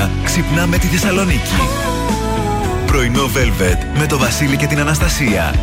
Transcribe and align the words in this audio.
μέρα 0.00 0.10
ξυπνάμε 0.24 0.78
τη 0.78 0.86
Θεσσαλονίκη. 0.86 1.54
Πρωινό 2.86 3.24
Velvet 3.24 3.98
με 3.98 4.06
το 4.06 4.18
Βασίλη 4.18 4.56
και 4.56 4.66
την 4.66 4.78
Αναστασία. 4.78 5.54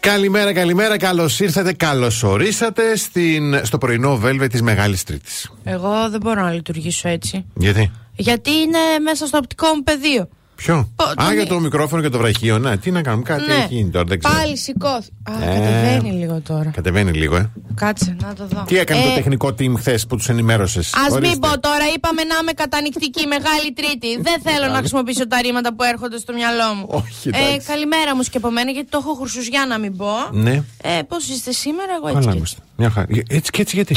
Καλημέρα, 0.00 0.52
καλημέρα. 0.52 0.98
Καλώς 0.98 1.40
ήρθατε, 1.40 1.72
καλώς 1.72 2.22
ορίσατε 2.22 2.96
στην, 2.96 3.64
στο 3.64 3.78
πρωινό 3.78 4.20
Velvet 4.24 4.46
της 4.50 4.62
Μεγάλης 4.62 5.02
Τρίτης. 5.04 5.50
Εγώ 5.64 6.10
δεν 6.10 6.20
μπορώ 6.20 6.42
να 6.42 6.52
λειτουργήσω 6.52 7.08
έτσι. 7.08 7.44
Γιατί; 7.54 7.90
Γιατί 8.16 8.50
είναι 8.50 8.78
μέσα 9.02 9.26
στο 9.26 9.38
οπτικό 9.38 9.66
μου 9.74 9.82
πεδίο. 9.82 10.28
Ποιο; 10.64 10.92
Πο- 10.96 11.04
Α, 11.04 11.14
τον- 11.14 11.32
για 11.34 11.46
το 11.46 11.60
μικρόφωνο 11.60 12.02
και 12.02 12.08
το 12.08 12.18
βραχείο. 12.18 12.58
Ναι, 12.58 12.76
τι 12.76 12.90
να 12.90 13.02
κάνουμε, 13.02 13.22
κάτι 13.22 13.46
Ναι. 13.46 13.54
έχει 13.54 13.74
γίνει 13.74 13.90
τώρα. 13.90 14.04
Δεν 14.04 14.18
ξέρω. 14.18 14.34
Πάλι 14.34 14.56
σηκώθηκε. 14.58 15.12
Α, 15.22 15.32
Ε. 15.50 15.54
κατεβαίνει 15.58 16.10
λίγο 16.18 16.40
τώρα. 16.40 16.70
Κατεβαίνει 16.70 17.12
λίγο, 17.12 17.36
ε. 17.36 17.50
Κάτσε 17.74 18.16
να 18.22 18.34
το 18.34 18.46
δω. 18.46 18.64
Τι 18.66 18.78
έκανε 18.78 19.00
Ε, 19.00 19.08
το 19.08 19.14
τεχνικό 19.14 19.48
team 19.48 19.72
χθες 19.76 20.06
που 20.06 20.16
τους 20.16 20.28
ενημέρωσες; 20.28 20.92
Α 20.94 21.18
μην 21.20 21.38
πω 21.38 21.60
τώρα, 21.60 21.84
είπαμε 21.96 22.22
να 22.22 22.34
είμαι 22.42 22.52
κατανικτική 22.52 23.26
μεγάλη 23.34 23.72
Τρίτη. 23.74 24.20
Δεν 24.22 24.40
θέλω 24.42 24.72
να 24.72 24.78
χρησιμοποιήσω 24.78 25.26
τα 25.28 25.40
ρήματα 25.40 25.74
που 25.74 25.82
έρχονται 25.82 26.18
στο 26.18 26.32
μυαλό 26.32 26.74
μου. 26.76 26.86
Όχι, 26.88 27.28
ε, 27.32 27.38
εντάξει. 27.38 27.66
καλημέρα 27.66 28.16
μου 28.16 28.22
και 28.30 28.36
από 28.36 28.50
μένα, 28.50 28.70
γιατί 28.70 28.88
το 28.88 28.98
έχω 29.02 29.14
χρυσουζιά 29.14 29.66
να 29.68 29.78
μην 29.78 29.96
πω. 29.96 30.12
Ναι. 30.32 30.62
Ε, 30.82 31.00
Πώς 31.08 31.28
είστε 31.28 31.52
σήμερα, 31.52 31.92
εγώ 31.98 32.08
έτσι. 32.08 32.20
Καλά 32.20 32.32
και 32.32 32.38
έτσι. 32.40 32.56
είμαστε. 32.56 32.60
Μια 32.76 32.90
χαρά. 32.90 33.06
Ε, 33.10 33.36
Έτσι 33.36 33.50
και 33.50 33.60
έτσι 33.62 33.76
γιατί; 33.76 33.96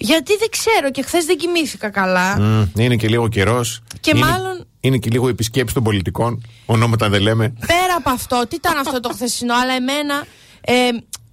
Γιατί 0.00 0.36
δεν 0.36 0.48
ξέρω 0.50 0.90
και 0.90 1.02
χθες 1.02 1.24
δεν 1.24 1.36
κοιμήθηκα 1.36 1.90
καλά. 1.90 2.40
Μμ, 2.40 2.62
είναι 2.80 2.96
και 2.96 3.08
λίγο 3.08 3.28
καιρός. 3.28 3.80
Και 4.00 4.14
μάλλον- 4.14 4.66
Είναι 4.80 4.96
και 4.98 5.10
λίγο 5.10 5.28
επισκέψη 5.28 5.74
των 5.74 5.82
πολιτικών. 5.82 6.42
Ονόματα 6.66 7.08
δεν 7.08 7.20
λέμε. 7.20 7.48
Πέρα 7.66 7.94
από 7.96 8.10
αυτό, 8.10 8.42
τι 8.48 8.56
ήταν 8.56 8.78
αυτό 8.78 9.00
το 9.00 9.08
χθεσινό, 9.12 9.54
αλλά 9.54 9.72
εμένα. 9.72 10.24
Ε, 10.60 10.88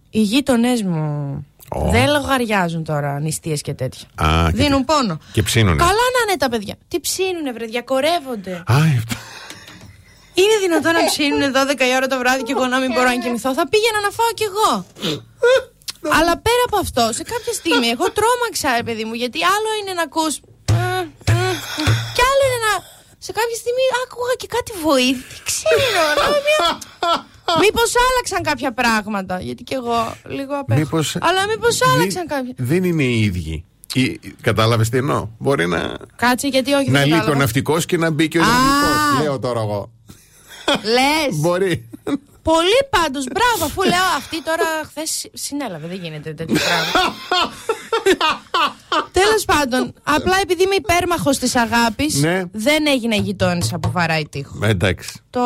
οι 0.09 0.21
γείτονές 0.21 0.81
μου 0.83 1.45
Ω. 1.69 1.89
δεν 1.91 2.09
λογαριάζουν 2.09 2.83
τώρα 2.83 3.19
νηστείες 3.19 3.61
και 3.61 3.73
τέτοια. 3.73 4.07
Α, 4.15 4.45
και 4.51 4.57
Δίνουν 4.57 4.79
τι- 4.85 4.93
πόνο. 4.93 5.17
και 5.31 5.43
ψήνουνε. 5.43 5.75
Καλά 5.77 5.91
να 5.91 6.21
είναι 6.27 6.37
τα 6.39 6.49
παιδιά. 6.49 6.75
Τι 6.87 6.99
ψήνουνε, 6.99 7.51
βρε, 7.53 7.65
διακορεύονται. 7.65 8.63
Α, 8.65 8.75
Είναι 10.37 10.55
δυνατόν 10.61 10.93
να 10.93 11.05
ψήνουν 11.05 11.51
12 11.51 11.85
η 11.91 11.95
ώρα 11.95 12.07
το 12.07 12.17
βράδυ 12.17 12.43
και 12.43 12.51
εγώ 12.51 12.65
να 12.65 12.77
μην 12.79 12.91
μπορώ 12.93 13.05
να 13.09 13.17
κοιμηθώ. 13.17 13.53
Θα 13.53 13.67
πήγαινα 13.69 13.99
να 14.01 14.09
φάω 14.17 14.31
κι 14.39 14.43
εγώ. 14.51 14.85
Αλλά 16.19 16.33
πέρα 16.47 16.63
από 16.69 16.77
αυτό, 16.85 17.03
σε 17.19 17.23
κάποια 17.33 17.53
στιγμή, 17.59 17.87
εγώ 17.95 18.05
τρόμαξα, 18.17 18.67
ρε 18.79 18.83
παιδί 18.87 19.03
μου, 19.07 19.13
γιατί 19.23 19.39
άλλο 19.55 19.69
είναι 19.79 19.93
να 19.99 20.03
ακούς 20.09 20.33
«μ, 20.71 20.75
μ», 21.31 21.37
Και 22.15 22.23
άλλο 22.31 22.43
είναι 22.47 22.59
να. 22.67 22.73
Σε 23.27 23.31
κάποια 23.39 23.57
στιγμή 23.63 23.85
άκουγα 24.03 24.33
και 24.41 24.47
κάτι 24.55 24.71
βοήθη. 24.85 25.25
Δεν 25.33 25.43
ξέρω. 25.49 26.03
λέω, 26.19 26.35
μια- 26.47 26.73
Μήπως 27.63 27.91
άλλαξαν 28.07 28.41
κάποια 28.49 28.71
πράγματα. 28.73 29.35
Γιατί 29.41 29.63
κι 29.63 29.73
εγώ 29.73 30.15
λίγο 30.37 30.53
απέχω. 30.59 30.79
Μήπως- 30.79 31.17
Αλλά 31.21 31.47
μήπως 31.47 31.81
άλλαξαν 31.81 32.25
δεν- 32.27 32.37
κάποια. 32.37 32.53
Δεν 32.57 32.83
είναι 32.83 33.03
οι 33.03 33.19
ίδιοι. 33.21 33.65
Κατάλαβες 34.41 34.89
τι 34.89 34.97
εννοώ; 34.97 35.27
Μπορεί 35.37 35.67
να, 35.67 35.97
Κάτσε 36.15 36.47
γιατί 36.47 36.73
όχι. 36.73 36.89
να 36.89 36.99
δεν 36.99 37.01
λείπει 37.07 37.13
ο 37.13 37.19
κατάλαβα. 37.19 37.39
ναυτικός 37.43 37.85
και 37.85 37.97
να 37.97 38.09
μπει 38.11 38.27
και 38.27 38.39
ο 38.39 38.41
Α. 38.41 38.45
ελληνικό. 38.45 39.23
Λέω 39.23 39.39
τώρα 39.39 39.59
εγώ. 39.61 39.91
Λες. 40.83 41.35
Μπορεί. 41.39 41.89
Πολύ 42.51 42.79
πάντως, 42.89 43.23
μπράβο, 43.33 43.65
αφού 43.65 43.81
λέω 43.83 44.07
αυτή 44.17 44.43
τώρα 44.43 44.65
χθες 44.89 45.27
συνέλαβε. 45.33 45.87
Δεν 45.87 45.97
γίνεται 46.01 46.33
τέτοιο 46.33 46.55
πράγμα. 46.65 47.13
Τέλος 49.11 49.45
πάντων, 49.45 49.93
απλά 50.03 50.37
επειδή 50.41 50.63
είμαι 50.63 50.75
υπέρμαχος 50.75 51.37
της 51.37 51.55
αγάπης, 51.55 52.13
Ναι. 52.15 52.41
δεν 52.51 52.87
έγινε 52.87 53.15
γειτόνισσα 53.15 53.79
που 53.79 53.91
βαράει 53.91 54.27
τείχο. 54.27 54.59
Ε, 54.63 54.69
Εντάξει. 54.69 55.19
Το. 55.29 55.41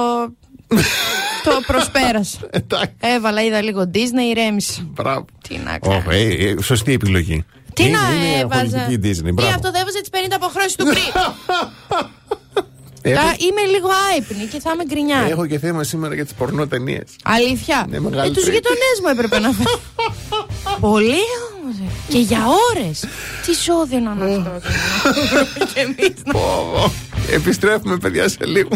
το 1.44 1.52
προσπέρασα. 1.67 2.38
Εντάξει. 2.50 2.95
Έβαλα, 3.00 3.44
είδα 3.44 3.61
λίγο 3.61 3.89
Disney, 3.94 4.30
ηρέμησα. 4.31 4.81
Μπράβο. 4.86 5.25
Τι 5.47 5.58
να 5.58 5.77
κάνω. 5.80 6.03
Ω, 6.08 6.11
ε, 6.11 6.23
ε, 6.50 6.61
σωστή 6.61 6.94
επιλογή. 6.94 7.45
Τι 7.73 7.83
είναι, 7.83 7.97
να 7.97 8.14
είναι 8.14 8.39
έβαζα. 8.39 8.77
πολιτική 8.86 9.08
Disney. 9.22 9.25
Τι 9.25 9.31
Μπράβο. 9.31 9.52
αυτό 9.55 9.72
δεν 9.72 9.81
έβαζε 9.81 10.00
τις 10.00 10.09
50 10.09 10.16
αποχρώσεις 10.36 10.75
του 10.75 10.86
πριν. 10.86 11.03
Έχω, 13.02 13.16
Τώρα 13.22 13.36
είμαι 13.39 13.61
λίγο 13.73 13.89
άϊπνη 14.11 14.45
και 14.45 14.60
θα 14.60 14.71
είμαι 14.73 14.83
γκρινιά. 14.86 15.17
έχω 15.30 15.45
και 15.45 15.60
θέμα 15.60 15.83
σήμερα 15.83 16.14
για 16.15 16.23
τις 16.23 16.33
πορνό 16.33 16.67
ταινίε. 16.67 17.02
Αλήθεια. 17.23 17.86
Ναι, 17.89 17.99
μεγάλη 17.99 18.30
ε, 18.30 18.33
τους 18.33 18.43
τρίτη. 18.43 18.55
γειτονές 18.58 18.95
μου 19.04 19.10
έπρεπε 19.10 19.39
να 19.39 19.52
φέρω. 19.52 19.80
Πολύ 20.89 21.21
όμως. 21.61 21.76
Και 22.08 22.17
για 22.17 22.39
ώρες. 22.76 22.99
Τι 23.45 23.52
ζώδιο 23.54 23.99
να 23.99 24.11
είναι 24.27 24.52
αυτό. 24.55 24.70
Και 25.73 25.80
εμείς 25.80 26.14
να. 26.26 26.39
Επιστρέφουμε, 27.36 27.98
παιδιά, 27.98 28.30
σε 28.30 28.45
λίγο. 28.45 28.70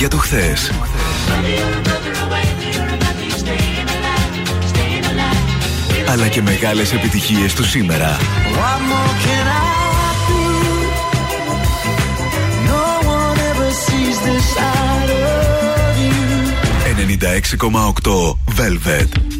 Αγαπημένα 0.00 0.08
τραγούδια 0.08 0.08
του 0.08 0.18
χθες. 0.18 0.70
Αλλά 6.08 6.28
και 6.28 6.42
μεγάλες 6.42 6.92
επιτυχίες 6.92 7.54
του 7.54 7.64
σήμερα. 7.64 8.18
96,8 17.00 18.36
Velvet. 18.56 19.39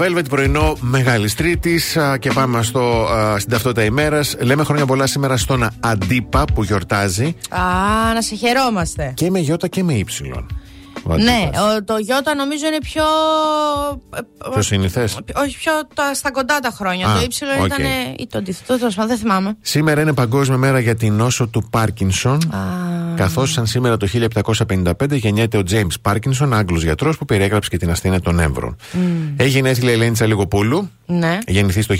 Velvet, 0.00 0.24
πρωινό 0.28 0.76
Μεγάλη 0.80 1.30
Τρίτη 1.30 1.80
και 2.18 2.30
πάμε 2.30 2.62
στο, 2.62 3.08
στην 3.38 3.50
ταυτότητα 3.50 3.84
ημέρας. 3.84 4.36
Λέμε 4.40 4.64
χρόνια 4.64 4.86
πολλά 4.86 5.06
σήμερα 5.06 5.36
στον 5.36 5.68
Αντίπα 5.80 6.44
που 6.54 6.62
γιορτάζει. 6.64 7.36
Α, 7.48 7.60
να 8.14 8.22
σε 8.22 8.34
χαιρόμαστε. 8.34 9.12
Και 9.14 9.30
με 9.30 9.38
Ιώτα 9.38 9.68
και 9.68 9.82
με 9.82 9.92
Ήψιλον. 9.92 10.46
Ναι, 11.04 11.50
ο, 11.60 11.84
το 11.84 11.94
Ιώτα 12.06 12.34
νομίζω 12.34 12.66
είναι 12.66 12.78
πιο. 12.82 13.02
Πιο 14.52 14.62
συνηθές. 14.62 15.18
Όχι, 15.34 15.56
πιο 15.56 15.72
τα, 15.94 16.14
στα 16.14 16.30
κοντά 16.30 16.58
τα 16.58 16.70
χρόνια. 16.70 17.06
το 17.14 17.20
ύψιλο 17.24 17.50
okay. 17.60 17.64
ήταν. 17.64 17.84
ή 18.18 18.26
το 18.30 18.38
αντίθετο, 18.38 18.78
τέλος 18.78 18.94
πάντων, 18.94 19.10
δεν 19.10 19.18
θυμάμαι. 19.18 19.56
Σήμερα 19.60 20.00
είναι 20.00 20.12
Παγκόσμια 20.12 20.56
Μέρα 20.58 20.78
για 20.78 20.94
την 20.94 21.12
νόσο 21.14 21.46
του 21.46 21.68
Πάρκινσον. 21.70 22.38
Καθώς 23.18 23.52
σαν 23.52 23.66
σήμερα 23.66 23.96
το 23.96 24.08
1755 24.68 24.92
γεννιέται 25.10 25.56
ο 25.56 25.62
Τζέιμς 25.62 26.00
Πάρκινσον, 26.00 26.54
Άγγλος 26.54 26.82
γιατρός 26.82 27.18
που 27.18 27.24
περιέγραψε 27.24 27.70
και 27.70 27.76
την 27.76 27.90
ασθένεια 27.90 28.20
των 28.20 28.38
έμβρων. 28.38 28.76
Mm. 28.76 28.96
Έγινε 29.36 29.68
έθιλη 29.68 29.90
Ελένη 29.90 30.12
Τσαλιγοπούλου. 30.12 30.90
Ναι. 31.10 31.38
Γεννηθεί 31.46 31.86
το 31.86 31.94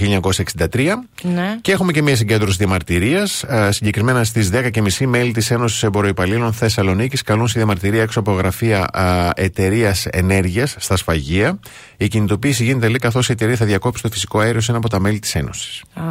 1963. 0.71 1.09
Ναι. 1.23 1.57
Και 1.61 1.73
έχουμε 1.73 1.93
και 1.93 2.03
μια 2.03 2.17
συγκέντρωση 2.17 2.57
διαμαρτυρίας. 2.57 3.45
Συγκεκριμένα 3.69 4.25
στις 4.25 4.51
10.30 4.53 5.07
μέλη 5.07 5.33
της 5.33 5.51
Ένωσης 5.51 5.83
Εμποροϊπαλλήλων 5.83 6.53
Θεσσαλονίκης 6.53 7.23
καλούν 7.23 7.49
στη 7.49 7.59
διαμαρτυρία 7.59 8.03
έξω 8.03 8.21
από 8.21 8.33
γραφεία 8.33 8.89
εταιρείας 9.35 10.07
ενέργειας 10.07 10.75
στα 10.79 10.97
σφαγεία. 10.97 11.59
Η 11.97 12.09
κινητοποίηση 12.09 12.65
γίνεται 12.65 12.87
λέει 12.87 12.99
καθώς 12.99 13.29
η 13.29 13.33
εταιρεία 13.33 13.57
θα 13.57 13.65
διακόψει 13.65 14.03
το 14.03 14.09
φυσικό 14.09 14.39
αέριο 14.39 14.61
σε 14.61 14.71
ένα 14.71 14.79
από 14.79 14.89
τα 14.89 15.01
μέλη 15.01 15.19
της 15.19 15.35
Ένωσης. 15.35 15.83
Α, 15.95 16.05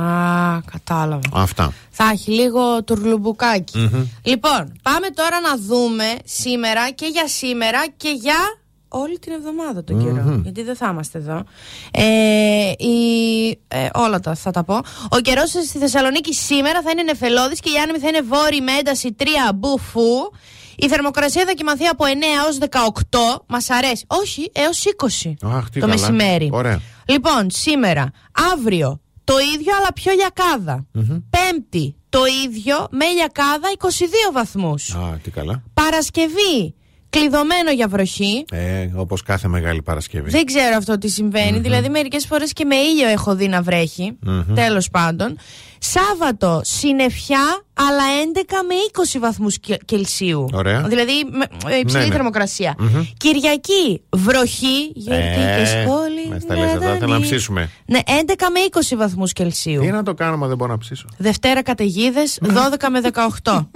κατάλαβα. 0.72 1.30
Αυτά. 1.34 1.74
Θα 1.90 2.10
έχει 2.14 2.32
λίγο 2.32 2.84
τουρλουμπουκάκι. 2.84 3.90
Λοιπόν, 4.22 4.74
πάμε 4.82 5.08
τώρα 5.16 5.40
να 5.42 5.58
δούμε 5.58 6.06
σήμερα 6.24 6.92
και 6.92 7.06
για 7.06 7.28
σήμερα 7.28 7.86
και 7.98 8.10
για 8.22 8.36
όλη 8.88 9.20
την 9.20 9.32
εβδομάδα 9.32 9.84
τον 9.84 10.04
καιρό. 10.04 10.40
Γιατί 10.44 10.64
δεν 10.64 10.76
θα 10.76 10.90
είμαστε 10.92 11.18
εδώ. 11.18 11.44
Ε, 11.92 12.72
η, 12.78 13.50
ε, 13.68 13.88
όλα 13.94 14.20
τα 14.20 14.36
θα 14.36 14.52
τα 14.52 14.64
πω. 14.64 14.76
Ο 15.10 15.20
καιρός 15.22 15.50
στη 15.50 15.78
Θεσσαλονίκη 15.78 16.34
σήμερα 16.34 16.82
θα 16.82 16.90
είναι 16.92 17.04
νεφελώδης 17.04 17.60
και 17.60 17.70
οι 17.70 17.78
άνεμοι 17.78 18.00
θα 18.00 18.08
είναι 18.08 18.22
βόρειοι 18.22 18.60
με 18.64 18.72
ένταση 18.72 19.16
3 19.20 19.24
μπουφού. 19.56 20.16
Η 20.76 20.88
θερμοκρασία 20.88 21.46
θα 21.46 21.52
κοιμαθεί 21.52 21.86
από 21.86 22.06
9 22.06 22.10
έως 22.44 22.58
18. 22.58 23.44
Μας 23.48 23.70
αρέσει. 23.70 24.06
Όχι, 24.08 24.52
έως 24.54 24.84
20 24.86 25.34
Αχ, 25.44 25.70
τι 25.70 25.80
το 25.80 25.88
καλά. 25.88 26.00
μεσημέρι. 26.00 26.50
Ωραία. 26.54 26.82
Λοιπόν, 27.06 27.48
σήμερα, 27.50 28.12
αύριο 28.54 29.00
το 29.24 29.34
ίδιο 29.56 29.76
αλλά 29.78 29.94
πιο 29.94 30.12
λιακάδα. 30.14 30.86
Πέμπτη 31.30 31.96
το 32.10 32.20
ίδιο 32.46 32.88
με 32.92 33.06
λιακάδα 33.06 33.68
22 33.78 33.86
βαθμούς. 34.34 34.96
Α, 34.96 35.20
τι 35.24 35.32
καλά. 35.32 35.64
Παρασκευή 35.74 36.76
κλειδωμένο 37.10 37.72
για 37.72 37.88
βροχή. 37.88 38.46
Ε, 38.52 38.90
Όπως 38.96 39.24
κάθε 39.24 39.48
Μεγάλη 39.48 39.82
Παρασκευή. 39.82 40.30
Δεν 40.30 40.46
ξέρω 40.46 40.76
αυτό 40.78 40.98
τι 40.98 41.10
συμβαινει 41.10 41.60
Δηλαδή, 41.60 41.90
μερικές 41.90 42.26
φορές 42.26 42.54
και 42.54 42.66
με 42.66 42.76
ήλιο 42.76 43.08
έχω 43.08 43.36
δει 43.36 43.48
να 43.48 43.62
βρέχει. 43.62 44.18
Τέλος 44.56 44.90
πάντων. 44.90 45.38
Σάββατο 45.80 46.62
συννεφιά, 46.64 47.64
αλλά 47.74 48.04
11 48.34 48.64
με 48.68 48.74
20 49.16 49.20
βαθμούς 49.20 49.58
Κελσίου. 49.86 50.46
Ωραία. 50.54 50.82
Δηλαδή, 50.82 51.12
με- 51.32 51.74
ε, 51.74 51.78
υψηλή 51.78 52.02
Ναι, 52.02 52.08
ναι. 52.08 52.14
θερμοκρασία. 52.16 52.76
Κυριακή, 53.18 54.02
βροχή, 54.10 54.92
γιατί 54.94 55.24
Ε, 55.42 55.58
και 55.60 55.66
σχόλη. 55.66 56.28
μας 56.32 56.46
τα 56.46 56.56
λες 56.58 56.72
εδώ, 56.74 56.96
θέλω 56.96 57.14
να 57.14 57.20
ψήσουμε. 57.20 57.70
Ναι, 57.86 58.00
11 58.06 58.50
με 58.54 58.60
20 58.92 58.96
βαθμούς 58.96 59.34
Κελσίου. 59.34 59.82
Τι 59.82 59.88
να 59.88 60.04
το 60.04 60.14
κάνω, 60.14 60.38
μα 60.38 60.48
δεν 60.48 60.58
μπορώ 60.58 60.72
να 60.72 60.78
ψήσω. 60.78 61.06
Δευτέρα 61.18 61.64
καταιγίδες, 61.64 62.40
12 62.58 62.90
με 62.90 63.00
18. 63.44 63.70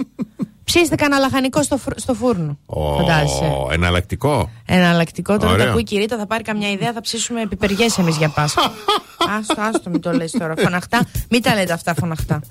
Ψήστε 0.74 0.96
κανένα 0.96 1.22
λαχανικό 1.22 1.64
στο, 1.64 1.78
φρ- 1.78 2.00
στο 2.00 2.14
φούρνο. 2.14 2.58
Ω, 2.66 2.96
Φαντάζεσαι. 2.96 3.52
εναλλακτικό. 3.72 4.50
Εναλλακτικό. 4.66 5.38
Τώρα 5.38 5.52
Ωραίο. 5.52 5.64
τα 5.66 5.70
ακούει 5.70 5.82
η 5.82 5.86
κυρίτα, 5.86 6.18
θα 6.18 6.26
πάρει 6.26 6.44
καμιά 6.44 6.72
ιδέα, 6.72 6.94
θα 6.94 7.02
ψήσουμε 7.02 7.46
πιπεριές 7.48 7.98
εμείς 7.98 8.18
για 8.18 8.30
Πάσχα. 8.30 8.62
άστο, 9.40 9.62
άστο, 9.62 9.90
μην 9.90 10.02
το 10.02 10.12
λες 10.12 10.32
τώρα. 10.32 10.54
Φωναχτά. 10.58 11.00
Μην 11.30 11.42
τα 11.42 11.54
λέτε 11.56 11.74
αυτά 11.74 11.94
φωναχτά. 12.00 12.42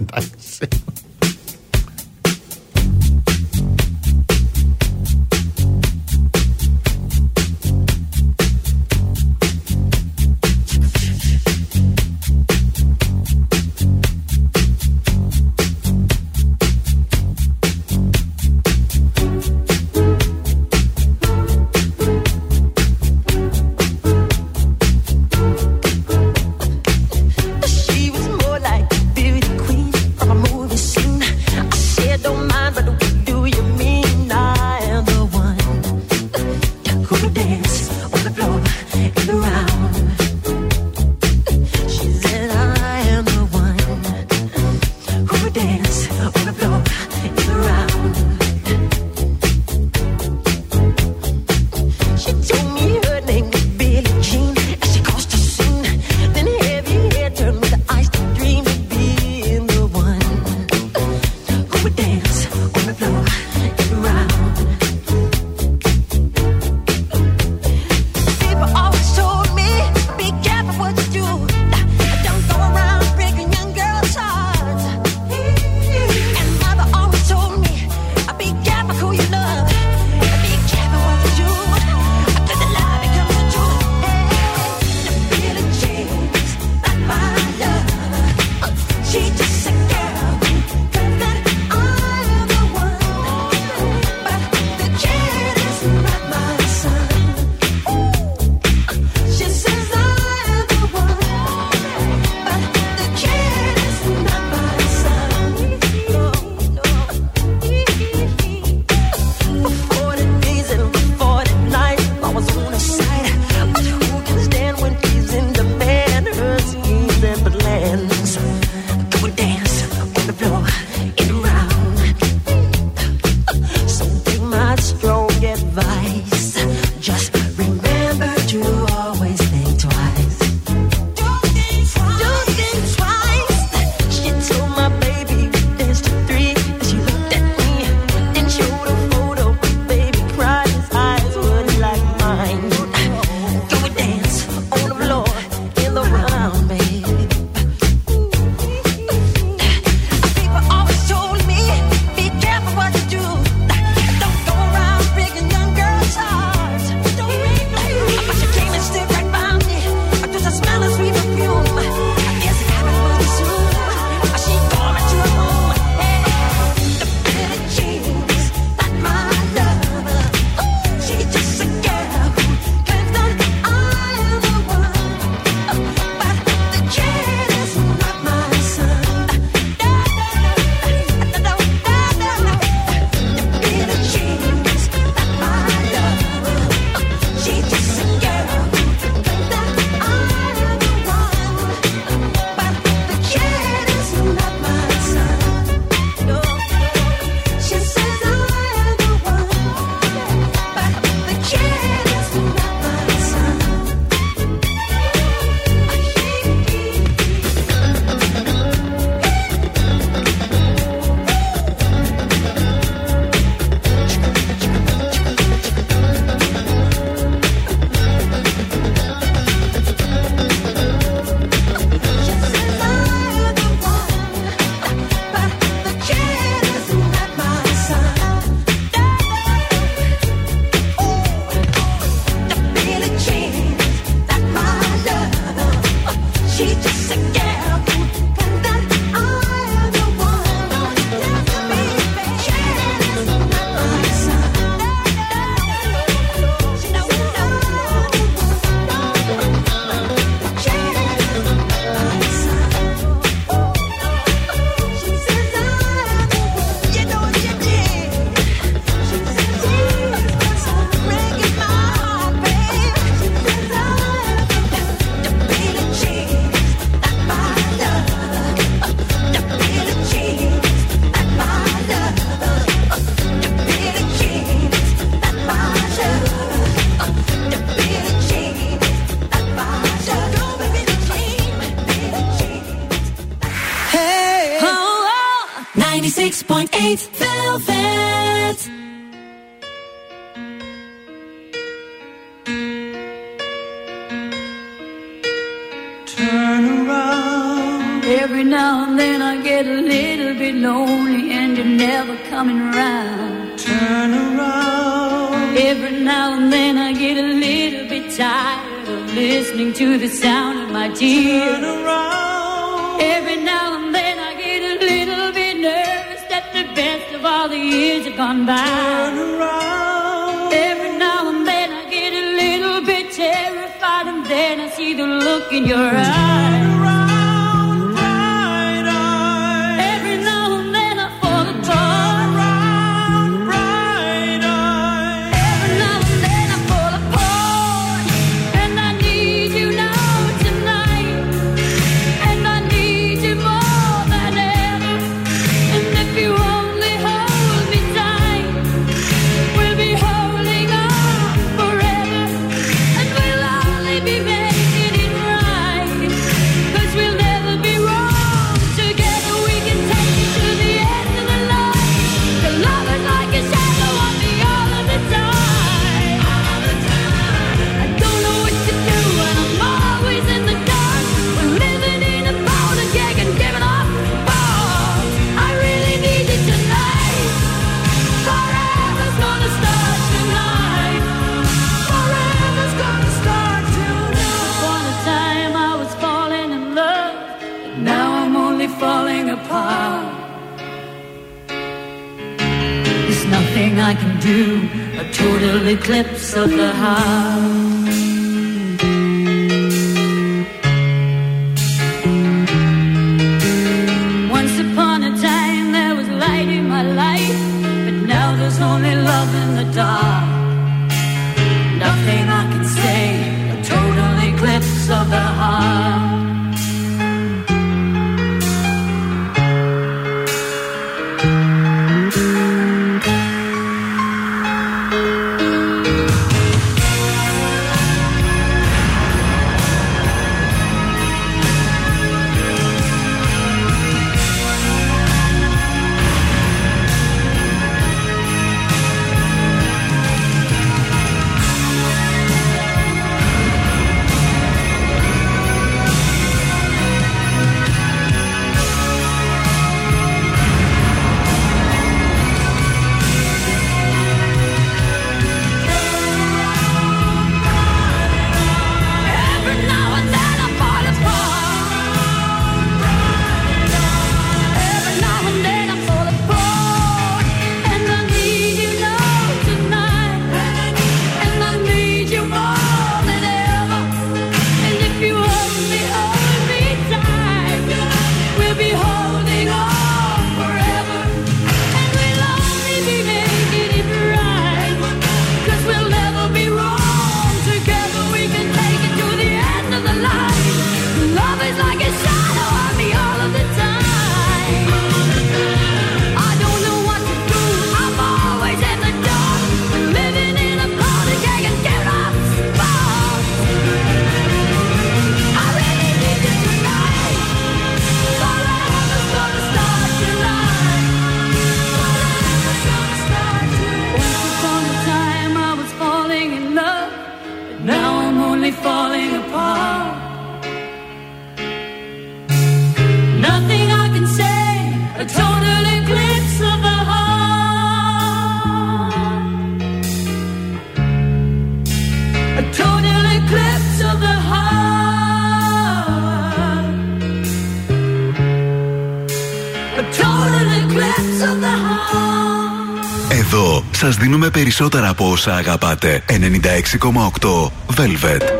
Περισσότερα 544.51 544.89
από 544.89 545.11
όσα 545.11 545.35
αγαπάτε. 545.37 546.03
96,8 546.09 547.51
Velvet. 547.77 548.40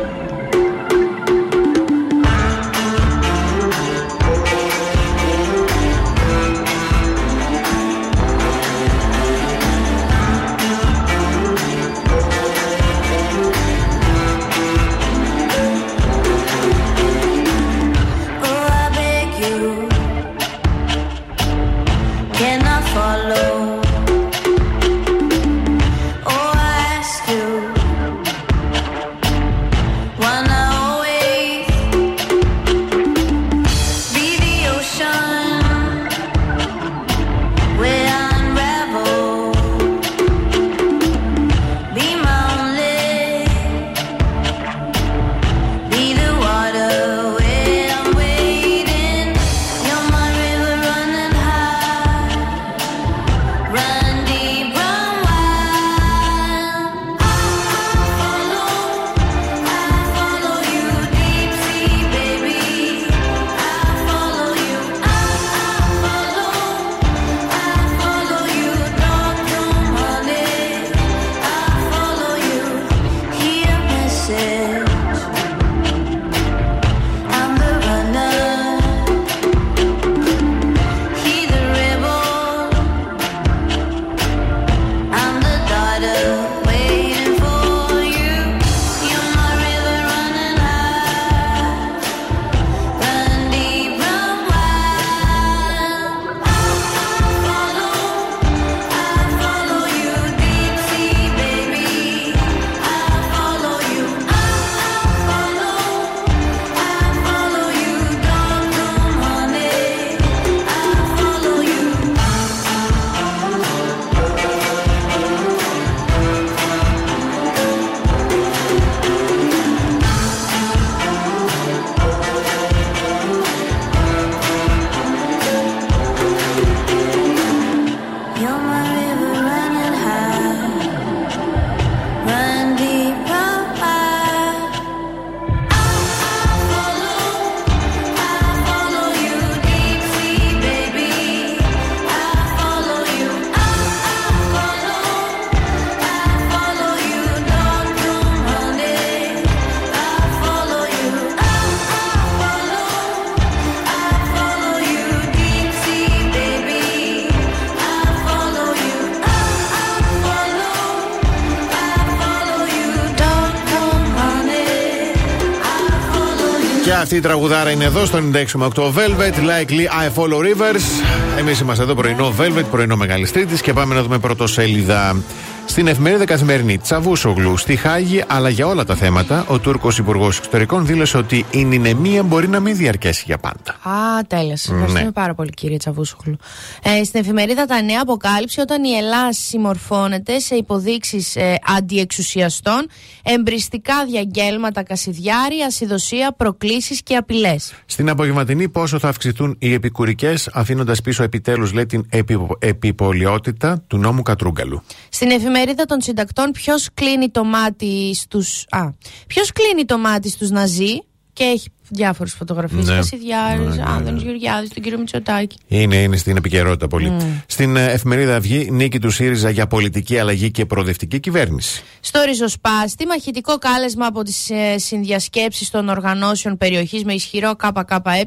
Αυτή 167.13 167.23
η 167.23 167.29
τραγουδάρα 167.29 167.71
είναι 167.71 167.83
εδώ 167.83 168.05
στο 168.05 168.19
96,8 168.33 168.67
Velvet, 168.73 169.35
Likely 169.35 170.05
I 170.05 170.13
Follow 170.15 170.37
Rivers. 170.37 171.03
Εμείς 171.37 171.59
είμαστε 171.59 171.83
εδώ 171.83 171.95
πρωινό 171.95 172.33
Velvet, 172.39 172.63
πρωινό 172.71 172.95
Μεγάλη 172.95 173.27
Τρίτη 173.27 173.61
και 173.61 173.73
πάμε 173.73 173.95
να 173.95 174.03
δούμε 174.03 174.19
πρώτο 174.19 174.47
σελίδα. 174.47 175.23
Στην 175.65 175.87
εφημερίδα 175.87 176.25
Καθημερινή 176.25 176.77
Τσαβούσογλου 176.77 177.57
στη 177.57 177.75
Χάγη, 177.75 178.23
αλλά 178.27 178.49
για 178.49 178.67
όλα 178.67 178.83
τα 178.85 178.95
θέματα, 178.95 179.45
ο 179.47 179.59
Τούρκος 179.59 179.97
Υπουργός 179.97 180.37
Εξωτερικών 180.37 180.85
δήλωσε 180.85 181.17
ότι 181.17 181.45
η 181.51 181.65
νηνεμία 181.65 182.23
μπορεί 182.23 182.47
να 182.47 182.59
μην 182.59 182.75
διαρκέσει 182.75 183.23
για 183.25 183.37
πάντα. 183.37 183.89
Α, 183.89 184.21
τέλεια. 184.27 184.57
Σα 184.57 184.71
ευχαριστούμε 184.73 185.05
Ναι. 185.05 185.11
πάρα 185.11 185.33
πολύ, 185.33 185.49
κύριε 185.49 185.77
Τσαβούσουχλου. 185.77 186.35
Ε, 186.83 187.03
στην 187.03 187.19
εφημερίδα 187.19 187.65
Τα 187.65 187.81
Νέα 187.81 187.99
αποκάλυψε 188.01 188.61
όταν 188.61 188.83
η 188.83 188.91
Ελλάδα 188.91 189.33
συμμορφώνεται 189.33 190.39
σε 190.39 190.55
υποδείξεις 190.55 191.35
ε, 191.35 191.55
αντιεξουσιαστών, 191.77 192.87
εμπριστικά 193.23 194.05
διαγγέλματα 194.05 194.83
κασιδιάρη, 194.83 195.59
ασυδοσία, 195.67 196.33
προκλήσεις 196.37 197.01
και 197.03 197.15
απειλές. 197.15 197.73
Στην 197.85 198.09
απογευματινή, 198.09 198.69
πόσο 198.69 198.99
θα 198.99 199.07
αυξηθούν 199.07 199.55
οι 199.59 199.73
επικουρικές, 199.73 200.49
αφήνοντας 200.53 201.01
πίσω 201.01 201.23
επιτέλους, 201.23 201.73
λέει, 201.73 201.85
την 201.85 202.05
επι, 202.09 202.47
επιπολιότητα 202.59 203.83
του 203.87 203.97
νόμου 203.97 204.21
Κατρούγκαλου. 204.21 204.83
Στην 205.23 205.33
εφημερίδα 205.33 205.85
των 205.85 206.01
συντακτών, 206.01 206.51
ποιος 206.51 206.89
κλείνει 206.93 207.29
το 207.29 207.43
μάτι 207.43 208.13
στου. 208.15 208.39
Α, 208.69 208.89
ποιος 209.27 209.51
κλείνει 209.51 209.85
το 209.85 209.97
μάτι 209.97 210.29
στους 210.29 210.49
Ναζί 210.49 210.99
και 211.33 211.43
έχει 211.43 211.69
διάφορες 211.91 212.33
φωτογραφίες. 212.33 212.87
Ναι. 212.87 212.95
Κασιδιάρης, 212.95 213.59
Ναι, 213.59 213.69
ναι, 213.69 213.75
ναι. 213.75 213.83
Άδωνη 213.87 214.21
Γεωργιάδης, 214.21 214.69
τον 214.69 214.83
κύριο 214.83 214.97
Μητσοτάκη. 214.97 215.57
Είναι, 215.67 215.95
είναι 215.95 216.17
στην 216.17 216.37
επικαιρότητα 216.37 216.87
πολύ. 216.87 217.13
Στην 217.45 217.75
ε, 217.75 217.91
εφημερίδα 217.91 218.35
Αυγή, 218.35 218.67
νίκη 218.71 218.99
του 218.99 219.09
ΣΥΡΙΖΑ 219.09 219.49
για 219.49 219.67
πολιτική 219.67 220.17
αλλαγή 220.17 220.51
και 220.51 220.65
προοδευτική 220.65 221.19
κυβέρνηση. 221.19 221.83
Στο 221.99 222.21
ριζοσπάστη, 222.25 223.05
μαχητικό 223.05 223.57
κάλεσμα 223.57 224.05
από 224.05 224.23
τις 224.23 224.49
ε, 224.49 224.77
συνδιασκέψεις 224.77 225.69
των 225.69 225.89
οργανώσεων 225.89 226.57
περιοχής 226.57 227.03
με 227.03 227.13
ισχυρό 227.13 227.55
ΚΚΕ, 227.55 228.23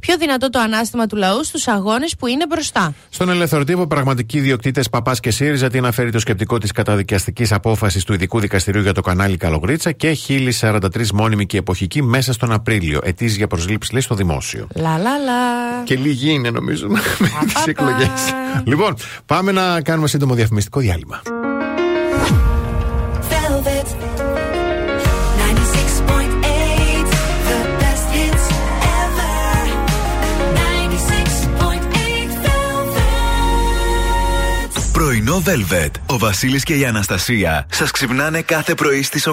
πιο 0.00 0.16
δυνατό 0.18 0.50
το 0.50 0.58
ανάστημα 0.58 1.06
του 1.06 1.16
λαού 1.16 1.44
στους 1.44 1.68
αγώνες 1.68 2.16
που 2.16 2.26
είναι 2.26 2.46
μπροστά. 2.46 2.94
Στον 3.10 3.28
ελευθεροτύπο, 3.28 3.86
πραγματικοί 3.86 4.36
ιδιοκτήτες 4.36 4.88
Παπάς 4.88 5.20
και 5.20 5.30
ΣΥΡΙΖΑ 5.30 5.70
τι 5.70 5.78
αναφέρει 5.78 6.10
το 6.10 6.18
σκεπτικό 6.18 6.58
της 6.58 6.72
καταδικαστικής 6.72 7.52
απόφασης 7.52 8.04
του 8.04 8.12
ειδικού 8.12 8.40
δικαστηρίου 8.40 8.82
για 8.82 8.92
το 8.92 9.00
κανάλι 9.00 9.36
Καλογρίτσα 9.36 9.92
και 9.92 10.16
1043 10.60 11.06
μόνιμοι 11.14 11.46
και 11.46 11.56
εποχικοί 11.56 12.02
μέσα 12.02 12.32
στον 12.32 12.52
Απρίλιο. 12.52 12.99
Ετήσει 13.02 13.36
για 13.36 13.46
προσλήψη, 13.46 13.92
λέει, 13.92 14.02
στο 14.02 14.14
δημόσιο. 14.14 14.66
Λα 14.74 14.98
λα 14.98 15.18
λα. 15.18 15.82
Και 15.84 15.96
λίγοι 15.96 16.30
είναι, 16.30 16.50
νομίζω, 16.50 16.88
με 16.88 16.98
τι 16.98 17.24
πα. 17.52 17.62
εκλογές. 17.66 18.10
Λοιπόν, 18.64 18.94
πάμε 19.26 19.52
να 19.52 19.80
κάνουμε 19.82 20.08
σύντομο 20.08 20.34
διαφημιστικό 20.34 20.80
διάλειμμα. 20.80 21.22
Velvet 23.30 23.88
96.8 25.40 27.06
The 27.48 27.58
best 27.80 28.06
hits 28.16 28.46
ever 29.02 29.64
96.8 30.54 32.30
Velvet 32.44 33.10
Πρωινό 34.92 35.42
Velvet. 35.46 35.90
Ο 36.06 36.18
Βασίλης 36.18 36.62
και 36.62 36.74
η 36.74 36.84
Αναστασία 36.84 37.66
σας 37.70 37.90
ξυπνάνε 37.90 38.40
κάθε 38.42 38.74
πρωί 38.74 39.02
στις 39.02 39.26
8. 39.26 39.32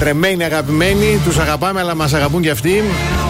Λατρεμένοι, 0.00 0.44
αγαπημένοι, 0.44 1.20
τους 1.24 1.38
αγαπάμε, 1.38 1.80
αλλά 1.80 1.94
μας 1.94 2.12
αγαπούν 2.14 2.42
και 2.42 2.50
αυτοί. 2.50 2.82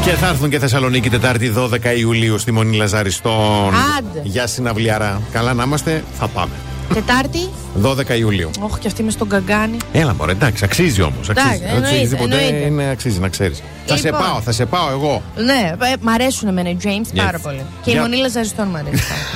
Και 0.04 0.10
θα 0.10 0.26
έρθουν 0.28 0.50
και 0.50 0.58
Θεσσαλονίκη 0.58 1.10
Τετάρτη 1.10 1.52
12 1.56 1.68
Ιουλίου 1.98 2.38
στη 2.38 2.52
Μονή 2.52 2.76
Λαζαριστών. 2.76 3.74
Άντε. 3.98 4.20
Για 4.22 4.46
συναυλιάρα. 4.46 5.20
Καλά 5.32 5.54
να 5.54 5.62
είμαστε, 5.62 6.04
θα 6.18 6.28
πάμε. 6.28 6.52
Τετάρτη. 6.94 7.48
12 7.82 8.18
Ιουλίου. 8.18 8.50
Όχι, 8.60 8.78
και 8.78 8.86
αυτή 8.86 9.02
με 9.02 9.10
στον 9.10 9.28
καγκάνι. 9.28 9.76
Έλα 9.92 10.14
μωρέ, 10.14 10.32
εντάξει, 10.32 10.64
αξίζει 10.64 11.02
όμως. 11.02 11.28
Αξίζει. 11.28 11.62
εννοείται, 11.64 11.80
Δεν 11.88 11.94
έχεις 11.94 12.08
τίποτε, 12.08 12.36
εννοείται. 12.36 12.66
είναι, 12.66 12.90
αξίζει 12.90 13.18
να 13.18 13.28
ξέρεις. 13.28 13.62
Θα 13.86 13.96
σε 13.96 14.04
Λοιπόν. 14.06 14.20
πάω, 14.20 14.40
θα 14.40 14.52
σε 14.52 14.66
πάω 14.66 14.90
εγώ. 14.90 15.22
Ναι, 15.36 15.72
ε, 15.92 15.94
μ' 16.00 16.08
αρέσουν 16.08 16.48
εμένα 16.48 16.68
οι 16.70 16.76
James 16.82 17.16
Yes. 17.16 17.22
πάρα 17.24 17.38
πολύ. 17.38 17.64
Και 17.82 17.90
η 17.90 17.92
Για- 17.92 18.02
Μονή 18.02 18.16
Λαζαριστών 18.16 18.66
μ' 18.68 18.76
αρέσει. 18.76 19.02
πάρα 19.08 19.20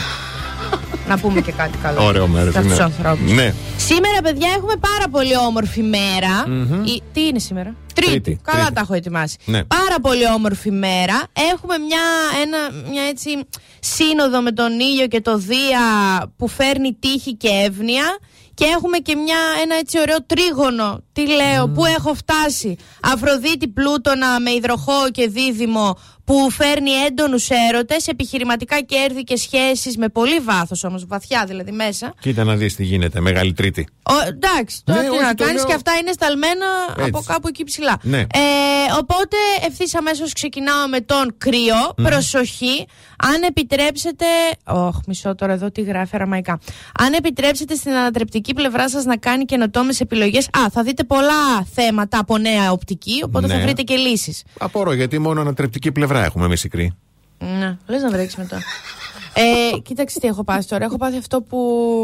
πολύ. 0.91 1.03
να 1.09 1.19
πούμε 1.19 1.41
και 1.41 1.53
κάτι 1.53 1.79
καλό. 1.83 2.05
Ωραίο 2.05 2.27
μέρος. 2.27 2.53
Για 2.53 2.63
τους 2.63 2.79
ανθρώπους. 2.79 3.33
Ναι. 3.33 3.55
Σήμερα, 3.85 4.21
παιδιά, 4.23 4.49
έχουμε 4.57 4.73
πάρα 4.77 5.09
πολύ 5.11 5.37
όμορφη 5.37 5.83
μέρα. 5.83 6.45
Η- 6.85 7.03
Τι 7.13 7.27
είναι 7.27 7.39
σήμερα; 7.39 7.75
Τρίτη. 7.95 8.11
Τρίτη, 8.11 8.41
Καλά 8.43 8.59
Τρίτη. 8.59 8.75
τα 8.75 8.81
έχω 8.81 8.95
ετοιμάσει. 8.95 9.37
Ναι. 9.45 9.65
Πάρα 9.65 10.01
πολύ 10.01 10.27
όμορφη 10.27 10.71
μέρα. 10.71 11.23
Έχουμε 11.53 11.79
μια, 11.79 12.01
ένα, 12.43 12.89
μια 12.91 13.03
έτσι 13.03 13.31
σύνοδο 13.81 14.41
με 14.41 14.53
τον 14.53 14.81
ήλιο 14.81 15.07
και 15.07 15.21
το 15.21 15.37
Δία 15.37 15.81
που 16.37 16.49
φέρνει 16.49 16.97
τύχη 17.01 17.35
και 17.35 17.49
εύνοια. 17.49 18.19
Και 18.55 18.65
έχουμε 18.65 18.99
και 18.99 19.15
μια, 19.17 19.37
ένα 19.63 19.75
έτσι 19.75 20.01
ωραίο 20.01 20.17
τρίγωνο. 20.27 21.03
Τι 21.13 21.27
λέω, 21.27 21.69
πού 21.69 21.85
έχω 21.85 22.15
φτάσει; 22.15 22.77
Αφροδίτη 23.03 23.69
Πλούτονα 23.69 24.41
με 24.41 24.51
υδροχό 24.51 25.11
και 25.11 25.29
δίδυμο 25.29 25.99
που 26.25 26.51
φέρνει 26.51 26.91
έντονους 26.91 27.49
έρωτες, 27.69 28.07
επιχειρηματικά 28.07 28.81
κέρδη 28.81 29.23
και 29.25 29.37
σχέσεις 29.37 29.97
με 29.97 30.09
πολύ 30.09 30.39
βάθος 30.39 30.85
όμως, 30.85 31.07
βαθιά 31.07 31.45
δηλαδή 31.47 31.71
μέσα. 31.73 32.15
Κοίτα 32.21 32.45
να 32.45 32.57
δεις 32.57 32.75
τι 32.75 32.85
γίνεται. 32.85 33.21
Μεγάλη 33.21 33.53
Τρίτη. 33.53 33.87
Ο, 34.03 34.27
εντάξει, 34.29 34.81
τώρα 34.85 35.01
Ναι, 35.01 35.09
τι 35.09 35.13
όχι, 35.15 35.23
να 35.23 35.35
το 35.35 35.45
κάνεις 35.45 35.59
λέω- 35.61 35.67
και 35.69 35.75
αυτά 35.75 35.93
είναι 36.01 36.13
σταλμένα 36.13 36.67
από 36.97 37.03
Έτσι. 37.19 37.25
κάπου 37.33 37.49
εκεί 37.49 37.65
ψηλά. 37.65 37.99
Ναι. 38.03 38.19
Ε, 38.19 38.27
οπότε 39.01 39.37
ευθύς 39.69 39.95
αμέσως 39.95 40.33
ξεκινάω 40.33 40.89
με 40.89 41.01
τον 41.01 41.35
κρύο. 41.39 41.93
Προσοχή. 42.03 42.87
Αν 43.17 43.43
επιτρέψετε. 43.43 44.25
Ωχ, 44.67 44.97
μισό 45.07 45.35
τώρα 45.35 45.53
εδώ 45.53 45.71
τι 45.71 45.83
γράφει 45.83 46.11
αραμαϊκά. 46.15 46.59
Αν 46.99 47.13
επιτρέψετε 47.13 47.75
στην 47.75 47.93
ανατρεπτική 47.93 48.55
πλευρά 48.55 48.89
σας 48.89 49.05
να 49.05 49.17
κάνει 49.17 49.45
καινοτόμες 49.45 50.01
επιλογές. 50.01 50.45
Α, 50.47 50.71
θα 50.73 50.83
δείτε 50.83 51.05
πολλά 51.05 51.65
θέματα 51.75 52.19
από 52.19 52.39
νέα 52.39 52.71
οπτική, 52.73 53.23
οπότε 53.25 53.47
θα 53.47 53.57
Ναι. 53.57 53.63
βρείτε 53.63 53.83
και 53.83 53.97
λύσεις. 53.97 54.43
Απορώ 54.59 54.93
γιατί 54.93 55.19
μόνο 55.19 55.41
ανατρεπτική 55.41 55.93
πλευρά 55.93 56.14
έχουμε 56.23 56.45
εμείς 56.45 56.65
οι 56.65 56.69
κρύοι. 56.69 56.97
Ναι, 57.39 57.77
λες 57.87 58.03
να 58.03 58.11
βρέξεις 58.11 58.37
μετά. 58.39 58.57
Ε, 59.35 59.79
κοίταξε 59.79 60.19
τι 60.21 60.27
έχω 60.29 60.45
πάθει 60.45 60.67
τώρα. 60.67 60.85
Έχω 60.85 60.97
πάθει 60.97 61.17
αυτό 61.17 61.43
που 61.43 61.59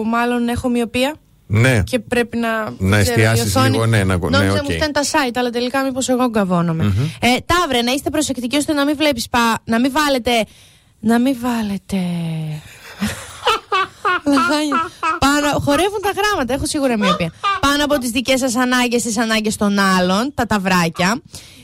μάλλον 0.07 0.49
έχω 0.49 0.69
μυωπία. 0.69 1.15
Ναι. 1.47 1.83
και 1.83 1.99
πρέπει 1.99 2.37
να. 2.37 2.49
Να 2.65 2.71
δεν 2.79 3.03
ξέρω, 3.03 3.21
η 3.21 3.23
εστιάσεις 3.25 3.57
οθόνη- 3.57 3.73
λίγο, 3.73 3.87
ναι, 3.87 4.05
να- 4.05 4.17
ναι, 4.17 4.29
Νόμιζα 4.29 4.53
οκ. 4.53 4.63
μου 4.63 4.71
φτάνει 4.75 4.93
τα 4.93 5.03
site, 5.03 5.33
αλλά 5.35 5.51
τελικά 5.51 5.83
μήπως 5.85 6.09
εγώ 6.09 6.29
γκαβώνομαι. 6.29 6.85
Ε, 7.21 7.27
ταύρε, 7.47 7.83
να 7.83 7.93
είστε 7.93 8.11
προσεκτικοί 8.11 8.57
ώστε 8.57 8.73
να 8.73 8.85
μην 8.85 8.97
βλέπεις 8.97 9.29
πα. 9.29 9.59
Να 9.65 9.81
μην 9.81 9.93
βάλετε. 9.93 10.31
Να 11.01 11.19
μην 11.19 11.37
βάλετε. 11.41 11.97
Λαχάνια. 14.33 14.91
Πάνω, 15.19 15.59
χορεύουν 15.61 16.01
τα 16.03 16.11
γράμματα, 16.17 16.55
έχω 16.55 16.67
σίγουρα 16.67 16.99
μυωπία. 16.99 17.33
Πάνω 17.61 17.85
από 17.85 17.99
τις 17.99 18.11
δικές 18.11 18.39
σας 18.41 18.57
ανάγκες, 18.57 19.03
τις 19.03 19.19
ανάγκες 19.19 19.57
των 19.57 19.79
άλλων, 19.79 20.33
τα 20.35 20.47
ταυράκια. 20.47 21.21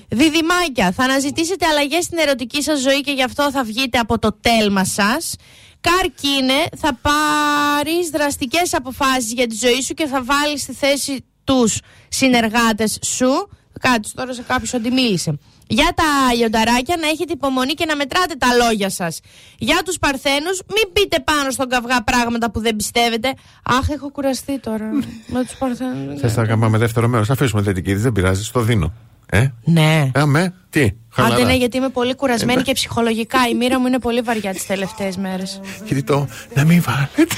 Διδυμάκια, 0.09 0.93
θα 0.93 1.05
αναζητήσετε 1.05 1.67
αλλαγές 1.67 2.05
στην 2.05 2.19
ερωτική 2.19 2.63
σας 2.63 2.81
ζωή 2.81 3.01
και 3.01 3.13
γι' 3.13 3.23
αυτό 3.23 3.51
θα 3.51 3.65
βγείτε 3.65 3.99
από 3.99 4.19
το 4.19 4.39
τέλμα 4.41 4.85
σας. 4.85 5.35
Καρκίνε, 5.81 6.65
θα 6.77 6.99
πάρεις 7.03 8.11
δραστικές 8.11 8.75
αποφάσεις 8.75 9.33
για 9.33 9.47
τη 9.47 9.55
ζωή 9.55 9.83
σου 9.83 9.95
και 9.95 10.07
θα 10.07 10.23
βάλεις 10.23 10.63
στη 10.63 10.73
θέση 10.73 11.25
τους 11.45 11.81
συνεργάτες 12.09 12.99
σου. 13.03 13.49
Κάτσε 13.81 14.13
τώρα 14.15 14.33
σε 14.33 14.43
κάποιος 14.43 14.73
ότι 14.73 14.91
μίλησε. 14.91 15.39
Για 15.69 15.93
τα 15.95 16.35
λιονταράκια 16.35 16.97
να 17.01 17.09
έχετε 17.09 17.33
υπομονή 17.33 17.73
και 17.73 17.85
να 17.85 17.97
μετράτε 17.97 18.35
τα 18.39 18.47
λόγια 18.65 18.91
σας. 18.91 19.21
Για 19.59 19.83
τους 19.85 19.99
παρθένους, 19.99 20.63
μην 20.69 20.93
πείτε 20.93 21.21
πάνω 21.21 21.51
στον 21.51 21.69
καυγά 21.69 22.03
πράγματα 22.05 22.51
που 22.51 22.61
δεν 22.61 22.77
πιστεύετε. 22.77 23.35
Αχ, 23.65 23.89
έχω 23.89 24.11
κουραστεί 24.11 24.59
τώρα 24.59 24.91
με 25.33 25.45
τους 25.45 25.55
παρθένους. 25.55 26.21
Θες 26.21 26.37
να 26.37 26.47
κάνουμε 26.47 26.79
δεύτερο 26.79 27.09
μέρος. 27.09 27.31
Αφήσουμε 27.31 27.63
θετική, 27.63 27.95
δεν 27.95 28.13
πειράζει, 28.13 28.45
στο 28.45 28.61
δίνω. 28.61 28.93
Ε, 29.31 29.47
Ναι. 29.65 30.11
αμέ, 30.15 30.55
τι, 30.71 30.91
χαλαρά. 31.11 31.35
Άντε 31.35 31.45
ναι, 31.45 31.55
γιατί 31.57 31.77
είμαι 31.77 31.89
πολύ 31.89 32.15
κουρασμένη 32.15 32.63
και 32.63 32.73
ψυχολογικά. 32.73 33.39
Η 33.51 33.55
μοίρα 33.55 33.81
μου 33.81 33.87
είναι 33.87 33.99
πολύ 33.99 34.21
βαριά 34.21 34.53
τις 34.53 34.67
τελευταίες 34.67 35.17
μέρες. 35.17 35.61
Γιατί 35.85 36.03
το 36.03 36.27
να 36.55 36.65
μην 36.65 36.83
βάλετε. 36.87 37.35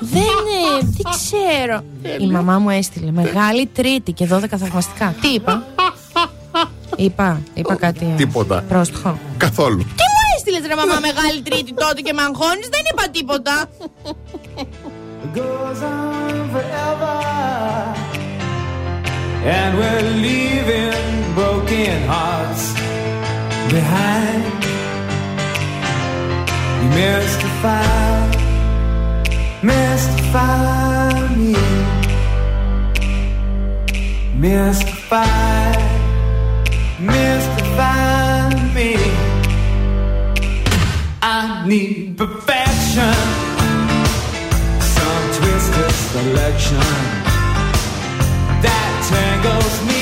Δεν 0.00 0.20
είναι, 0.22 0.92
τι 0.96 1.02
ξέρω. 1.02 1.84
Η 2.20 2.26
μαμά 2.26 2.58
μου 2.58 2.70
έστειλε 2.70 3.10
μεγάλη 3.10 3.66
τρίτη 3.66 4.12
και 4.12 4.28
12 4.32 4.44
θαυμαστικά. 4.48 5.14
Τι 5.20 5.28
είπα; 5.28 5.66
Είπα, 6.96 7.40
είπα 7.54 7.74
κάτι. 7.74 8.04
ε, 8.12 8.14
Τίποτα. 8.16 8.64
Πρόστιχο. 8.68 9.18
Καθόλου. 9.36 9.76
Τι 9.78 9.84
μου 9.84 10.22
έστειλες 10.36 10.66
ρε 10.66 10.74
μαμά 10.74 10.98
μεγάλη 11.00 11.42
τρίτη 11.42 11.74
τότε 11.74 12.00
και 12.00 12.12
με 12.12 12.22
αγχώνει, 12.22 12.60
δεν 12.70 12.82
είπα 12.92 13.08
τίποτα. 13.10 13.68
And 19.40 19.78
we're 19.78 20.02
leaving 20.20 21.34
broken 21.34 22.02
hearts 22.08 22.74
behind. 23.72 24.44
You 26.82 26.90
mystify, 26.90 28.30
mystify 29.62 31.36
me. 31.36 31.54
Mystify, 34.34 35.72
mystify 37.00 38.54
me. 38.74 38.96
I 41.22 41.64
need 41.66 42.18
perfection 42.18 43.14
some 44.80 45.24
twisted 45.32 45.90
selection 45.92 47.27
tangles 49.08 49.82
me 49.86 49.97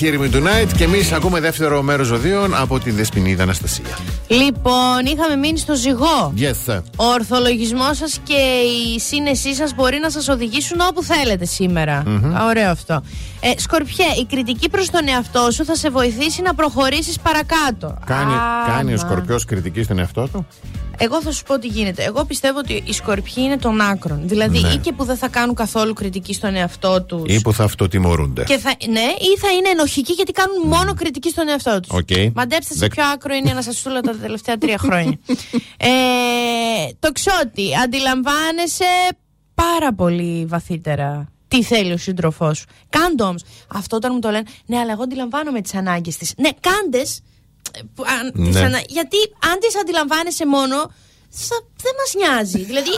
Hear 0.00 0.18
Me 0.20 0.34
Tonight 0.34 0.68
και 0.76 0.84
εμείς 0.84 1.12
ακούμε 1.12 1.40
δεύτερο 1.40 1.82
μέρος 1.82 2.06
ζωδίων 2.06 2.54
από 2.56 2.78
τη 2.78 2.90
Δεσποινίδα 2.90 3.42
Αναστασία. 3.42 3.84
Λοιπόν, 4.28 5.04
είχαμε 5.06 5.36
μείνει 5.36 5.58
στο 5.58 5.74
ζυγό. 5.74 6.32
Yes. 6.38 6.80
Ο 6.96 7.04
ορθολογισμός 7.04 7.96
σας 7.96 8.18
και 8.24 8.34
η 8.94 9.00
σύνεσή 9.00 9.54
σας 9.54 9.74
μπορεί 9.74 9.98
να 9.98 10.10
σας 10.10 10.28
οδηγήσουν 10.28 10.78
όπου 10.88 11.02
θέλετε 11.02 11.44
σήμερα. 11.44 11.96
Α, 11.96 12.44
Ωραίο 12.48 12.70
αυτό. 12.70 13.02
Ε, 13.40 13.50
σκορπιέ, 13.56 14.04
η 14.20 14.26
κριτική 14.26 14.68
προς 14.68 14.90
τον 14.90 15.08
εαυτό 15.08 15.50
σου 15.50 15.64
θα 15.64 15.74
σε 15.74 15.90
βοηθήσει 15.90 16.42
να 16.42 16.54
προχωρήσεις 16.54 17.18
παρακάτω. 17.18 17.98
Κάνει, 18.06 18.32
Α, 18.32 18.38
κάνει 18.66 18.88
ο 18.92 18.96
μα. 18.96 18.98
Σκορπιός 19.00 19.44
κριτική 19.44 19.82
στον 19.82 19.98
εαυτό 19.98 20.28
του; 20.32 20.46
Εγώ 21.02 21.22
θα 21.22 21.32
σου 21.32 21.42
πω 21.42 21.58
τι 21.58 21.66
γίνεται. 21.66 22.04
Εγώ 22.04 22.24
πιστεύω 22.24 22.58
ότι 22.58 22.82
οι 22.86 22.92
σκορπιοί 22.92 23.34
είναι 23.36 23.56
των 23.56 23.80
άκρων. 23.80 24.28
Δηλαδή, 24.28 24.58
Ναι. 24.60 24.68
ή 24.68 24.76
και 24.76 24.92
που 24.92 25.04
δεν 25.04 25.16
θα 25.16 25.28
κάνουν 25.28 25.54
καθόλου 25.54 25.92
κριτική 25.92 26.34
στον 26.34 26.54
εαυτό 26.54 27.02
τους. 27.02 27.34
Ή 27.34 27.40
που 27.40 27.52
θα 27.52 27.64
αυτοτιμωρούνται. 27.64 28.44
Και 28.44 28.58
θα, 28.58 28.74
ναι, 28.88 29.00
ή 29.00 29.38
θα 29.38 29.52
είναι 29.52 29.68
ενοχικοί 29.68 30.12
γιατί 30.12 30.32
κάνουν 30.32 30.68
μόνο 30.68 30.94
κριτική 30.94 31.30
στον 31.30 31.48
εαυτό 31.48 31.80
τους. 31.80 31.90
Οκ. 31.98 32.08
Μαντέψτε 32.34 32.72
σε 32.72 32.78
Δεκ- 32.78 32.94
ποιο 32.94 33.04
άκρο 33.04 33.34
είναι 33.34 33.48
η 33.48 33.50
Αναστασούλα 33.50 34.00
τα 34.00 34.16
τελευταία 34.16 34.58
τρία 34.58 34.78
χρόνια. 34.78 35.18
ε, 35.76 35.88
τοξότη, 36.98 37.76
αντιλαμβάνεσαι 37.84 38.84
πάρα 39.54 39.92
πολύ 39.94 40.44
βαθύτερα 40.48 41.28
τι 41.48 41.62
θέλει 41.62 41.92
ο 41.92 41.96
σύντροφός 41.96 42.58
σου. 42.58 42.64
Κάντε 42.88 43.22
όμως. 43.22 43.42
Αυτό 43.74 43.96
όταν 43.96 44.10
μου 44.14 44.18
το 44.20 44.28
λένε, 44.30 44.44
ναι, 44.66 44.78
αλλά 44.78 44.92
εγώ 44.92 45.02
αντιλαμβάνομαι 45.02 45.60
τις 45.60 45.74
ανάγκες 45.74 46.16
της. 46.16 46.32
Ναι, 46.36 46.48
κάντε. 46.60 47.02
Ναι. 48.32 48.80
Γιατί 48.88 49.16
αν 49.50 49.58
τις 49.60 49.76
αντιλαμβάνεσαι 49.76 50.46
μόνο, 50.46 50.92
θα, 51.28 51.56
δεν 51.82 51.94
μας 52.00 52.10
νοιάζει. 52.20 52.62
δηλαδή, 52.64 52.90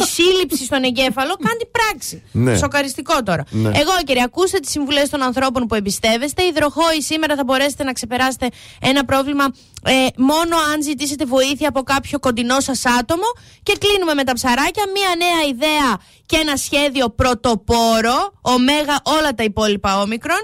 η 0.00 0.04
σύλληψη 0.04 0.64
στον 0.64 0.82
εγκέφαλο 0.82 1.34
κάνει 1.46 1.64
πράξη. 1.76 2.22
Ναι. 2.32 2.56
Σοκαριστικό 2.56 3.22
τώρα. 3.22 3.44
Ναι. 3.50 3.68
Εγώ, 3.68 3.92
κύριε, 4.04 4.22
ακούστε 4.22 4.58
τις 4.58 4.70
συμβουλές 4.70 5.08
των 5.08 5.22
ανθρώπων 5.22 5.66
που 5.66 5.74
εμπιστεύεστε. 5.74 6.42
Υδροχόη 6.42 7.02
σήμερα 7.02 7.36
θα 7.36 7.44
μπορέσετε 7.44 7.84
να 7.84 7.92
ξεπεράσετε 7.92 8.48
ένα 8.80 9.04
πρόβλημα 9.04 9.44
ε, 9.84 9.92
μόνο 10.16 10.56
αν 10.72 10.82
ζητήσετε 10.82 11.24
βοήθεια 11.24 11.68
από 11.68 11.82
κάποιο 11.82 12.18
κοντινό 12.18 12.60
σας 12.60 12.82
άτομο. 13.00 13.28
Και 13.62 13.76
κλείνουμε 13.78 14.14
με 14.14 14.24
τα 14.24 14.32
ψαράκια. 14.32 14.84
Μία 14.94 15.10
νέα 15.18 15.48
ιδέα 15.52 15.98
και 16.26 16.36
ένα 16.36 16.56
σχέδιο 16.56 17.08
πρωτοπόρο. 17.10 18.32
Ωμέγα, 18.40 18.96
όλα 19.02 19.34
τα 19.34 19.42
υπόλοιπα 19.42 20.00
όμικρον. 20.00 20.42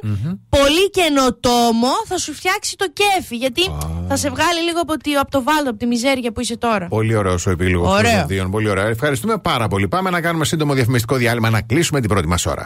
Πολύ 0.49 0.91
καινοτόμο. 0.91 1.91
Θα 2.07 2.19
σου 2.19 2.35
φτιάξει 2.35 2.77
το 2.77 2.87
κέφι. 2.93 3.37
Γιατί 3.37 3.63
θα 4.09 4.17
σε 4.17 4.31
βγάλει 4.31 4.61
λίγο 4.61 4.81
από, 4.81 4.97
τη, 4.97 5.15
από 5.15 5.31
το 5.31 5.43
βάλτο, 5.43 5.71
από 5.71 5.79
τη 5.79 5.87
μιζέρια 5.87 6.33
που 6.33 6.41
είσαι 6.41 6.57
τώρα. 6.57 6.87
Πολύ 6.89 7.15
ωραίο 7.17 7.37
ο 7.47 7.51
επίλογο 7.61 7.85
των 7.87 7.95
Ωραίο. 7.95 8.21
ζωδίων. 8.21 8.51
Πολύ 8.51 8.69
ωραίο. 8.69 8.87
Ευχαριστούμε 8.87 9.39
πάρα 9.39 9.69
πολύ. 9.69 9.89
Πάμε 9.89 10.11
να 10.11 10.21
κάνουμε 10.21 10.45
σύντομο 10.45 10.75
διαφημιστικό 10.75 11.17
διάλειμμα 11.17 11.51
να 11.51 11.61
κλείσουμε 11.61 12.01
την 12.01 12.09
πρώτη 12.09 12.29
μας 12.29 12.47
ώρα. 12.47 12.65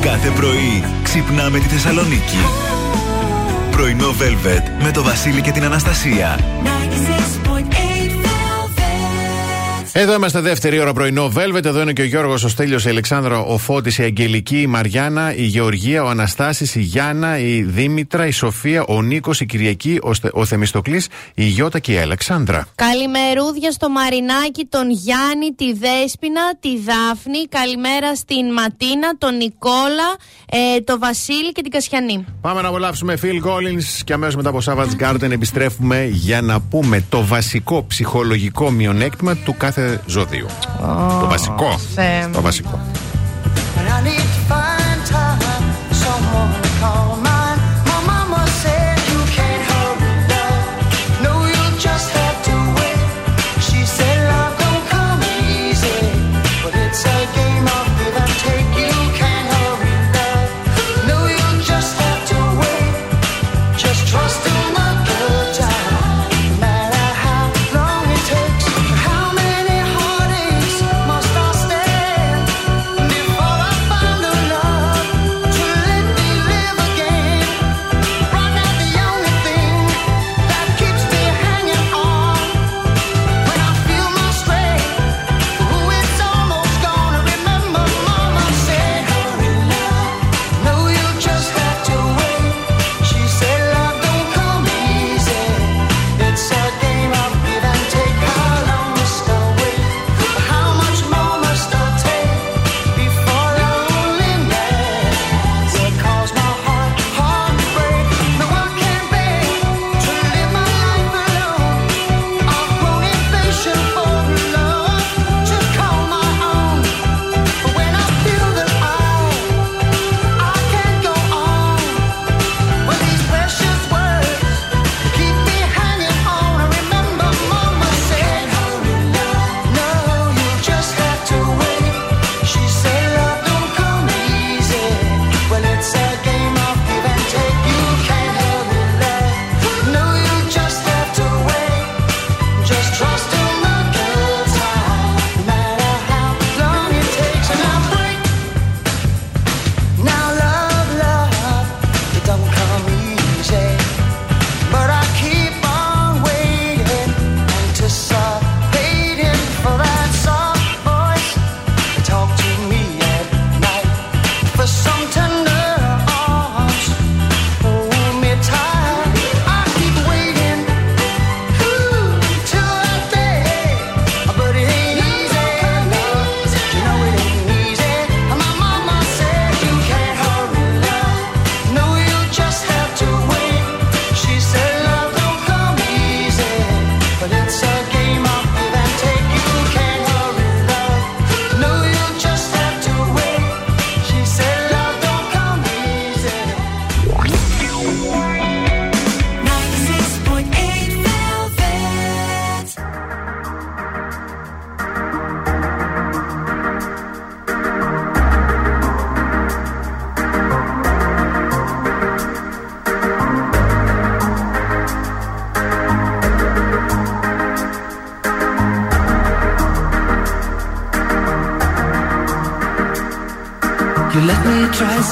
Κάθε 0.00 0.28
πρωί 0.28 0.84
ξυπνάμε 1.02 1.58
τη 1.58 1.64
Θεσσαλονίκη. 1.66 2.38
Πρωινό 3.70 4.08
Velvet 4.08 4.82
με 4.84 4.90
το 4.90 5.02
Βασίλη 5.02 5.40
και 5.40 5.50
την 5.50 5.64
Αναστασία. 5.64 6.38
Εδώ 9.94 10.14
είμαστε 10.14 10.40
δεύτερη 10.40 10.80
ώρα 10.80 10.92
πρωινό 10.92 11.32
Velvet. 11.36 11.64
Εδώ 11.64 11.80
είναι 11.80 11.92
και 11.92 12.02
ο 12.02 12.04
Γιώργος, 12.04 12.44
ο 12.44 12.48
Στέλιος, 12.48 12.84
η 12.84 12.88
Αλεξάνδρα, 12.88 13.38
ο 13.38 13.58
Φώτης, 13.58 13.98
η 13.98 14.02
Αγγελική, 14.02 14.60
η 14.60 14.66
Μαριάννα, 14.66 15.34
η 15.34 15.42
Γεωργία, 15.42 16.04
ο 16.04 16.08
Αναστάσης, 16.08 16.74
η 16.74 16.80
Γιάννα, 16.80 17.38
η 17.38 17.62
Δήμητρα, 17.62 18.26
η 18.26 18.30
Σοφία, 18.30 18.84
ο 18.84 19.02
Νίκος, 19.02 19.40
η 19.40 19.46
Κυριακή, 19.46 19.98
ο, 20.02 20.14
Στε, 20.14 20.30
ο 20.32 20.44
Θεμιστοκλής, 20.44 21.08
η 21.34 21.44
Γιώτα 21.44 21.78
και 21.78 21.92
η 21.92 21.98
Αλεξάνδρα. 21.98 22.66
Καλημερούδια 22.74 23.70
στο 23.70 23.88
Μαρινάκι, 23.90 24.64
τον 24.68 24.90
Γιάννη, 24.90 25.52
τη 25.56 25.72
Δέσποινα, 25.72 26.56
τη 26.60 26.68
Δάφνη. 26.78 27.46
Καλημέρα 27.48 28.14
στην 28.16 28.52
Ματίνα, 28.52 29.12
τον 29.18 29.36
Νικόλα, 29.36 30.16
ε, 30.50 30.80
το 30.80 30.98
Βασίλη 30.98 31.52
και 31.52 31.62
την 31.62 31.70
Κασιανή. 31.70 32.24
Πάμε 32.40 32.60
να 32.60 32.68
απολαύσουμε 32.68 33.18
Phil 33.22 33.48
Collins 33.48 33.84
και 34.04 34.12
αμέσως 34.12 34.36
μετά 34.36 34.48
από 34.48 34.58
Savage 34.64 35.02
Garden 35.02 35.30
επιστρέφουμε 35.30 36.08
για 36.12 36.40
να 36.40 36.60
πούμε 36.60 37.04
το 37.08 37.24
βασικό 37.24 37.84
ψυχολογικό 37.88 38.70
μειονέκτημα 38.70 39.36
του 39.36 39.54
κάθε 39.58 39.81
ζωδίου. 40.06 40.46
το 41.20 41.26
βασικό. 41.28 41.78
Θεέ 41.94 42.26
μου. 42.26 42.32
Το 42.32 42.40
βασικό. 42.40 42.80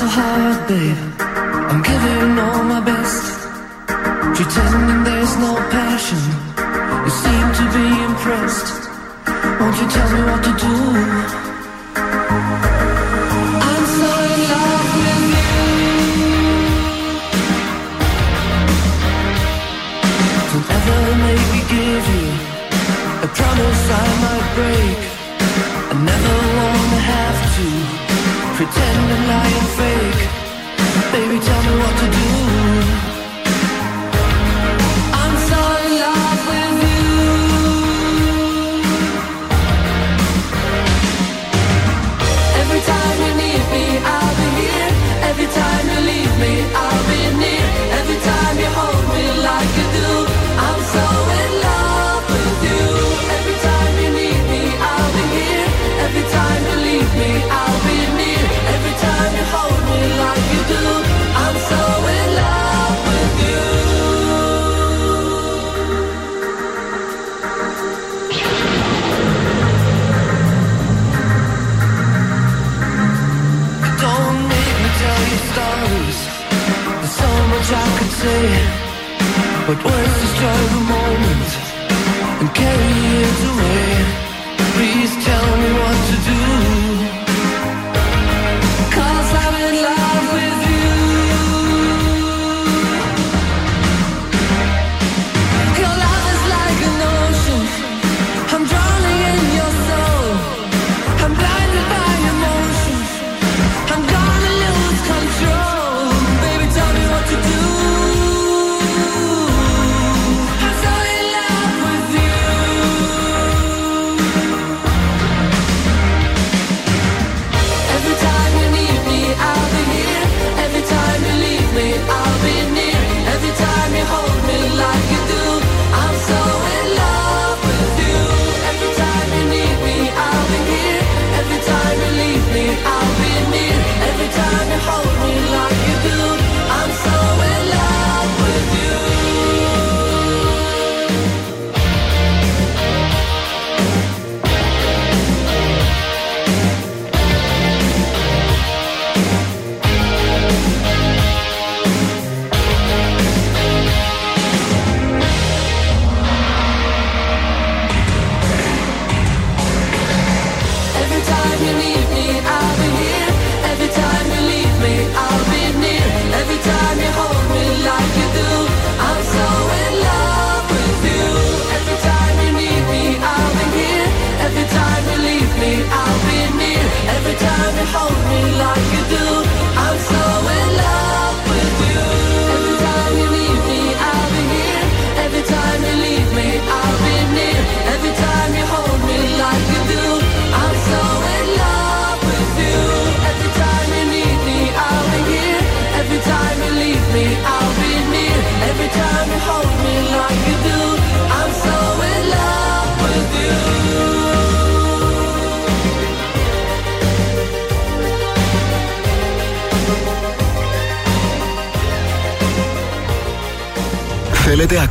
so 0.01 0.07
hard, 0.07 0.67
babe. 0.67 1.10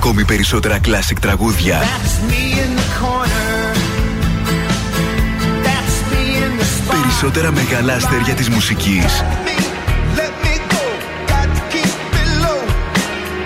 ακόμη 0.09 0.25
περισσότερα 0.25 0.79
classic 0.85 1.17
τραγούδια. 1.21 1.81
Περισσότερα 6.89 7.51
μεγάλα 7.51 7.93
αστέρια 7.93 8.33
της 8.33 8.49
μουσικής. 8.49 9.23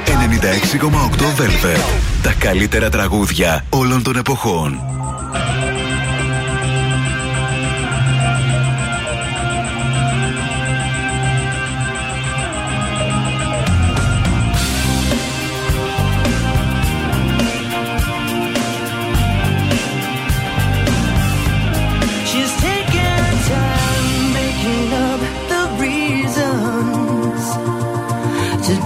96,8 0.08 1.42
Velvet. 1.42 1.80
Τα 2.24 2.34
καλύτερα 2.40 2.90
τραγούδια 2.90 3.66
όλων 3.70 4.04
των 4.04 4.16
εποχών. 4.16 4.80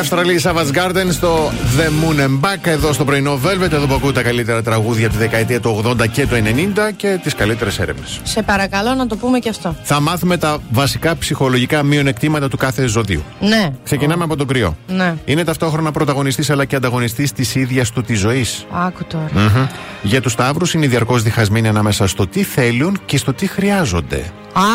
Αυστραλία 0.00 0.40
Savage 0.42 0.72
Garden 0.74 1.06
στο 1.10 1.52
The 1.78 1.88
Moon 1.88 2.20
and 2.20 2.40
Back 2.40 2.66
εδώ 2.66 2.92
στο 2.92 3.04
πρωινό 3.04 3.40
Velvet. 3.44 3.72
Εδώ 3.72 3.86
που 3.86 3.94
ακούτε 3.94 4.12
τα 4.12 4.22
καλύτερα 4.22 4.62
τραγούδια 4.62 5.06
από 5.06 5.14
τη 5.14 5.20
δεκαετία 5.20 5.60
του 5.60 5.82
80 5.84 6.08
και 6.08 6.26
του 6.26 6.34
90 6.34 6.92
και 6.96 7.18
τις 7.22 7.34
καλύτερες 7.34 7.78
έρευνες. 7.78 8.20
Σε 8.22 8.42
παρακαλώ 8.42 8.94
να 8.94 9.06
το 9.06 9.16
πούμε 9.16 9.38
και 9.38 9.48
αυτό. 9.48 9.76
Θα 9.82 10.00
μάθουμε 10.00 10.36
τα 10.36 10.58
βασικά 10.70 11.16
ψυχολογικά 11.16 11.82
μειονεκτήματα 11.82 12.48
του 12.48 12.56
κάθε 12.56 12.86
ζωδίου. 12.86 13.22
Ναι. 13.40 13.70
Ξεκινάμε 13.84 14.24
από 14.24 14.36
τον 14.36 14.46
κρυό. 14.46 14.76
Ναι. 14.86 15.14
Είναι 15.24 15.44
ταυτόχρονα 15.44 15.92
πρωταγωνιστής 15.92 16.50
αλλά 16.50 16.64
και 16.64 16.76
ανταγωνιστής 16.76 17.32
της 17.32 17.54
ίδιας 17.54 17.90
του 17.90 18.02
της 18.02 18.18
ζωής. 18.18 18.66
Άκου 18.70 19.04
τώρα. 19.04 19.70
Για 20.02 20.20
τους 20.20 20.32
Σταύρους 20.32 20.74
είναι 20.74 20.86
διαρκώς 20.86 21.22
διχασμένοι 21.22 21.68
ανάμεσα 21.68 22.06
στο 22.06 22.26
τι 22.26 22.42
θέλουν 22.42 23.00
και 23.06 23.16
στο 23.16 23.32
τι 23.32 23.46
χρειάζονται. 23.46 24.24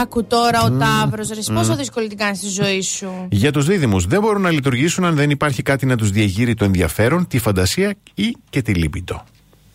Άκου 0.01 0.23
τώρα 0.23 0.63
ο 0.63 0.71
Ταύρος. 0.71 1.29
Ρε, 1.29 1.53
πόσο 1.53 1.75
δύσκολη 1.75 2.07
την 2.07 2.17
κάνεις 2.17 2.37
στη 2.37 2.47
ζωή 2.47 2.81
σου. 2.81 3.27
Για 3.29 3.51
τους 3.51 3.65
δίδυμους 3.65 4.05
δεν 4.05 4.21
μπορούν 4.21 4.41
να 4.41 4.51
λειτουργήσουν 4.51 5.05
αν 5.05 5.15
δεν 5.15 5.29
υπάρχει 5.29 5.61
κάτι 5.61 5.85
να 5.85 5.95
τους 5.95 6.11
διεγείρει 6.11 6.53
το 6.53 6.65
ενδιαφέρον, 6.65 7.27
τη 7.27 7.39
φαντασία 7.39 7.93
ή 8.13 8.35
και 8.49 8.61
τη 8.61 8.73
λίμπιντο. 8.73 9.23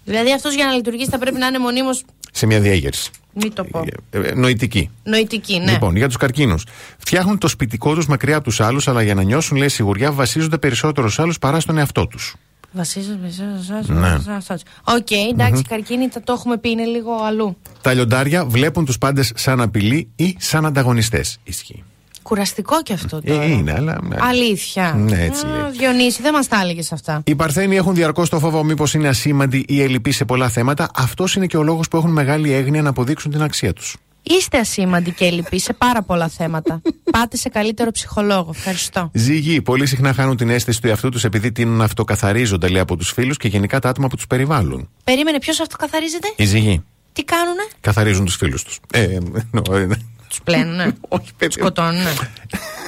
Δηλαδή 0.04 0.32
αυτός 0.32 0.54
για 0.54 0.64
να 0.66 0.72
λειτουργήσει 0.72 1.10
θα 1.10 1.18
πρέπει 1.18 1.38
να 1.38 1.46
είναι 1.46 1.58
μονίμως. 1.58 2.04
Σε 2.32 2.46
μια 2.46 2.60
διέγερση. 2.60 3.10
Μην 3.32 3.52
το 3.52 3.64
πω. 3.64 3.84
Ε, 4.10 4.18
ε, 4.18 4.34
νοητική. 4.34 4.90
Νοητική, 5.02 5.58
ναι. 5.58 5.72
Λοιπόν, 5.72 5.96
για 5.96 6.06
τους 6.06 6.16
καρκίνους. 6.16 6.64
Φτιάχνουν 6.98 7.38
το 7.38 7.48
σπιτικό 7.48 7.94
τους 7.94 8.06
μακριά 8.06 8.36
από 8.36 8.44
τους 8.44 8.60
άλλους, 8.60 8.88
αλλά 8.88 9.02
για 9.02 9.14
να 9.14 9.22
νιώσουν, 9.22 9.56
λέει, 9.56 9.68
σιγουριά 9.68 10.12
βασίζονται 10.12 10.58
περισσότερο 10.58 11.08
στου 11.08 11.22
άλλους 11.22 11.38
παρά 11.38 11.60
στον 11.60 11.78
εαυτό 11.78 12.06
τους. 12.06 12.34
Βασίζομαι, 12.72 13.18
βασίζομαι, 13.22 14.00
Ναι. 14.00 14.08
βασίζομαι. 14.08 14.58
Οκ, 14.84 15.10
εντάξει, 15.32 15.62
καρκίνοι, 15.62 16.08
θα 16.08 16.22
το 16.22 16.32
έχουμε 16.32 16.58
πει, 16.58 16.70
είναι 16.70 16.84
λίγο 16.84 17.12
αλλού. 17.26 17.56
Τα 17.80 17.92
λιοντάρια 17.94 18.44
βλέπουν 18.44 18.84
τους 18.84 18.98
πάντες 18.98 19.32
σαν 19.34 19.60
απειλή 19.60 20.08
ή 20.16 20.36
σαν 20.38 20.66
ανταγωνιστές. 20.66 21.38
Ισχύει. 21.44 21.84
Κουραστικό 22.22 22.82
κι 22.82 22.92
αυτό 22.92 23.20
τώρα. 23.22 23.42
Ε, 23.42 23.50
είναι, 23.50 23.72
αλλά. 23.72 23.98
Αλήθεια. 24.18 24.94
Ναι, 24.96 25.22
έτσι 25.24 25.46
Α, 25.46 25.48
λέει. 25.48 25.70
Διονύση, 25.70 26.22
δεν 26.22 26.32
μας 26.32 26.48
τα 26.48 26.60
έλεγες 26.62 26.92
αυτά. 26.92 27.22
Οι 27.24 27.34
Παρθένοι 27.34 27.76
έχουν 27.76 27.94
διαρκώς 27.94 28.28
το 28.28 28.38
φόβο 28.38 28.64
μήπως 28.64 28.94
είναι 28.94 29.08
ασήμαντοι 29.08 29.64
ή 29.68 29.82
ελλειπεί 29.82 30.10
σε 30.10 30.24
πολλά 30.24 30.48
θέματα. 30.48 30.88
Αυτός 30.94 31.34
είναι 31.34 31.46
και 31.46 31.56
ο 31.56 31.62
λόγος 31.62 31.88
που 31.88 31.96
έχουν 31.96 32.10
μεγάλη 32.10 32.52
έγνοια 32.52 32.82
να 32.82 32.88
αποδείξουν 32.88 33.30
την 33.30 33.42
αξία 33.42 33.72
τους. 33.72 33.96
Είστε 34.22 34.58
ασήμαντοι 34.58 35.10
και 35.10 35.24
ελλειπεί 35.24 35.60
σε 35.60 35.72
πάρα 35.72 36.02
πολλά 36.02 36.28
θέματα. 36.28 36.82
Πάτε 37.12 37.36
σε 37.36 37.48
καλύτερο 37.48 37.90
ψυχολόγο. 37.90 38.50
Ευχαριστώ. 38.54 39.10
Ζυγοί, 39.14 39.62
πολύ 39.62 39.86
συχνά 39.86 40.12
χάνουν 40.12 40.36
την 40.36 40.50
αίσθηση 40.50 40.80
του 40.80 40.88
εαυτού 40.88 41.08
τους 41.08 41.24
επειδή 41.24 41.52
τείνουν 41.52 41.76
να 41.76 41.84
αυτοκαθαρίζονται 41.84 42.68
λέει, 42.68 42.80
από 42.80 42.96
τους 42.96 43.10
φίλους 43.10 43.36
και 43.36 43.48
γενικά 43.48 43.78
τα 43.78 43.88
άτομα 43.88 44.08
που 44.08 44.16
τους 44.16 44.26
περιβάλλουν. 44.26 44.88
Περίμενε, 45.04 45.38
ποιος 45.38 45.60
αυτοκαθαρίζεται, 45.60 46.32
Οι 46.36 46.44
ζυγοί 46.44 46.84
τι 47.12 47.24
κάνουνε, 47.24 47.66
καθαρίζουν 47.80 48.24
τους 48.24 48.36
φίλους 48.36 48.62
τους. 48.62 48.78
Ε, 48.92 49.02
εννοώ, 49.02 49.76
ε, 49.76 49.88
τους 50.28 50.40
πλένουνε, 50.44 50.94
όχι, 51.08 51.30
παιδί. 51.36 51.54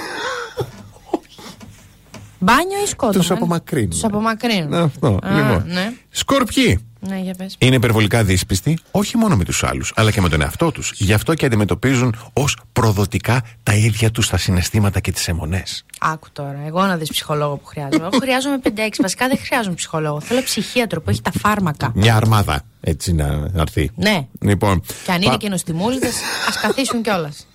σκοτώνουνε. 2.43 2.62
Μπάνιο 2.68 2.84
ή 2.84 2.86
σκότωμα. 2.86 3.18
Τους 3.20 3.30
απομακρύνουν. 3.30 3.90
Τους 3.90 4.05
απομακρύνουν. 4.05 4.74
Αυτό. 4.74 5.18
Α, 5.22 5.34
λοιπόν. 5.34 5.62
ναι. 5.66 5.93
Σκορπιοί. 6.11 6.86
Ναι, 7.09 7.18
για 7.18 7.34
πες. 7.34 7.55
Είναι 7.59 7.74
υπερβολικά 7.74 8.24
δύσπιστοι 8.24 8.78
όχι 8.90 9.16
μόνο 9.16 9.36
με 9.36 9.45
τους 9.45 9.64
άλλους, 9.64 9.93
αλλά 9.97 10.11
και 10.11 10.20
με 10.20 10.28
τον 10.28 10.40
εαυτό 10.43 10.72
τους. 10.72 10.93
Γι' 10.97 11.12
αυτό 11.12 11.34
και 11.34 11.47
αντιμετωπίζουν 11.47 12.16
ως 12.32 12.57
προδοτικά 12.72 13.43
τα 13.62 13.74
ίδια 13.74 14.11
τους 14.11 14.28
τα 14.28 14.36
συναισθήματα 14.36 15.01
και 15.01 15.12
τις 15.12 15.28
αιμονές. 15.28 15.84
Άκου 16.01 16.26
τώρα, 16.32 16.59
εγώ 16.66 16.82
να 16.86 16.97
δει 16.97 17.07
ψυχολόγο 17.09 17.57
που 17.57 17.66
χρειάζομαι. 17.66 18.07
Εγώ 18.12 18.18
χρειάζομαι 18.20 18.59
5-6. 18.62 18.68
Βασικά 19.01 19.28
δεν 19.28 19.38
χρειάζομαι 19.38 19.74
ψυχολόγο. 19.74 20.20
Θέλω 20.20 20.43
ψυχίατρο 20.43 21.01
που 21.01 21.11
έχει 21.11 21.20
τα 21.22 21.30
φάρμακα. 21.40 21.93
Μια 21.95 22.16
αρμάδα 22.16 22.62
έτσι 22.80 23.12
να 23.12 23.51
έρθει. 23.57 23.90
Ναι. 23.95 24.26
Λοιπόν, 24.40 24.82
Και 25.05 25.12
αν 25.12 25.22
είναι 25.22 25.30
πα- 25.30 25.36
και 25.36 25.49
νοστιμούληδες, 25.49 26.09
ας 26.49 26.57
καθίσουν 26.61 27.03
κιόλας. 27.03 27.47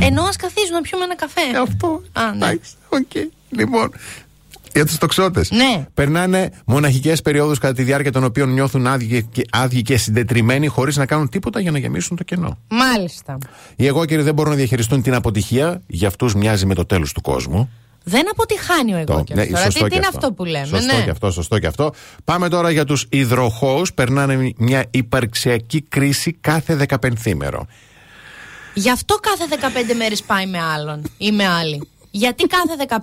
Ενώ 0.00 0.22
ας 0.22 0.36
καθίσουν 0.36 0.72
να 0.72 0.80
πιούμε 0.80 1.04
ένα 1.04 1.16
καφέ. 1.16 1.40
Αυτό. 1.62 2.02
Α, 2.12 2.32
ναι. 2.34 2.46
Εντάξει, 2.46 2.70
οκ. 2.88 3.10
Λοιπόν, 3.56 3.90
για 4.74 4.86
τους 4.86 4.98
τοξότες. 4.98 5.50
Ναι. 5.50 5.86
Περνάνε 5.94 6.50
μοναχικές 6.64 7.22
περιόδους 7.22 7.58
κατά 7.58 7.74
τη 7.74 7.82
διάρκεια 7.82 8.12
των 8.12 8.24
οποίων 8.24 8.52
νιώθουν 8.52 8.86
άδειοι 8.86 9.28
και, 9.32 9.44
άδειοι 9.50 9.82
και 9.82 9.96
συντετριμμένοι 9.96 10.66
χωρίς 10.66 10.96
να 10.96 11.06
κάνουν 11.06 11.28
τίποτα 11.28 11.60
για 11.60 11.70
να 11.70 11.78
γεμίσουν 11.78 12.16
το 12.16 12.24
κενό. 12.24 12.58
Μάλιστα. 12.68 13.38
Οι 13.76 13.86
Αιγόκεροι 13.86 14.22
δεν 14.22 14.34
μπορούν 14.34 14.50
να 14.50 14.56
διαχειριστούν 14.56 15.02
την 15.02 15.14
αποτυχία, 15.14 15.82
για 15.86 16.08
αυτούς 16.08 16.34
μοιάζει 16.34 16.66
με 16.66 16.74
το 16.74 16.86
τέλος 16.86 17.12
του 17.12 17.20
κόσμου. 17.20 17.70
Δεν 18.04 18.30
αποτυγχάνει 18.30 18.94
ο 18.94 18.96
Αιγόκε- 18.96 19.34
Ναι, 19.34 19.40
αυτό. 19.42 19.52
Τώρα, 19.54 19.64
σωστό 19.64 19.84
τι, 19.84 19.84
τι 19.84 19.90
και 19.90 19.96
είναι 19.96 20.06
αυτό 20.14 20.32
που 20.32 20.44
λέμε. 20.44 20.66
Σωστό 20.66 20.96
ναι. 20.96 21.02
και 21.02 21.10
αυτό, 21.10 21.30
σωστό 21.30 21.58
και 21.58 21.66
αυτό. 21.66 21.92
Πάμε 22.24 22.48
τώρα 22.48 22.70
για 22.70 22.84
τους 22.84 23.06
υδροχώους. 23.08 23.92
Περνάνε 23.92 24.52
μια 24.56 24.84
υπαρξιακή 24.90 25.80
κρίση 25.80 26.32
κάθε 26.32 26.74
δεκαπενθήμερο. 26.74 27.66
Γι' 28.74 28.90
αυτό 28.90 29.14
κάθε 29.14 29.44
15 29.92 29.96
μέρες 29.96 30.22
πάει 30.22 30.46
με 30.46 30.58
άλλον 30.62 31.02
ή 31.18 31.32
με 31.32 31.46
άλλη. 31.46 31.88
Γιατί 32.16 32.46
κάθε 32.46 32.74
15 32.88 33.00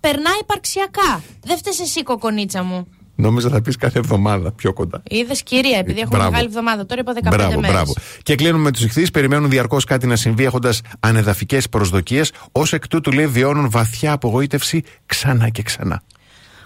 περνάει 0.00 0.38
υπαρξιακά. 0.40 1.22
Δεν 1.44 1.56
φταίει 1.56 1.74
εσύ, 1.80 2.02
κοκονίτσα 2.02 2.62
μου. 2.62 2.86
Νόμιζα 3.14 3.48
θα 3.48 3.62
πεις 3.62 3.76
κάθε 3.76 3.98
εβδομάδα 3.98 4.52
πιο 4.52 4.72
κοντά. 4.72 5.02
Είδες 5.08 5.42
κυρία, 5.42 5.78
επειδή 5.78 6.00
έχουμε 6.00 6.16
Μπράβο. 6.16 6.30
μεγάλη 6.30 6.48
εβδομάδα. 6.48 6.86
Τώρα 6.86 7.00
είπα 7.00 7.12
15 7.12 7.28
Μπράβο, 7.36 7.60
μέρες. 7.60 7.70
μπράβο. 7.74 7.92
Και 8.22 8.34
κλείνουμε 8.34 8.62
με 8.62 8.70
τους 8.70 8.82
ηχθείς. 8.82 9.10
Περιμένουν 9.10 9.50
διαρκώς 9.50 9.84
κάτι 9.84 10.06
να 10.06 10.16
συμβεί 10.16 10.44
έχοντας 10.44 10.80
ανεδαφικές 11.00 11.68
προσδοκίες. 11.68 12.32
Ω 12.52 12.62
εκ 12.70 12.88
τούτου, 12.88 13.12
λέει, 13.12 13.26
βιώνουν 13.26 13.70
βαθιά 13.70 14.12
απογοήτευση 14.12 14.82
ξανά 15.06 15.48
και 15.48 15.62
ξανά. 15.62 16.02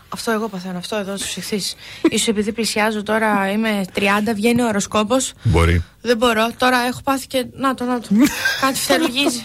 Αυτό 0.09 0.31
εγώ 0.31 0.49
παθαίνω, 0.49 0.79
αυτό 0.79 0.97
εδώ 0.97 1.17
στους 1.17 1.37
ηχθείς. 1.37 1.75
σω 2.19 2.31
επειδή 2.31 2.53
πλησιάζω 2.53 3.03
τώρα, 3.03 3.51
είμαι 3.51 3.85
30, 3.95 4.01
βγαίνει 4.35 4.63
ο 4.63 4.67
οροσκόπος. 4.67 5.33
Μπορεί. 5.43 5.85
Δεν 6.01 6.17
μπορώ. 6.17 6.51
Τώρα 6.57 6.79
έχω 6.79 7.01
πάθει 7.05 7.27
και. 7.27 7.47
Να 7.53 7.75
το, 7.75 7.85
να 7.85 8.01
το. 8.01 8.09
κάτι 8.61 8.79
φτερουγίζει. 8.79 9.45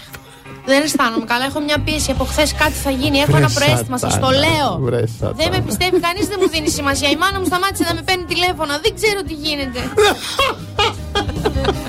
Δεν 0.66 0.82
αισθάνομαι 0.84 1.26
καλά. 1.26 1.46
Έχω 1.46 1.60
μια 1.60 1.80
πίεση 1.86 2.12
από 2.12 2.24
χθες. 2.24 2.54
Κάτι 2.54 2.72
θα 2.72 2.92
γίνει. 2.92 3.18
Έχω 3.18 3.32
Βρες 3.32 3.42
ένα 3.44 3.52
προαίσθημα. 3.54 3.98
Σας 3.98 4.20
το 4.20 4.26
σατάνα, 4.26 4.38
λέω. 4.38 4.78
βρες 4.80 5.10
σατάνα. 5.20 5.34
Δεν 5.38 5.48
με 5.52 5.60
πιστεύει 5.68 6.00
κανείς, 6.00 6.28
δεν 6.28 6.38
μου 6.42 6.50
δίνει 6.50 6.70
σημασία. 6.70 7.10
Η 7.10 7.16
μάνα 7.16 7.40
μου 7.40 7.46
σταμάτησε 7.46 7.84
να 7.84 7.94
με 7.94 8.02
παίρνει 8.02 8.24
τηλέφωνα. 8.24 8.80
Δεν 8.84 8.96
ξέρω 8.96 9.22
τι 9.28 9.34
γίνεται. 9.34 9.80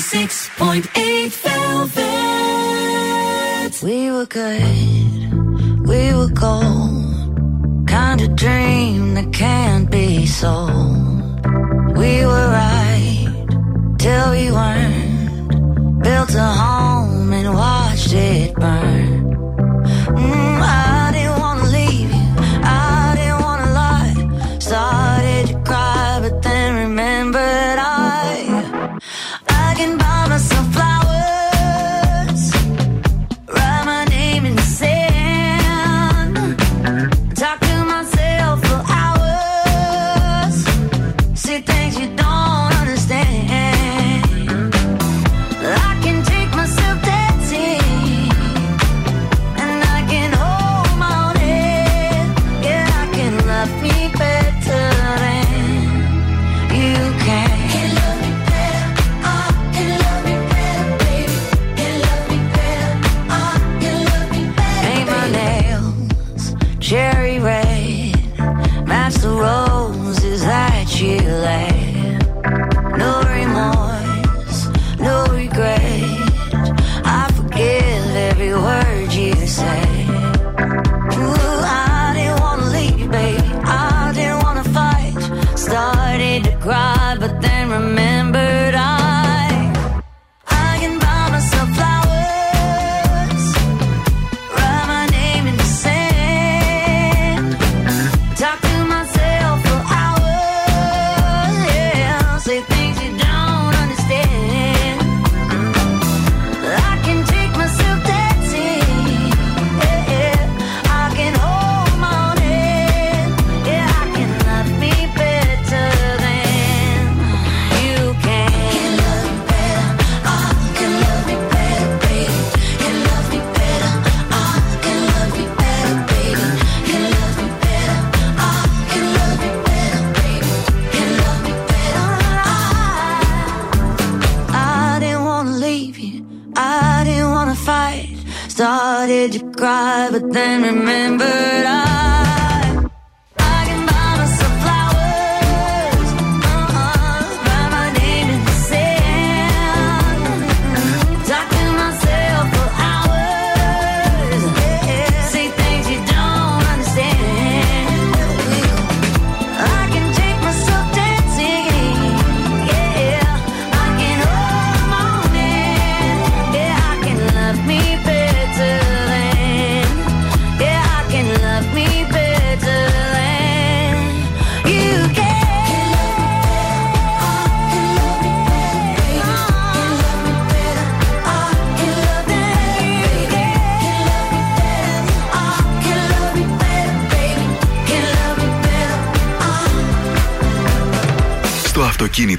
96.8 0.00 1.30
Velvet. 1.44 2.12
We 3.82 4.10
were 4.10 4.24
good, 4.24 5.86
we 5.86 6.14
were 6.14 6.30
gold. 6.30 7.86
Kind 7.86 8.22
of 8.22 8.34
dream 8.34 9.12
that 9.12 9.30
can't 9.34 9.90
be 9.90 10.24
sold. 10.24 11.44
We 11.98 12.24
were 12.24 12.48
right 12.48 13.46
till 13.98 14.30
we 14.30 14.50
weren't. 14.50 16.02
Built 16.02 16.34
a 16.34 16.48
home 16.64 17.30
and 17.34 17.52
watched 17.52 18.14
it 18.14 18.54
burn. 18.54 19.09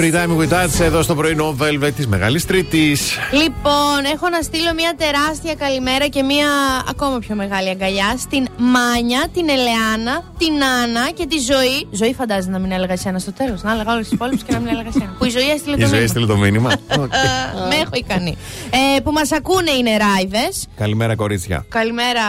Every 0.00 0.12
time 0.12 0.36
we 0.36 0.48
touch 0.48 0.80
εδώ 0.80 1.02
στο 1.02 1.14
πρωινό 1.14 1.56
Velvet 1.60 1.92
της 1.96 2.06
Μεγάλης 2.06 2.46
Τρίτης. 2.46 3.18
Λοιπόν, 3.32 4.04
έχω 4.14 4.28
να 4.28 4.42
στείλω 4.42 4.74
μια 4.74 4.94
τεράστια 4.98 5.54
καλημέρα 5.54 6.06
και 6.06 6.22
μια 6.22 6.46
ακόμα 6.88 7.18
πιο 7.18 7.34
μεγάλη 7.34 7.68
αγκαλιά 7.68 8.14
στην 8.18 8.46
Μάνια, 8.56 9.28
την 9.34 9.48
Ελεάνα, 9.48 10.32
την 10.38 10.64
Άννα 10.82 11.10
και 11.14 11.26
τη 11.26 11.38
Ζωή. 11.38 11.88
Ζωή 11.90 12.14
φαντάζεσαι 12.14 12.50
να 12.50 12.58
μην 12.58 12.72
έλεγα 12.72 12.92
εσένα 12.92 13.18
στο 13.18 13.32
τέλος. 13.32 13.62
Να 13.62 13.72
έλεγα 13.72 13.92
όλους 13.92 14.04
τους 14.04 14.12
υπόλοιπους 14.12 14.42
και 14.42 14.52
να 14.52 14.58
μην 14.58 14.68
έλεγα 14.68 14.88
εσένα. 14.88 15.14
που 15.18 15.24
η 15.24 15.30
Ζωή 15.30 15.50
έστειλε 15.50 15.76
το 15.76 15.82
η 15.82 15.84
μήνυμα. 15.84 15.94
Η 15.94 15.96
Ζωή 15.96 16.02
έστειλε 16.04 16.26
το 16.26 16.36
μήνυμα. 16.36 16.70
Ε, 16.90 17.68
με 17.68 17.74
έχω 17.74 17.94
ικανή. 17.94 18.36
Ε, 18.96 19.00
που 19.00 19.12
μας 19.12 19.32
ακούνε 19.32 19.70
είναι 19.70 19.96
ράιδε. 19.96 20.48
Καλημέρα, 20.76 21.14
κορίτσια. 21.14 21.64
Καλημέρα 21.68 22.22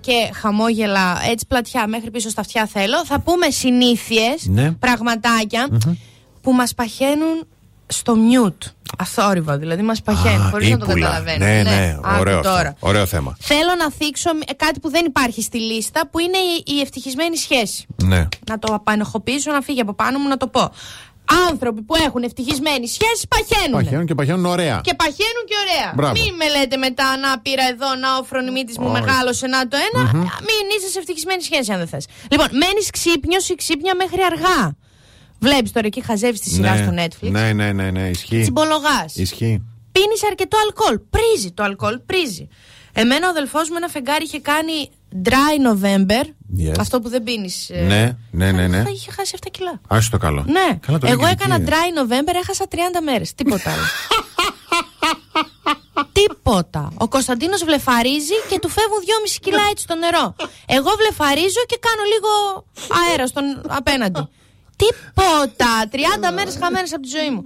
και 0.00 0.30
χαμόγελα 0.34 1.20
έτσι 1.30 1.46
πλατιά 1.46 1.86
μέχρι 1.88 2.10
πίσω 2.10 2.28
στα 2.28 2.40
αυτιά 2.40 2.66
θέλω. 2.66 3.04
Θα 3.04 3.20
πούμε 3.20 3.50
συνήθειες, 3.50 4.46
ναι. 4.46 4.70
πραγματάκια. 4.70 5.68
Mm-hmm 5.72 6.07
που 6.40 6.52
μας 6.52 6.74
παχαίνουν 6.74 7.46
στο 7.88 8.16
μιούτ. 8.16 8.62
Αθόρυβα, 8.98 9.58
δηλαδή 9.58 9.82
μας 9.82 10.02
παχαίνει, 10.02 10.50
χωρίς 10.50 10.70
να 10.70 10.78
το 10.78 10.86
καταλαβαίνεις. 10.86 11.38
Ναι, 11.38 11.62
ναι, 11.62 11.62
ναι. 11.62 11.98
Ωραίο, 12.18 12.40
τώρα. 12.40 12.74
ωραίο 12.80 13.06
θέμα. 13.06 13.36
Θέλω 13.40 13.74
να 13.78 13.90
θίξω 13.90 14.30
κάτι 14.56 14.80
που 14.80 14.90
δεν 14.90 15.04
υπάρχει 15.04 15.42
στη 15.42 15.58
λίστα, 15.58 16.08
που 16.10 16.18
είναι 16.18 16.38
η, 16.64 16.80
ευτυχισμένη 16.80 17.36
σχέση. 17.36 17.86
Ναι. 18.04 18.28
Να 18.50 18.58
το 18.58 18.74
απανοχοποιήσω, 18.74 19.52
να 19.52 19.60
φύγει 19.60 19.80
από 19.80 19.94
πάνω 19.94 20.18
μου, 20.18 20.28
να 20.28 20.36
το 20.36 20.46
πω. 20.46 20.72
Άνθρωποι 21.48 21.82
που 21.82 21.94
έχουν 22.06 22.22
ευτυχισμένη 22.22 22.88
σχέση 22.88 23.28
παχαίνουν. 23.28 23.80
Παχαίνουν 23.82 24.06
και 24.06 24.14
παχαίνουν 24.14 24.46
ωραία. 24.46 24.80
Και 24.82 24.94
παχαίνουν 24.94 25.44
και 25.48 25.54
ωραία. 25.64 25.92
Μπράβο. 25.94 26.12
Μην 26.12 26.34
με 26.34 26.58
λέτε 26.58 26.76
μετά 26.76 27.16
να 27.16 27.40
πήρα 27.40 27.64
εδώ, 27.72 27.94
να 27.94 28.16
ο 28.20 28.22
φρονιμίτη 28.24 28.80
μου 28.80 28.88
oh. 28.88 28.98
μεγάλωσε, 28.98 29.46
να 29.46 29.68
το 29.68 29.76
ένα. 29.88 30.02
Mm-hmm. 30.06 30.40
Μην 30.48 30.64
είσαι 30.76 30.88
σε 30.92 30.98
ευτυχισμένη 30.98 31.42
σχέση, 31.42 31.72
αν 31.72 31.78
δεν 31.78 31.88
θες. 31.88 32.06
Λοιπόν, 32.30 32.48
μένεις 32.50 32.90
ξύπνιος 32.90 33.48
ή 33.48 33.54
ξύπνια 33.54 33.94
μέχρι 33.94 34.20
αργά. 34.30 34.76
Βλέπεις 35.38 35.72
τώρα 35.72 35.86
εκεί, 35.86 36.02
χαζεύεις 36.02 36.40
τη 36.40 36.48
σειρά 36.50 36.74
ναι. 36.74 36.82
στο 36.82 36.92
Netflix. 36.96 37.30
Ναι, 37.30 37.52
ναι, 37.52 37.72
ναι, 37.72 37.90
ναι, 37.90 38.08
ισχύει. 38.08 38.40
Τσιμπολογάς. 38.40 39.14
Ισχύει. 39.16 39.62
Πίνεις 39.92 40.24
αρκετό 40.26 40.58
αλκοόλ. 40.64 41.00
Πρίζει 41.10 41.52
το 41.52 41.62
αλκοόλ, 41.62 41.98
πρίζει. 42.06 42.48
Εμένα 42.92 43.26
ο 43.26 43.30
αδελφός 43.30 43.68
μου 43.68 43.76
ένα 43.76 43.88
φεγγάρι 43.88 44.24
είχε 44.24 44.40
κάνει 44.40 44.90
dry 45.24 45.54
November. 45.68 46.24
Yes. 46.58 46.78
Αυτό 46.78 47.00
που 47.00 47.08
δεν 47.08 47.22
πίνεις. 47.22 47.70
Ναι, 47.70 48.16
ναι, 48.30 48.52
ναι, 48.52 48.66
ναι. 48.66 48.82
Θα 48.82 48.90
είχε 48.90 49.10
χάσει 49.10 49.36
7 49.42 49.46
κιλά. 49.50 49.80
Άσε 49.88 50.10
το 50.10 50.18
καλό. 50.18 50.44
Ναι. 50.46 50.78
Καλά, 50.86 50.98
το 50.98 51.06
Εγώ 51.06 51.22
λέει 51.22 51.34
και 51.34 51.42
έκανα 51.44 51.54
εκεί. 51.54 51.64
dry 51.68 52.00
November, 52.00 52.34
έχασα 52.42 52.64
30 52.70 52.76
μέρες. 53.04 53.34
Τίποτα 53.34 53.70
άλλο. 53.72 53.82
Τίποτα. 56.12 56.92
Ο 56.94 57.08
Κωνσταντίνος 57.08 57.64
βλεφαρίζει 57.64 58.36
και 58.48 58.58
του 58.58 58.68
φεύγουν 58.68 59.00
2,5 59.34 59.36
κιλά 59.40 59.62
έτσι 59.70 59.82
στο 59.84 59.94
νερό. 59.94 60.34
Εγώ 60.66 60.90
βλεφαρίζω 61.00 61.62
και 61.66 61.78
κάνω 61.86 62.02
λίγο 62.12 62.30
αέρα 63.00 63.26
στον 63.26 63.44
απέναντι. 63.68 64.28
Τίποτα. 64.82 65.70
30 65.90 66.32
μέρες 66.34 66.56
χαμένες 66.62 66.92
από 66.92 67.02
τη 67.02 67.08
ζωή 67.08 67.30
μου. 67.30 67.44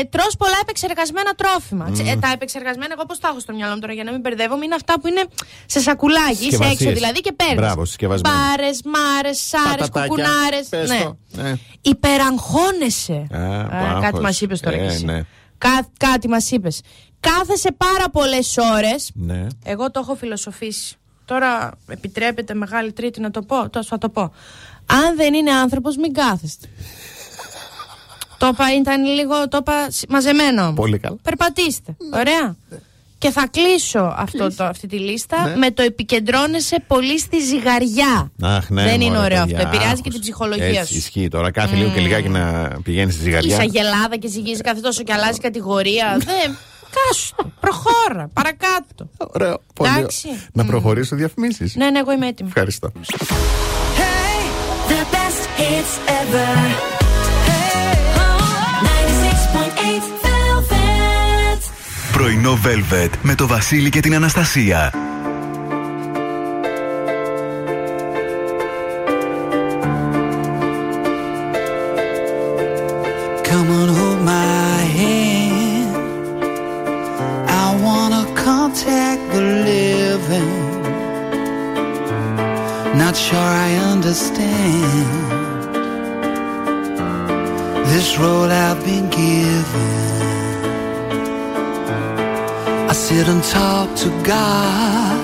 Ε, 0.00 0.04
Τρώ 0.04 0.24
πολλά 0.38 0.58
επεξεργασμένα 0.62 1.30
τρόφιμα. 1.34 1.90
Ξε- 1.92 2.06
ε, 2.08 2.16
τα 2.16 2.30
επεξεργασμένα, 2.32 2.92
εγώ 2.96 3.04
πώς 3.06 3.18
τα 3.18 3.28
έχω 3.28 3.40
στο 3.40 3.52
μυαλό 3.54 3.72
μου 3.74 3.80
τώρα 3.80 3.92
για 3.92 4.04
να 4.04 4.10
μην 4.12 4.20
μπερδεύομαι, 4.20 4.64
είναι 4.64 4.74
αυτά 4.74 5.00
που 5.00 5.06
είναι 5.06 5.24
σε 5.66 5.80
σακουλάκι. 5.80 6.30
Είσαι 6.32 6.42
Συσκευασίες. 6.42 6.80
έξω 6.80 6.92
δηλαδή 6.92 7.20
και 7.20 7.32
παίρνεις. 7.32 7.56
Μπράβο, 7.56 7.84
συσκευασμένα. 7.84 8.36
Μπάρες, 8.36 8.80
μάρες, 8.84 9.38
σάρες, 9.48 9.70
Πατατάκια. 9.88 10.06
κουκουνάρες. 10.08 10.66
Πες 10.68 10.88
Ναι. 10.88 11.00
το. 11.02 11.16
Ναι. 11.42 11.52
Υπεραγχώνεσαι. 11.80 13.26
Α, 13.30 13.42
Ε, 13.42 13.66
πάχος. 13.70 14.02
κάτι 14.02 14.20
μας 14.20 14.40
είπες 14.40 14.60
τώρα 14.60 14.76
Ε, 14.76 14.80
κι 14.80 14.86
εσύ. 14.86 15.04
ναι. 15.04 15.22
Κά- 15.58 15.88
κάτι 15.98 16.28
μας 16.28 16.50
είπες. 16.50 16.80
Κάθεσαι 17.20 17.72
πάρα 17.76 18.10
πολλές 18.12 18.56
ώρες. 18.74 19.10
Ναι. 19.14 19.46
Εγώ 19.64 19.90
το 19.90 20.00
έχω 20.00 20.14
φιλοσοφήσει. 20.14 20.96
Τώρα 21.24 21.70
επιτρέπεται 21.88 22.54
μεγάλη 22.54 22.92
τρίτη 22.92 23.20
να 23.20 23.30
το 23.30 23.42
πω. 23.42 23.68
Τόσο 23.70 23.88
θα 23.88 23.98
το 23.98 24.08
πω. 24.08 24.32
Αν 24.90 25.16
δεν 25.16 25.34
είναι 25.34 25.50
άνθρωπος, 25.52 25.96
μην 25.96 26.12
κάθεστε. 26.14 26.66
το 28.38 28.46
είπα, 28.46 28.74
ήταν 28.80 29.04
λίγο, 29.04 29.48
το 29.48 29.56
είπα 29.60 29.90
σ- 29.90 30.08
μαζεμένο. 30.08 30.62
όμως. 30.62 30.74
Πολύ 30.74 30.98
καλά. 30.98 31.16
Περπατήστε. 31.22 31.96
Ωραία. 32.14 32.56
Και 33.18 33.30
θα 33.30 33.48
κλείσω 33.50 34.14
αυτό 34.18 34.54
το, 34.54 34.64
αυτή 34.64 34.86
τη 34.86 34.98
λίστα 34.98 35.46
Ναι. 35.48 35.56
με 35.56 35.70
το 35.70 35.82
επικεντρώνεσαι 35.82 36.84
πολύ 36.86 37.18
στη 37.18 37.40
ζυγαριά. 37.40 38.30
Αχ, 38.42 38.68
ναι, 38.70 38.82
δεν 38.84 39.00
είναι 39.00 39.14
μωρέ, 39.16 39.24
ωραίο 39.24 39.40
παιδιά, 39.40 39.56
αυτό. 39.56 39.68
Επηρεάζει 39.68 39.88
άχος. 39.92 40.00
και 40.00 40.10
την 40.10 40.20
ψυχολογία 40.20 40.66
Έτσι, 40.66 40.92
σου. 40.92 40.98
Ισχύει 40.98 41.28
τώρα. 41.28 41.50
Κάθε 41.50 41.76
λίγο 41.76 41.90
και 41.90 42.00
λιγάκι 42.00 42.28
να 42.28 42.70
πηγαίνεις 42.82 43.14
στη 43.14 43.22
ζυγαριά. 43.22 43.52
Είσαι 43.54 43.62
αγελάδα 43.62 44.16
και 44.16 44.28
ζυγίζει 44.28 44.60
κάθε 44.60 44.80
τόσο 44.80 45.02
και 45.02 45.12
αλλάζει 45.12 45.38
κατηγορία. 45.38 46.16
Δεν. 46.18 46.56
Κάσου. 47.08 47.34
το. 47.36 47.50
Προχώρα. 47.60 48.30
Παρακάτω. 48.32 49.08
Ωραίο. 49.16 49.60
Πολύ 49.74 49.90
Εντάξει. 49.96 50.28
ωραίο. 50.28 50.40
Να 50.52 50.64
προχωρήσω 50.64 51.16
διαφημίσεις. 51.16 51.74
Ναι, 51.74 51.90
ναι, 51.90 51.98
εγώ 51.98 52.12
είμαι 52.12 52.26
έτοιμη. 52.26 52.48
Ευχαριστώ. 52.48 52.92
The 55.57 55.57
best 55.57 55.57
hits 55.59 55.93
ever. 56.07 56.51
Hey. 57.47 57.93
96.8 58.85 60.03
Velvet. 60.23 61.61
Πρωινό 62.11 62.57
Velvet 62.63 63.09
με 63.21 63.35
το 63.35 63.47
Βασίλη 63.47 63.89
και 63.89 63.99
την 63.99 64.15
Αναστασία. 64.15 64.93
Come 73.49 73.69
on, 73.79 73.89
hold 73.97 74.21
my 74.35 74.77
hand. 74.97 75.91
I 77.63 77.65
wanna 77.85 78.23
contact 78.45 79.23
the 79.33 79.41
living. 79.69 80.61
Not 83.01 83.15
sure 83.25 83.51
I 83.67 83.69
understand 83.93 85.46
this 87.98 88.16
role 88.16 88.48
I've 88.66 88.80
been 88.84 89.10
given. 89.10 89.90
I 92.90 92.92
sit 92.92 93.26
and 93.26 93.42
talk 93.42 93.88
to 94.04 94.08
God, 94.22 95.18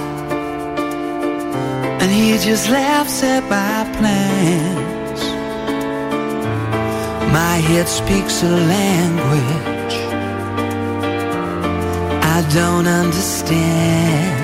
and 2.01 2.11
He 2.11 2.37
just 2.49 2.69
laughs 2.69 3.23
at 3.23 3.43
my 3.57 3.79
plans. 3.97 5.21
My 7.39 7.57
head 7.69 7.87
speaks 7.87 8.43
a 8.43 8.55
language 8.77 9.97
I 12.37 12.39
don't 12.59 12.89
understand. 12.89 14.44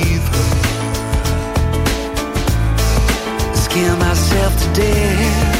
myself 4.11 4.53
to 4.61 4.67
death. 4.73 5.57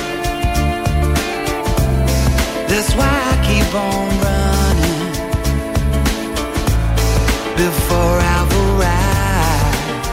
That's 2.70 2.94
why 3.00 3.14
I 3.32 3.36
keep 3.48 3.70
on 3.88 4.08
running 4.28 5.04
before 7.64 8.18
I've 8.36 8.54
arrived. 8.64 10.08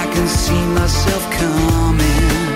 I 0.00 0.02
can 0.12 0.26
see 0.26 0.62
myself 0.80 1.22
coming. 1.38 2.47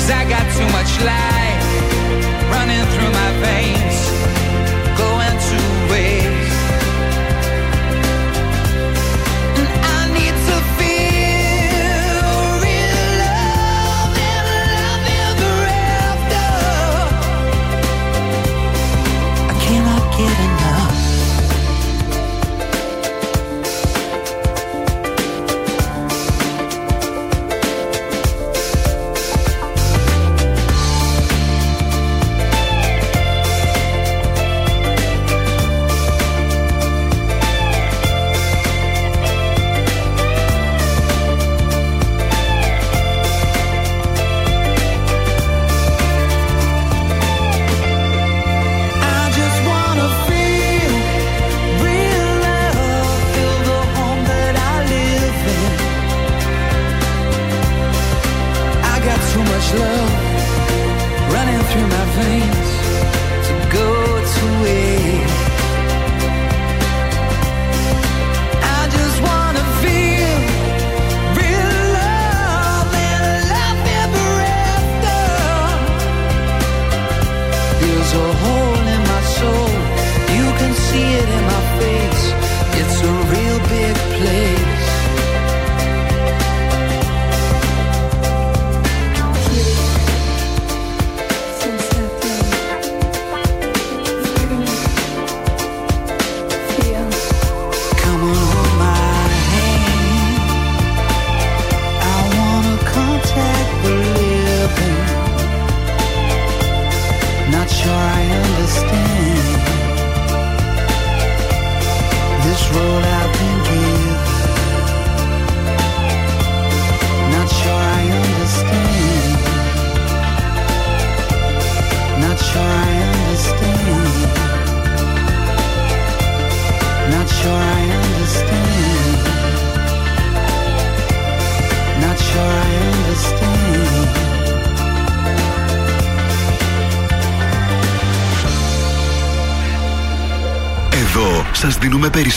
Cause 0.00 0.12
I 0.12 0.24
got 0.24 0.46
too 0.56 0.64
much 0.72 0.92
life 1.04 1.66
running 2.50 2.84
through 2.92 3.12
my 3.20 3.30
veins, 3.44 4.19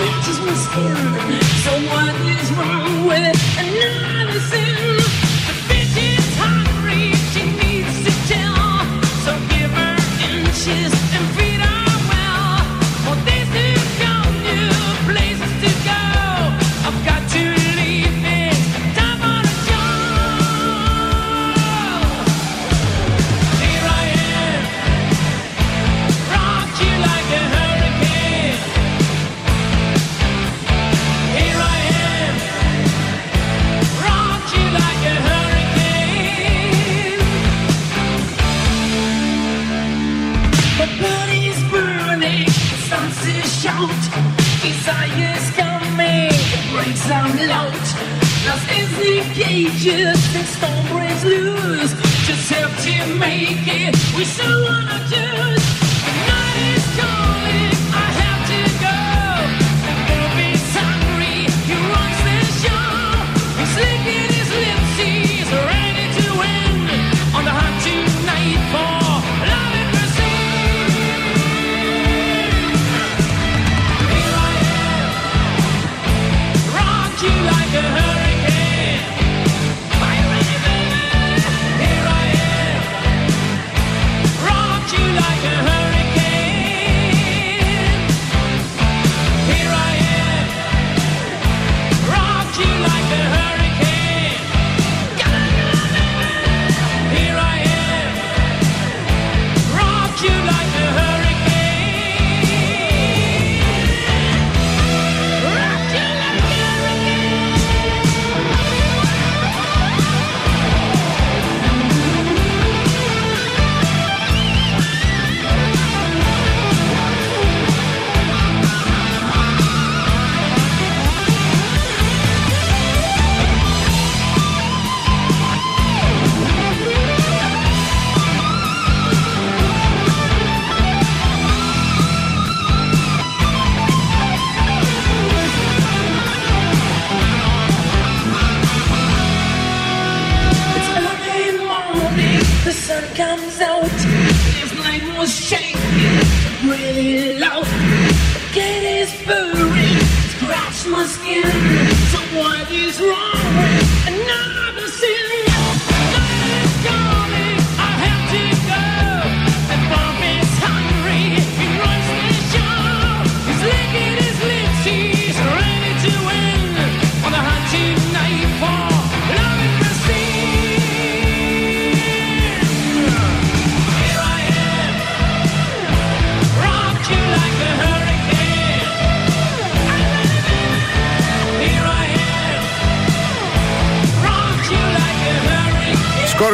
which 0.00 0.28
is 0.32 0.38
my 0.40 0.54
sin. 0.54 0.96
So 1.64 1.72
what 1.92 2.14
is 2.34 2.48
wrong 2.58 3.06
with 3.06 3.38
another 3.58 4.40
sin? 4.50 5.43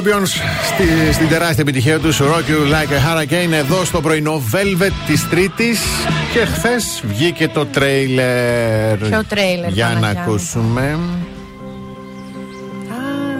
Scorpions 0.00 0.28
στη, 0.64 1.12
στην 1.12 1.28
τεράστια 1.28 1.62
επιτυχία 1.62 1.98
τους 1.98 2.20
Rock 2.20 2.50
You 2.50 2.72
Like 2.72 2.92
a 2.92 3.18
Hurricane 3.18 3.52
εδώ 3.52 3.84
στο 3.84 4.00
πρωινό 4.00 4.42
Velvet 4.52 4.92
της 5.06 5.28
Τρίτης. 5.28 5.80
Και 6.32 6.44
χθες 6.44 7.02
βγήκε 7.06 7.48
το 7.48 7.66
τρέιλερ. 7.66 8.96
Ποιο 8.96 9.24
τρέιλερ, 9.28 9.68
Για 9.68 9.86
να 9.86 9.92
Παναγιά 9.92 10.20
μου; 10.20 10.30
ακούσουμε. 10.30 10.98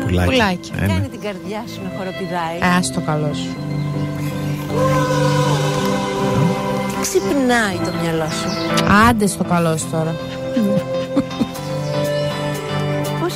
Πουλάκι. 0.06 0.30
πουλάκι. 0.30 0.70
Ένα. 0.78 0.86
Κάνει 0.86 1.08
την 1.08 1.20
καρδιά 1.20 1.64
σου 1.74 1.80
να 1.84 1.90
χοροπηδάει. 1.96 2.72
Ε, 2.72 2.76
ας 2.76 2.92
το 2.92 3.00
καλό 3.00 3.30
σου. 3.34 3.56
Τι 6.86 7.00
ξυπνάει 7.00 7.76
το 7.84 7.92
μυαλό 8.02 8.28
σου. 8.30 8.84
Άντε 9.08 9.26
στο 9.26 9.44
καλό 9.44 9.76
σου 9.76 9.88
τώρα. 9.90 10.14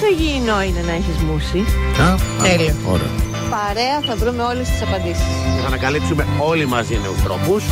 Πόσο 0.04 0.22
υγιεινό 0.22 0.62
είναι 0.62 0.80
να 0.80 0.92
έχεις 0.92 1.16
μούσι. 1.16 1.64
Α, 2.00 2.12
α, 2.12 2.16
Τέλειο. 2.42 2.74
Ωραία. 2.86 3.10
Παρέα 3.50 4.00
θα 4.06 4.16
βρούμε 4.16 4.42
όλες 4.42 4.68
τις 4.68 4.82
απαντήσεις. 4.82 5.24
Θα 5.60 5.66
ανακαλύψουμε 5.66 6.26
όλοι 6.38 6.66
μαζί 6.66 6.98
νέους 7.02 7.22
τρόπους 7.22 7.64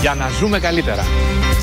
για 0.00 0.14
να 0.14 0.28
ζούμε 0.28 0.58
καλύτερα. 0.58 1.04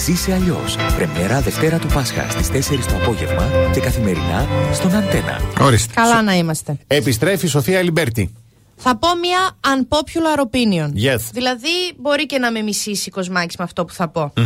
Ζήσε 0.06 0.34
αλλιώς. 0.34 0.76
Πρεμιέρα 0.96 1.42
Δευτέρα 1.42 1.78
του 1.78 1.88
Πάσχα 1.88 2.30
στις 2.30 2.50
4 2.50 2.86
το 2.88 2.96
απόγευμα 2.96 3.50
και 3.74 3.80
καθημερινά 3.80 4.48
στον 4.74 4.96
Αντένα. 4.96 5.42
Ορίστε. 5.62 5.94
Καλά 5.94 6.22
να 6.22 6.36
είμαστε. 6.36 6.78
Επιστρέφει 6.88 7.46
η 7.46 7.50
Σοφία 7.50 7.82
Αλιμπέρτη. 7.82 8.34
Θα 8.76 8.98
πω 8.98 9.08
μια 9.22 9.58
unpopular 9.62 10.40
opinion. 10.40 11.14
Yes. 11.14 11.20
Δηλαδή, 11.34 11.94
μπορεί 11.98 12.26
και 12.26 12.38
να 12.38 12.52
με 12.52 12.62
μισήσει 12.62 13.10
ο 13.10 13.15
κοσμάκης 13.15 13.56
με 13.58 13.64
αυτό 13.64 13.86
που 13.86 13.94
θα 13.94 14.08
πω. 14.08 14.32
Τι 14.34 14.42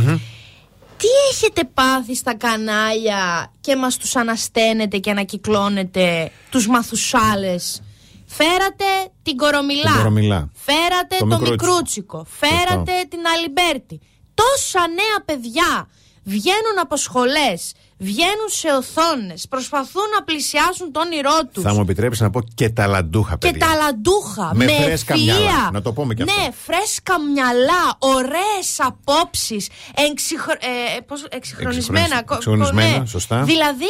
έχετε 1.31 1.63
πάθει 1.73 2.15
στα 2.15 2.35
κανάλια 2.35 3.51
και 3.61 3.75
μας 3.75 3.97
τους 3.97 4.15
ανασταίνετε 4.15 4.97
και 4.97 5.11
ανακυκλώνετε 5.11 6.31
τους 6.49 6.67
μαθουσάλες; 6.67 7.81
Φέρατε 8.25 8.85
την 9.23 9.37
Κορομιλά. 9.37 9.91
Την 9.91 9.97
Κορομιλά. 9.97 10.49
Φέρατε 10.53 11.15
Το 11.19 11.27
το, 11.27 11.39
Μικρούτσικο. 11.39 11.67
Μικρούτσικο. 11.67 12.25
Φέρατε 12.39 12.91
την 13.09 13.19
Αλιμπέρτη. 13.35 13.99
Τόσα 14.33 14.79
νέα 14.87 15.23
παιδιά 15.25 15.87
βγαίνουν 16.29 16.77
από 16.81 16.95
σχολές, 16.97 17.71
βγαίνουν 17.97 18.49
σε 18.59 18.67
οθόνες, 18.67 19.47
προσπαθούν 19.49 20.03
να 20.17 20.23
πλησιάσουν 20.23 20.91
το 20.91 20.99
όνειρό 20.99 21.39
τους. 21.53 21.63
Θα 21.63 21.73
μου 21.73 21.81
επιτρέψεις 21.81 22.21
να 22.21 22.29
πω 22.29 22.41
και 22.55 22.69
ταλαντούχα 22.69 23.37
Και 23.37 23.51
παιδιά. 23.51 23.67
ταλαντούχα. 23.67 24.51
Με 24.55 24.65
Με, 24.65 24.71
φρέσκα 24.71 25.15
ευφυΐα. 25.15 25.19
μυαλά. 25.23 25.69
Να 25.73 25.81
το 25.81 25.93
πούμε 25.93 26.13
και 26.13 26.23
αυτό. 26.23 26.35
Ναι, 26.41 26.47
φρέσκα 26.65 27.19
μυαλά, 27.19 27.83
ωραίες 27.99 28.67
απόψεις. 28.77 29.67
Εκσυγχρο... 30.09 30.53
ε, 30.53 30.99
πώς- 30.99 31.25
εκσυγχρονισμένα. 31.29 31.99
Εκσυγχρονισ- 32.05 32.25
κο- 32.27 32.35
εκσυγχρονισμένα, 32.35 32.97
ναι. 32.99 33.05
σωστά. 33.05 33.43
Δηλαδή, 33.43 33.85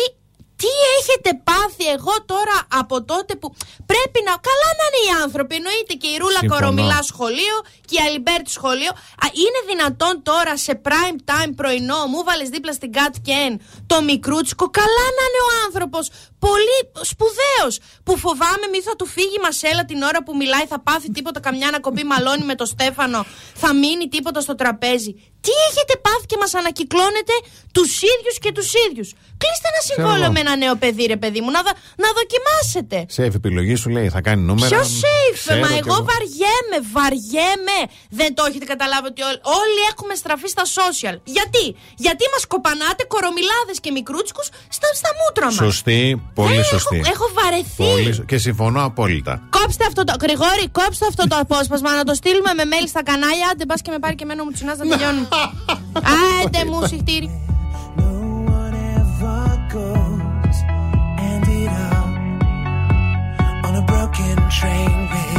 τι 0.62 0.72
έχετε 0.98 1.32
πάθει 1.50 1.86
εγώ 1.98 2.16
τώρα 2.34 2.58
από 2.82 2.96
τότε 3.12 3.32
που 3.40 3.48
πρέπει 3.92 4.20
να. 4.28 4.34
Καλά 4.50 4.70
να 4.80 4.86
είναι 4.88 5.02
οι 5.06 5.12
άνθρωποι. 5.26 5.54
Εννοείται 5.60 5.94
και 6.02 6.10
η 6.14 6.18
Ρούλα 6.22 6.42
Συμφωνώ. 6.44 6.54
Κορομιλά 6.56 7.00
σχολείο 7.12 7.58
και 7.88 7.96
η 7.98 8.02
Αλιμπέρτη 8.06 8.52
σχολείο. 8.60 8.92
Α, 9.24 9.26
είναι 9.44 9.60
δυνατόν 9.72 10.14
τώρα 10.30 10.54
σε 10.66 10.74
prime 10.88 11.20
time 11.32 11.52
πρωινό 11.60 12.00
μου 12.12 12.20
'βαλες 12.28 12.50
δίπλα 12.56 12.74
στην 12.80 12.90
Cat 12.98 13.16
Ken 13.28 13.52
το 13.92 13.98
Μικρούτσικο. 14.10 14.66
Καλά 14.80 15.06
να 15.18 15.24
είναι 15.28 15.42
ο 15.48 15.52
άνθρωπος. 15.66 16.04
Πολύ 16.48 16.80
σπουδαίος. 17.12 17.74
Που 18.06 18.14
φοβάμαι 18.24 18.66
μη 18.72 18.80
θα 18.88 18.94
του 18.98 19.06
φύγει 19.16 19.38
η 19.40 19.44
μασέλα 19.48 19.84
την 19.86 20.00
ώρα 20.10 20.20
που 20.26 20.36
μιλάει, 20.42 20.66
θα 20.74 20.80
πάθει 20.88 21.12
τίποτα, 21.12 21.40
καμιά 21.40 21.70
να 21.72 21.80
κοπεί 21.80 22.04
μαλώνει 22.04 22.46
με 22.52 22.56
το 22.56 22.66
Στέφανο, 22.66 23.26
θα 23.62 23.70
μείνει 23.74 24.08
τίποτα 24.08 24.40
στο 24.42 24.56
τραπέζι. 24.56 25.12
Τι 25.46 25.52
έχετε 25.70 25.94
πάθει 26.06 26.26
και 26.32 26.38
μας 26.42 26.54
ανακυκλώνετε 26.60 27.34
τους 27.76 27.92
ίδιους 28.14 28.36
και 28.44 28.52
τους 28.58 28.70
ίδιους. 28.86 29.10
Κλείστε 29.44 29.68
ένα 29.74 29.82
συμβόλαιο 29.90 30.24
εγώ. 30.30 30.36
με 30.36 30.40
ένα 30.46 30.54
νέο 30.64 30.76
παιδί, 30.84 31.04
ρε 31.14 31.20
παιδί 31.22 31.40
μου, 31.44 31.52
να, 31.56 31.62
δο- 31.66 31.78
να 32.04 32.10
δοκιμάσετε. 32.20 32.98
Σεφ 33.18 33.32
επιλογή 33.42 33.76
σου 33.82 33.90
λέει 33.96 34.08
θα 34.16 34.22
κάνει 34.28 34.42
νούμερα. 34.50 34.68
Ποιο 34.76 34.84
safe, 35.04 35.38
Ξέρω 35.46 35.60
μα 35.64 35.68
κι 35.68 35.82
εγώ 35.86 35.98
βαριέμαι, 36.12 36.78
βαριέμαι. 36.96 37.78
Δεν 38.20 38.30
το 38.38 38.42
έχετε 38.50 38.66
καταλάβει 38.74 39.08
ότι 39.14 39.22
όλοι, 39.30 39.40
όλοι 39.60 39.82
έχουμε 39.92 40.14
στραφεί 40.22 40.48
στα 40.56 40.64
social. 40.78 41.16
Γιατί, 41.38 41.64
γιατί 42.06 42.24
μας 42.34 42.44
κοπανάτε 42.54 43.04
κορομιλάδες 43.14 43.78
και 43.84 43.92
μικρούτσικους 43.98 44.48
στα, 44.78 44.88
στα 45.02 45.10
μούτρα 45.20 45.46
μας. 45.46 45.60
Σωστή, 45.66 46.02
πολύ 46.40 46.64
σωστή. 46.74 46.98
Έχω 47.14 47.26
βαρεθεί. 47.40 47.88
Πολύ 47.94 48.12
σω- 48.18 48.26
Και 48.32 48.38
συμφωνώ 48.48 48.80
απόλυτα. 48.90 49.34
Κόψτε 49.58 49.84
αυτό 49.92 50.02
το. 50.08 50.14
Γρηγόρη, 50.26 50.66
κόψτε 50.80 51.06
αυτό 51.12 51.24
το 51.32 51.36
απόσπασμα 51.44 51.90
να 52.00 52.04
το 52.10 52.14
στείλουμε 52.22 52.52
με 52.60 52.64
mail 52.72 52.88
στα 52.94 53.02
κανάλια. 53.10 53.46
Άντε, 53.52 53.64
μπας 53.68 53.82
και 53.86 53.92
με 53.96 54.00
πάρει 54.04 54.16
και 54.20 54.26
εμένα 54.28 54.42
μου 54.46 54.52
τσινά 54.56 54.74
να 54.82 54.86
τελειώνουμε. 54.92 55.28
Άντε 56.46 56.66
μου, 56.66 56.88
συχτήρι. 56.88 57.30
ended 61.32 61.68
up 61.68 62.08
on 63.66 63.74
a 63.82 63.84
broken 63.92 64.38
train 64.58 64.98
with 65.12 65.39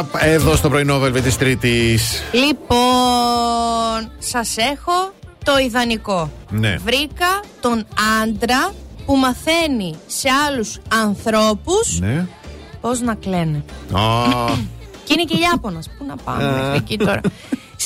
Abdul, 0.00 0.06
straight 0.06 0.16
up 0.16 0.20
εδώ 0.20 0.56
στο 0.56 0.68
πρωινό 0.68 1.00
Velvet 1.02 1.20
της 1.22 1.36
Τρίτης. 1.36 2.22
Λοιπόν, 2.32 4.10
σας 4.18 4.56
έχω 4.56 5.12
το 5.44 5.58
ιδανικό. 5.64 6.30
Ναι. 6.50 6.76
Βρήκα 6.84 7.40
τον 7.60 7.86
άντρα 8.22 8.72
που 9.06 9.16
μαθαίνει 9.16 9.94
σε 10.06 10.28
άλλους 10.48 10.78
ανθρώπους 11.02 11.98
Ναι. 12.00 12.26
πώς 12.80 13.00
να 13.00 13.14
κλαίνε. 13.14 13.64
Α, 13.92 14.00
Και 15.04 15.12
είναι 15.12 15.24
και 15.24 15.36
Ιάπωνας. 15.52 15.90
Πού 15.98 16.04
να 16.04 16.16
πάμε 16.16 16.44
Α. 16.44 16.50
μέχρι 16.52 16.76
εκεί 16.76 16.96
τώρα. 16.98 17.20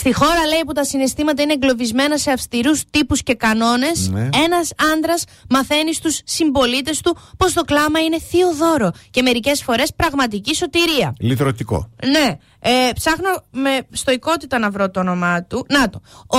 Στη 0.04 0.12
χώρα 0.12 0.46
λέει 0.46 0.62
που 0.66 0.72
τα 0.72 0.84
συναισθήματα 0.84 1.42
είναι 1.42 1.52
εγκλωβισμένα 1.52 2.18
σε 2.18 2.30
αυστηρούς 2.30 2.82
τύπους 2.90 3.22
και 3.22 3.34
κανόνες 3.34 4.08
Ναι. 4.08 4.28
Ένας 4.44 4.72
άντρας 4.94 5.24
μαθαίνει 5.50 5.94
στους 5.94 6.20
συμπολίτες 6.24 7.00
του 7.00 7.16
πως 7.36 7.52
το 7.52 7.62
κλάμα 7.62 8.00
είναι 8.00 8.18
θείο 8.20 8.54
δώρο 8.54 8.90
και 9.10 9.22
μερικές 9.22 9.62
φορές 9.62 9.94
πραγματική 9.96 10.54
σωτηρία. 10.54 11.14
Λυτρωτικό. 11.18 11.90
Ναι, 12.06 12.38
ε, 12.60 12.90
ψάχνω 12.94 13.28
με 13.50 13.80
στοικότητα 13.90 14.58
να 14.58 14.70
βρω 14.70 14.90
το 14.90 15.00
όνομά 15.00 15.44
του. 15.44 15.66
Να 15.68 15.88
το. 15.90 16.00
Ο 16.26 16.38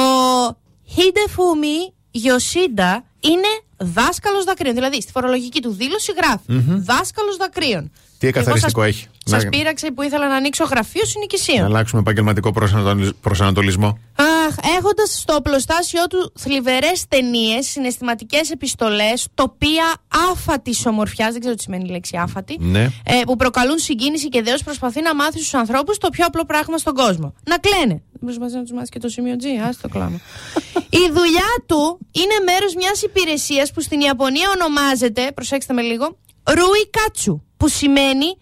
Χίντεφουμι 0.85 1.93
Γιωσίντα 2.11 3.03
είναι 3.19 3.47
δάσκαλος 3.77 4.43
δακρύων. 4.43 4.73
Δηλαδή 4.75 5.01
στη 5.01 5.11
φορολογική 5.11 5.61
του 5.61 5.71
δήλωση 5.71 6.11
γράφει 6.11 6.51
Μμμ. 6.51 6.83
δάσκαλος 6.83 7.37
δακρύων. 7.37 7.91
Τι 8.17 8.27
εκαθαριστικό 8.27 8.83
έχει. 8.83 9.07
Σας 9.27 9.43
Να- 9.43 9.49
πείραξε 9.49 9.91
που 9.91 10.01
ήθελα 10.01 10.27
να 10.27 10.35
ανοίξω 10.35 10.63
γραφείο 10.63 11.01
Να 11.01 11.07
συνοικισίων. 11.07 11.63
αλλάξουμε 11.65 12.01
επαγγελματικό 12.01 12.51
προσανατολι- 12.51 13.13
προσανατολισμό. 13.21 13.97
Αχ, 14.15 14.55
έχοντας 14.77 15.17
στο 15.21 15.35
οπλοστάσιό 15.35 16.07
του 16.07 16.31
θλιβερές 16.39 17.07
ταινίες, 17.07 17.67
συναισθηματικές 17.67 18.49
επιστολές, 18.51 19.27
τοπία 19.33 19.95
άφατης 20.31 20.85
ομορφιάς, 20.85 21.31
δεν 21.31 21.39
ξέρω 21.39 21.55
τι 21.55 21.61
σημαίνει 21.61 21.85
η 21.87 21.91
λέξη 21.91 22.17
άφατη, 22.17 22.57
Ναι. 22.59 22.83
ε, 22.83 22.89
που 23.25 23.35
προκαλούν 23.35 23.77
συγκίνηση 23.77 24.29
και 24.29 24.41
δέος 24.41 24.63
προσπαθεί 24.63 25.01
να 25.01 25.15
μάθει 25.15 25.37
στους 25.39 25.53
ανθρώπους 25.53 25.97
το 25.97 26.09
πιο 26.09 26.25
απλό 26.25 26.45
πράγμα 26.45 26.77
στον 26.77 26.93
κόσμο. 26.93 27.33
Να 27.45 27.57
κλαίνε. 27.57 28.01
Δεν 28.11 28.21
προσπαθεί 28.23 28.53
να 28.55 28.61
τους 28.61 28.71
μάθει 28.71 28.89
και 28.89 28.99
το 28.99 29.07
σημείο 29.09 29.35
G, 29.39 29.45
ας 29.67 29.77
το 29.77 29.89
κλάμα. 29.89 30.19
η 31.03 31.09
δουλειά 31.13 31.49
του 31.65 31.99
είναι 32.11 32.33
μέρος 32.45 32.75
μιας 32.75 33.01
υπηρεσίας 33.01 33.71
που 33.71 33.81
στην 33.81 33.99
Ιαπωνία 33.99 34.47
ονομάζεται, 34.55 35.31
προσέξτε 35.35 35.73
με 35.73 35.81
λίγο, 35.81 36.17
Ρούι 36.43 36.89
Κάτσου, 36.89 37.41
που 37.57 37.67
σημαίνει 37.67 38.37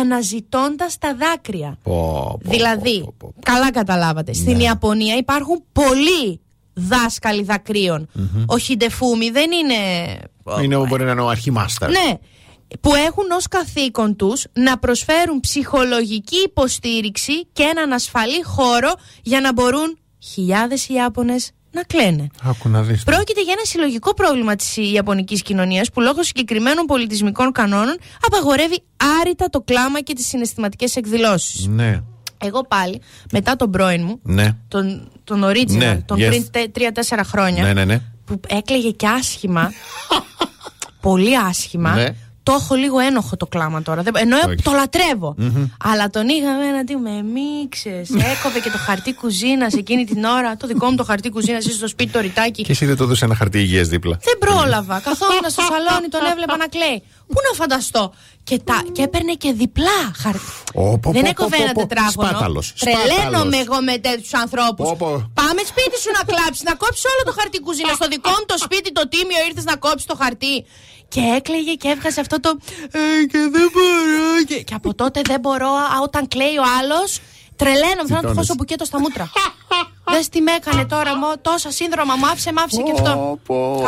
αναζητώντας 0.00 0.98
τα 0.98 1.14
δάκρυα. 1.14 1.78
δηλαδή, 2.38 3.14
καλά 3.42 3.70
καταλάβατε, 3.72 4.32
στην 4.32 4.56
Ναι. 4.56 4.62
Ιαπωνία 4.62 5.16
υπάρχουν 5.16 5.64
πολλοί 5.72 6.40
δάσκαλοι 6.74 7.42
δακρύων. 7.42 8.08
Ο 8.46 8.58
Χιντεφούμι 8.58 9.30
δεν 9.30 9.50
είναι. 9.52 9.74
Είναι 10.62 10.74
όπου 10.76 10.86
μπορεί 10.86 11.04
να 11.04 11.10
είναι 11.10 11.20
ο 11.20 11.28
αρχιμάστερ. 11.28 11.90
Ναι. 11.90 12.18
Που 12.80 12.94
έχουν 12.94 13.30
ως 13.30 13.48
καθήκον 13.48 14.16
τους 14.16 14.44
να 14.52 14.78
προσφέρουν 14.78 15.40
ψυχολογική 15.40 16.36
υποστήριξη 16.44 17.46
και 17.52 17.62
έναν 17.62 17.92
ασφαλή 17.92 18.42
χώρο 18.42 18.92
για 19.22 19.40
να 19.40 19.52
μπορούν 19.52 19.98
χιλιάδες 20.22 20.88
Ιάπωνες 20.88 21.50
να 21.72 21.82
κλαίνε. 21.82 22.26
Άκου 22.42 22.68
να 22.68 22.82
δεις. 22.82 23.02
Πρόκειται 23.02 23.42
για 23.42 23.52
ένα 23.56 23.64
συλλογικό 23.64 24.14
πρόβλημα 24.14 24.56
της 24.56 24.76
Ιαπωνικής 24.76 25.42
κοινωνίας 25.42 25.90
που 25.90 26.00
λόγω 26.00 26.22
συγκεκριμένων 26.22 26.84
πολιτισμικών 26.86 27.52
κανόνων 27.52 27.96
απαγορεύει 28.26 28.82
άρρητα 29.20 29.48
το 29.50 29.60
κλάμα 29.60 30.00
και 30.00 30.14
τις 30.14 30.26
συναισθηματικές 30.26 30.96
εκδηλώσεις. 30.96 31.66
Ναι. 31.66 32.00
Εγώ 32.44 32.64
πάλι, 32.66 33.00
μετά 33.32 33.56
τον 33.56 33.70
πρώην 33.70 34.02
μου, 34.04 34.18
Ναι. 34.22 34.56
τον, 34.68 35.10
τον 35.24 35.44
original, 35.44 35.76
Ναι, 35.76 35.96
τον 36.06 36.16
yes. 36.18 36.26
πριν 36.26 36.50
τε- 36.50 36.72
τρία-τέσσερα 36.72 37.24
χρόνια, 37.24 37.62
Ναι, 37.62 37.72
ναι, 37.72 37.84
ναι. 37.84 38.00
που 38.24 38.40
έκλαιγε 38.48 38.90
και 38.90 39.06
άσχημα, 39.06 39.70
πολύ 41.00 41.38
άσχημα. 41.38 41.94
Ναι. 42.44 42.56
Το 42.56 42.58
έχω 42.62 42.74
λίγο 42.74 42.98
ένοχο 42.98 43.36
το 43.36 43.46
κλάμα 43.46 43.82
τώρα. 43.82 44.02
Δεν- 44.02 44.14
Ενώ 44.16 44.38
Το 44.40 44.50
έχεις. 44.50 44.64
το 44.64 44.70
λατρεύω. 44.72 45.34
Μμμ. 45.38 45.64
Αλλά 45.84 46.10
τον 46.10 46.28
είχαμε 46.28 46.64
έναντι 46.66 46.96
με 46.96 47.22
μίξες. 47.22 48.08
Έκοβε 48.10 48.58
και 48.62 48.70
το 48.70 48.78
χαρτί 48.78 49.14
κουζίνας 49.14 49.74
εκείνη 49.74 50.04
την 50.04 50.24
ώρα. 50.24 50.56
Το 50.56 50.66
δικό 50.66 50.86
μου 50.90 50.96
το 50.96 51.04
χαρτί 51.04 51.28
κουζίνας, 51.30 51.66
εσύ 51.66 51.76
στο 51.76 51.88
σπίτι 51.88 52.12
το 52.12 52.20
ρητάκι. 52.20 52.62
Και 52.62 52.72
εσύ 52.72 52.86
δεν 52.86 52.96
το 52.96 53.06
δώσε 53.06 53.24
ένα 53.24 53.34
χαρτί 53.34 53.58
υγείας 53.58 53.88
δίπλα. 53.88 54.18
Δεν 54.22 54.38
πρόλαβα. 54.38 55.00
Καθόμουν 55.00 55.44
στο 55.54 55.62
σαλόνι, 55.70 56.08
τον 56.08 56.20
έβλεπα 56.32 56.56
να 56.56 56.66
κλαίει. 56.66 57.02
Πού 57.26 57.38
να 57.48 57.52
φανταστώ; 57.60 58.12
Και, 58.44 58.58
τα, 58.68 58.82
και 58.92 59.02
έπαιρνε 59.02 59.32
και 59.42 59.52
διπλά 59.52 60.00
χαρτί. 60.22 60.52
Ω, 60.74 60.98
πω, 60.98 61.10
Δεν 61.16 61.22
πω, 61.22 61.28
έκοβε 61.28 61.56
πω, 61.56 61.62
ένα 61.62 61.72
πω. 61.72 61.80
τετράγωνο. 61.86 62.28
Σπάταλος, 62.28 62.66
Τρελαίνομαι 62.82 63.28
σπάταλος. 63.28 63.60
εγώ 63.66 63.76
με 63.88 63.94
τέτοιους 64.06 64.34
ανθρώπους. 64.44 64.86
Πω, 64.88 64.96
πω. 65.02 65.10
Πάμε 65.40 65.60
σπίτι 65.72 65.96
σου 66.02 66.10
να 66.18 66.22
κλάψεις, 66.30 66.62
να 66.68 66.74
κόψεις 66.82 67.04
όλο 67.12 67.22
το 67.28 67.32
χαρτί 67.38 67.58
κουζίνας. 67.66 67.94
Στο 68.00 68.06
δικό 68.14 68.30
μου 68.38 68.44
το 68.52 68.56
σπίτι, 68.66 68.88
το 68.98 69.02
τίμιο, 69.12 69.40
ήρθες 69.48 69.64
να 69.70 69.76
κόψεις 69.84 70.06
το 70.12 70.16
χαρτί. 70.22 70.54
Και 71.14 71.20
έκλαιγε 71.36 71.72
και 71.82 71.88
έβγαζε 71.88 72.20
αυτό 72.20 72.40
το. 72.40 72.50
«Ε, 72.90 73.24
και 73.30 73.38
δεν 73.56 73.68
μπορώ. 73.74 74.44
Και, 74.48 74.58
και 74.68 74.74
από 74.74 74.94
τότε 74.94 75.20
δεν 75.30 75.40
μπορώ, 75.40 75.70
α, 75.94 76.00
όταν 76.02 76.28
κλαίει 76.28 76.56
ο 76.64 76.66
άλλος, 76.78 77.08
τρελαίνομαι. 77.56 77.88
Θέλω 77.94 77.96
να 77.96 78.02
του 78.02 78.04
Τσιτώνεσαι. 78.14 78.34
χώσω 78.40 78.54
μπουκέτο 78.56 78.84
στα 78.84 78.98
μούτρα. 79.00 79.24
Δες 80.12 80.28
τι 80.28 80.40
με 80.40 80.52
έκανε 80.60 80.84
τώρα, 80.94 81.10
μου, 81.18 81.26
τόσα 81.48 81.70
σύνδρομα 81.78 82.14
μου 82.18 82.26
άφησε, 82.26 82.50
μ' 82.52 82.58
άφησε 82.64 82.82
και 82.86 82.92
αυτό. 82.98 83.12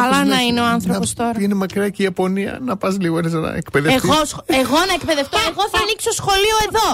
Καλά 0.01 0.25
να 0.25 0.39
είναι 0.47 0.61
ο 0.61 0.65
άνθρωπος 0.77 1.09
τώρα. 1.21 1.39
Είναι 1.45 1.55
μακριά 1.63 1.89
και 1.95 2.03
η 2.03 2.05
Ιαπωνία 2.05 2.53
να 2.69 2.77
πας 2.77 2.95
λίγο 3.05 3.21
να 3.21 3.55
εκπαιδευτείς. 3.63 4.03
Εγώ, 4.11 4.19
σχ- 4.31 4.45
εγώ 4.63 4.79
να 4.89 4.93
εκπαιδευτώ, 4.99 5.39
εγώ 5.51 5.63
θα 5.73 5.79
ανοίξω 5.85 6.11
σχολείο 6.21 6.57
εδώ. 6.69 6.89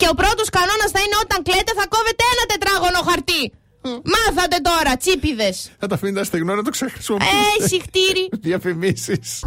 Και 0.00 0.08
ο 0.12 0.14
πρώτος 0.22 0.48
κανόνας 0.58 0.90
θα 0.94 1.00
είναι 1.04 1.16
όταν 1.24 1.38
κλαίτε 1.46 1.72
θα 1.80 1.84
κόβετε 1.94 2.22
ένα 2.34 2.44
τετράγωνο 2.52 3.00
χαρτί. 3.08 3.42
Μάθατε 3.88 4.56
τώρα, 4.62 4.96
τσίπιδε. 4.96 5.52
Θα 5.78 5.86
τα 5.86 5.94
αφήνετε 5.94 6.24
στεγνό 6.24 6.54
να 6.54 6.62
το 6.62 6.70
ξεχρησιμοποιήσετε. 6.70 7.64
Ε, 7.64 7.66
συχτήρι. 7.66 8.28
Διαφημίσεις. 8.48 9.44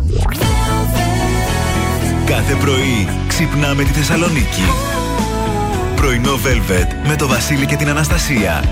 Κάθε 2.26 2.54
πρωί 2.56 3.08
ξυπνάμε 3.28 3.84
τη 3.84 3.90
Θεσσαλονίκη. 3.90 4.64
Πρωινό 5.96 6.34
Velvet 6.34 7.08
με 7.08 7.16
το 7.16 7.28
Βασίλη 7.28 7.66
και 7.66 7.76
την 7.76 7.90
Αναστασία. 7.90 8.64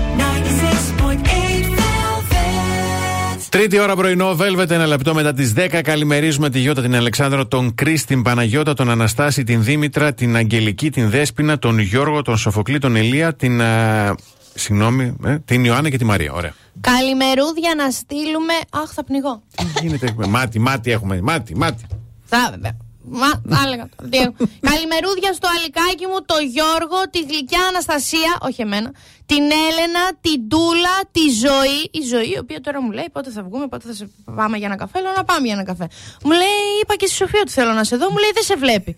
Τρίτη 3.48 3.78
ώρα 3.78 3.96
πρωινό, 3.96 4.36
Velvet, 4.40 4.70
ένα 4.70 4.86
λεπτό 4.86 5.14
μετά 5.14 5.32
τις 5.32 5.52
10. 5.56 5.80
Καλημερίζουμε 5.82 6.50
τη 6.50 6.58
Γιώτα, 6.58 6.82
την 6.82 6.94
Αλεξάνδρο, 6.96 7.46
τον 7.46 7.74
Κρι, 7.74 8.00
την 8.00 8.22
Παναγιώτα, 8.22 8.74
τον 8.74 8.90
Αναστάση, 8.90 9.44
την 9.44 9.64
Δήμητρα, 9.64 10.12
την 10.14 10.36
Αγγελική, 10.36 10.90
την 10.90 11.10
Δέσπινα, 11.10 11.58
τον 11.58 11.78
Γιώργο, 11.78 12.22
τον 12.22 12.36
Σοφοκλή, 12.36 12.78
τον 12.78 12.96
Ελία, 12.96 13.34
την. 13.34 13.62
α, 13.62 14.14
συγγνώμη, 14.54 15.16
ε, 15.24 15.38
την 15.38 15.64
Ιωάννα 15.64 15.90
και 15.90 15.98
τη 15.98 16.04
Μαρία. 16.04 16.32
Ωραία. 16.32 16.54
Καλημερούδια 16.80 17.74
να 17.76 17.90
στείλουμε. 17.90 18.54
Αχ, 18.70 18.90
θα 18.92 19.04
πνιγώ. 19.04 19.42
Τι 19.56 19.64
γίνεται, 19.80 20.14
μάτι, 20.28 20.58
μάτι 20.58 20.90
έχουμε, 20.90 21.20
μάτι, 21.20 21.56
μάτι. 21.56 21.84
Θα, 22.24 22.48
βέβαια. 22.50 22.76
Μα, 23.10 23.30
θα 23.48 23.62
έλεγα. 23.66 23.88
τώρα, 23.96 24.08
τι 24.10 24.18
έχω. 24.18 24.34
Καλημερούδια 24.70 25.32
στο 25.32 25.48
αλικάκι 25.56 26.06
μου, 26.10 26.18
το 26.26 26.36
Γιώργο, 26.54 26.98
τη 27.10 27.20
γλυκιά 27.28 27.62
Αναστασία, 27.68 28.32
όχι 28.40 28.60
εμένα, 28.62 28.90
την 29.26 29.42
Έλενα, 29.68 30.04
την 30.20 30.48
Τούλα, 30.48 30.96
τη 31.10 31.24
Ζωή. 31.44 31.80
Η 31.90 32.02
Ζωή, 32.12 32.30
η 32.36 32.38
οποία 32.38 32.60
τώρα 32.60 32.82
μου 32.82 32.90
λέει 32.90 33.08
πότε 33.12 33.30
θα 33.30 33.42
βγούμε, 33.42 33.66
πότε 33.68 33.84
θα 33.88 33.94
σε 33.94 34.10
πάμε 34.38 34.56
για 34.56 34.66
ένα 34.66 34.76
καφέ. 34.76 35.00
Λέω 35.00 35.12
να 35.16 35.24
πάμε 35.24 35.44
για 35.46 35.54
ένα 35.54 35.64
καφέ. 35.64 35.86
Μου 36.24 36.30
λέει, 36.30 36.60
είπα 36.82 36.94
και 36.96 37.06
στη 37.06 37.16
Σοφία 37.16 37.40
ότι 37.40 37.52
θέλω 37.52 37.72
να 37.72 37.84
σε 37.84 37.96
δω. 37.96 38.06
Μου 38.10 38.18
λέει, 38.18 38.30
δεν 38.34 38.42
σε 38.42 38.56
βλέπει. 38.56 38.96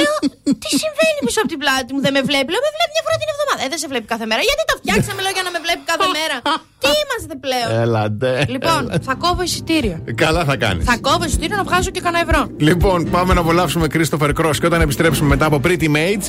Λέω, 0.00 0.14
τι 0.62 0.70
συμβαίνει 0.82 1.18
πίσω 1.26 1.38
από 1.42 1.50
την 1.54 1.60
πλάτη 1.62 1.88
μου, 1.94 2.00
δεν 2.06 2.12
με 2.16 2.22
βλέπει. 2.28 2.48
Λέω, 2.52 2.62
με 2.68 2.72
βλέπει 2.76 2.92
μια 2.96 3.04
φορά 3.06 3.16
την 3.22 3.28
εβδομάδα. 3.34 3.60
Ε, 3.64 3.66
δεν 3.72 3.78
σε 3.82 3.88
βλέπει 3.92 4.06
κάθε 4.14 4.26
μέρα. 4.30 4.42
Γιατί 4.48 4.62
το 4.70 4.74
φτιάξαμε, 4.80 5.18
λέω, 5.24 5.32
για 5.38 5.44
να 5.48 5.50
με 5.54 5.60
βλέπει 5.64 5.82
κάθε 5.92 6.08
μέρα; 6.18 6.36
τι 6.82 6.90
είμαστε 7.02 7.34
πλέον; 7.44 7.68
Έλα, 7.84 8.02
ντε. 8.18 8.34
Λοιπόν, 8.54 8.80
έλα. 8.90 9.00
θα 9.08 9.14
κόβω 9.24 9.42
εισιτήριο. 9.48 9.96
Καλά 10.24 10.42
θα 10.50 10.56
κάνεις. 10.64 10.82
Θα 10.90 10.96
κόβω 11.06 11.24
εισιτήριο 11.28 11.56
να 11.60 11.64
βγάζω 11.68 11.90
και 11.94 12.02
κανένα 12.06 12.22
ευρώ. 12.26 12.40
Λοιπόν, 12.68 12.98
πάμε 13.14 13.30
να 13.36 13.40
απολαύσουμε 13.44 13.86
Christopher 13.94 14.30
Cross 14.38 14.56
και 14.60 14.66
όταν 14.70 14.80
επιστρέψουμε 14.86 15.28
μετά 15.32 15.44
από 15.50 15.58
Pretty 15.66 15.88
Mates, 15.96 16.26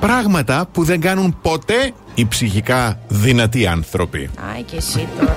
πράγματα 0.00 0.56
που 0.72 0.80
δεν 0.90 0.98
κάνουν 1.06 1.28
ποτέ 1.42 1.80
οι 2.14 2.24
ψυχικά 2.26 2.80
δυνατοί 3.08 3.66
άνθρωποι. 3.66 4.30
Άι 4.54 4.62
και 4.62 4.76
εσύ 4.76 5.08
τώρα. 5.18 5.36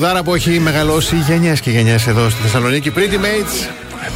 Τραγουδάρα 0.00 0.22
που 0.24 0.34
έχει 0.34 0.60
μεγαλώσει 0.60 1.16
γενιές 1.16 1.60
και 1.60 1.70
γενιές 1.70 2.06
εδώ 2.06 2.28
στη 2.30 2.42
Θεσσαλονίκη. 2.42 2.92
Pretty 2.96 3.14
Mates, 3.14 3.68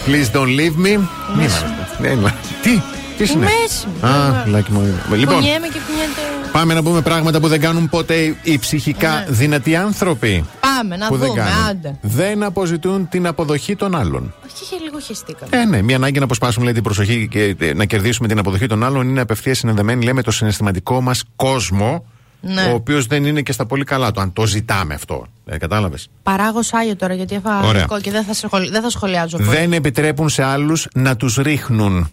please 0.07 0.37
don't 0.37 0.59
leave 0.59 0.87
me. 0.87 0.99
Μη 1.37 1.45
είμαστε. 1.45 1.67
Ναι, 1.99 2.09
είμαι. 2.09 2.35
Τι, 2.63 2.83
τι 3.19 3.33
είναι; 3.33 3.45
Μέση. 3.45 4.13
Α, 4.15 4.45
λάκι 4.47 4.73
μου. 4.73 4.81
Λοιπόν, 5.15 5.35
Κουνιέμαι 5.35 5.67
και 5.67 5.79
κουνιέται. 5.87 6.51
πάμε 6.53 6.75
να 6.75 6.83
πούμε 6.83 7.01
πράγματα 7.01 7.41
που 7.41 7.49
δεν 7.49 7.61
κάνουν 7.61 7.89
ποτέ 7.89 8.35
οι 8.43 8.59
ψυχικά 8.59 9.25
δυνατοί 9.29 9.77
άνθρωποι. 9.77 10.45
Πάμε 10.61 10.97
να 10.97 11.07
που 11.07 11.17
δεν 11.17 11.29
δούμε, 11.29 11.41
κάνουν. 11.41 11.69
άντε. 11.69 11.99
Δεν 12.01 12.43
αποζητούν 12.43 13.09
την 13.09 13.27
αποδοχή 13.27 13.77
των 13.77 13.95
άλλων. 13.97 14.35
Όχι, 14.45 14.55
είχε 14.63 14.77
λίγο 14.85 15.01
χεστήκα. 15.01 15.47
Ε, 15.51 15.65
ναι, 15.65 15.83
μια 15.83 15.97
ανάγκη 15.97 16.19
να 16.19 16.25
αποσπάσουμε 16.25 16.65
λέει, 16.65 16.75
την 16.75 16.83
προσοχή 16.83 17.29
και 17.31 17.57
ε, 17.59 17.73
να 17.75 17.85
κερδίσουμε 17.85 18.29
την 18.29 18.39
αποδοχή 18.39 18.67
των 18.67 18.85
άλλων 18.85 19.09
είναι 19.09 19.21
απευθείας 19.21 19.59
συνδεδεμένη 19.59 20.01
λέμε, 20.01 20.13
με 20.15 20.23
το 20.23 20.31
συναισθηματικό 20.31 21.01
μας 21.01 21.25
κόσμο. 21.37 22.05
Ναι. 22.43 22.63
Ο 22.63 22.75
οποίος 22.75 23.07
δεν 23.07 23.25
είναι 23.25 23.43
και 23.43 23.53
στα 23.53 23.67
πολύ 23.67 23.85
καλά 23.85 24.13
του, 24.13 24.21
αν 24.21 24.33
το 24.33 24.47
ζητάμε 24.47 24.95
αυτό. 24.95 25.27
Ε, 25.53 25.59
Κατάλαβες. 25.59 26.09
Παράγω 26.23 26.63
σάγιο 26.63 26.97
τώρα 26.97 27.15
γιατί 27.15 27.35
έφαγα 27.35 27.59
Ωραία. 27.69 27.71
γλυκό 27.81 28.01
και 28.01 28.11
δεν 28.11 28.25
θα, 28.25 28.35
σχολ... 28.35 28.71
δεν 28.71 28.83
θα 28.83 28.91
σχολιάζω. 28.91 29.37
πολύ. 29.37 29.49
Δεν 29.49 29.73
επιτρέπουν 29.73 30.29
σε 30.29 30.43
άλλους 30.43 30.87
να 30.95 31.17
τους 31.17 31.35
ρίχνουν. 31.37 32.11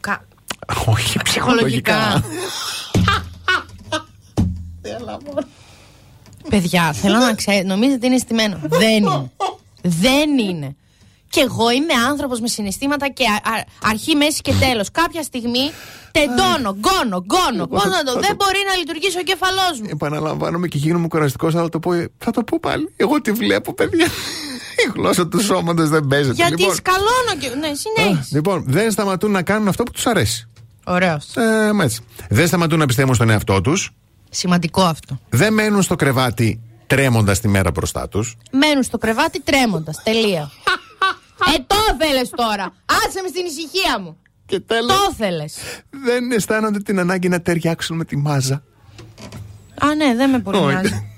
Κα- 0.00 0.24
Όχι, 0.86 1.18
ψυχολογικά. 1.22 1.96
Παιδιά, 6.50 6.92
θέλω 6.92 7.18
να 7.18 7.34
ξέρετε, 7.34 7.66
νομίζετε 7.66 8.06
είναι 8.06 8.18
στημένο. 8.18 8.58
Δεν 8.62 8.90
είναι. 9.04 9.30
Δεν 9.82 10.38
είναι. 10.38 10.76
Και 11.30 11.40
εγώ 11.40 11.70
είμαι 11.70 11.92
άνθρωπος 12.08 12.40
με 12.40 12.48
συναισθήματα 12.48 13.08
και 13.08 13.24
α- 13.24 13.50
α- 13.52 13.64
αρχή, 13.90 14.14
μέση 14.16 14.40
και 14.40 14.52
τέλος. 14.60 14.90
Κάποια 14.90 15.22
στιγμή 15.22 15.70
τεντώνω, 16.10 16.76
γκώνω, 16.80 17.24
γκώνω. 17.26 17.66
Πώς 17.66 17.84
να 17.84 18.02
το. 18.02 18.12
Δεν 18.20 18.34
μπορεί 18.36 18.58
να 18.70 18.76
λειτουργήσει 18.76 19.18
ο 19.18 19.22
κεφαλός 19.22 19.80
μου. 19.80 19.86
Επαναλαμβάνομαι 19.90 20.66
και 20.68 20.78
γίνομαι 20.78 21.08
κουραστικός, 21.08 21.54
θα 21.54 21.68
το 21.68 21.78
πω, 21.78 21.90
θα 22.18 22.30
το 22.30 22.42
πω 22.42 22.58
πάλι. 22.60 22.92
Εγώ 22.96 23.20
τη 23.20 23.32
βλέπω, 23.32 23.74
παιδιά. 23.74 24.06
Η 24.86 24.90
γλώσσα 24.94 25.28
του 25.28 25.40
σώματος 25.42 25.88
δεν 25.88 26.06
παίζεται. 26.06 26.34
Γιατί 26.34 26.60
λοιπόν, 26.60 26.74
σκαλώνω 26.74 27.32
και. 27.40 27.48
Ναι, 27.48 27.74
συνέχισε. 27.74 28.28
λοιπόν, 28.36 28.64
δεν 28.66 28.90
σταματούν 28.90 29.30
να 29.30 29.42
κάνουν 29.42 29.68
αυτό 29.68 29.82
που 29.82 29.90
τους 29.90 30.06
αρέσει. 30.06 30.48
Ωραίος. 30.86 31.36
Ε, 31.36 31.70
έτσι. 31.82 32.00
Δεν 32.28 32.46
σταματούν 32.46 32.78
να 32.78 32.86
πιστεύουν 32.86 33.14
στον 33.14 33.30
εαυτό 33.30 33.60
τους. 33.60 33.90
Σημαντικό 34.30 34.82
αυτό. 34.82 35.18
Δεν 35.28 35.52
μένουν 35.52 35.82
στο 35.82 35.96
κρεβάτι 35.96 36.60
τρέμοντας 36.86 37.40
τη 37.40 37.48
μέρα 37.48 37.70
μπροστά 37.70 38.08
τους. 38.08 38.36
Μένουν 38.50 38.82
στο 38.82 38.98
κρεβάτι 38.98 39.40
τρέμοντας. 39.40 40.00
Τελεία. 40.02 40.50
Ε, 41.54 41.58
το 41.66 41.76
θέλες 41.98 42.30
τώρα. 42.30 42.72
Άσε 42.86 43.20
με 43.22 43.28
στην 43.28 43.44
ησυχία 43.46 44.00
μου. 44.00 44.16
Και 44.46 44.60
τέλος, 44.60 44.92
το 44.92 45.14
θέλες. 45.16 45.56
Δεν 45.90 46.32
αισθάνονται 46.32 46.78
την 46.78 46.98
ανάγκη 46.98 47.28
να 47.28 47.40
ταιριάξουν 47.40 47.96
με 47.96 48.04
τη 48.04 48.16
μάζα. 48.16 48.62
Α, 49.80 49.94
ναι, 49.94 50.14
δεν 50.16 50.30
με 50.30 50.38
πολύ 50.38 50.64
νοιάζει. 50.64 51.10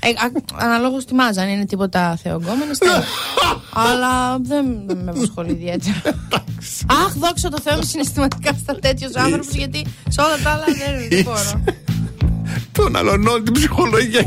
Ε, 0.00 0.08
Αναλόγως 0.54 1.04
τη 1.04 1.14
μάζα, 1.14 1.42
αν 1.42 1.48
είναι 1.48 1.64
τίποτα 1.64 2.18
θεογκόμενο. 2.22 2.72
Αλλά 3.88 4.38
δεν 4.38 4.64
με 5.04 5.10
απασχολεί 5.10 5.50
ιδιαίτερα. 5.50 6.02
Αχ, 6.86 7.12
δόξα 7.14 7.48
το 7.48 7.60
Θεό 7.62 7.82
συναισθηματικά 7.82 8.52
στα 8.62 8.74
τέτοιο 8.78 9.08
άνθρωπο, 9.14 9.46
γιατί 9.50 9.86
σε 10.08 10.20
όλα 10.20 10.38
τα 10.44 10.50
άλλα 10.50 10.64
δεν 11.10 11.22
μπορώ. 11.22 11.64
Τον 12.72 12.96
αλωνών 12.96 13.44
την 13.44 13.52
ψυχολογία. 13.52 14.20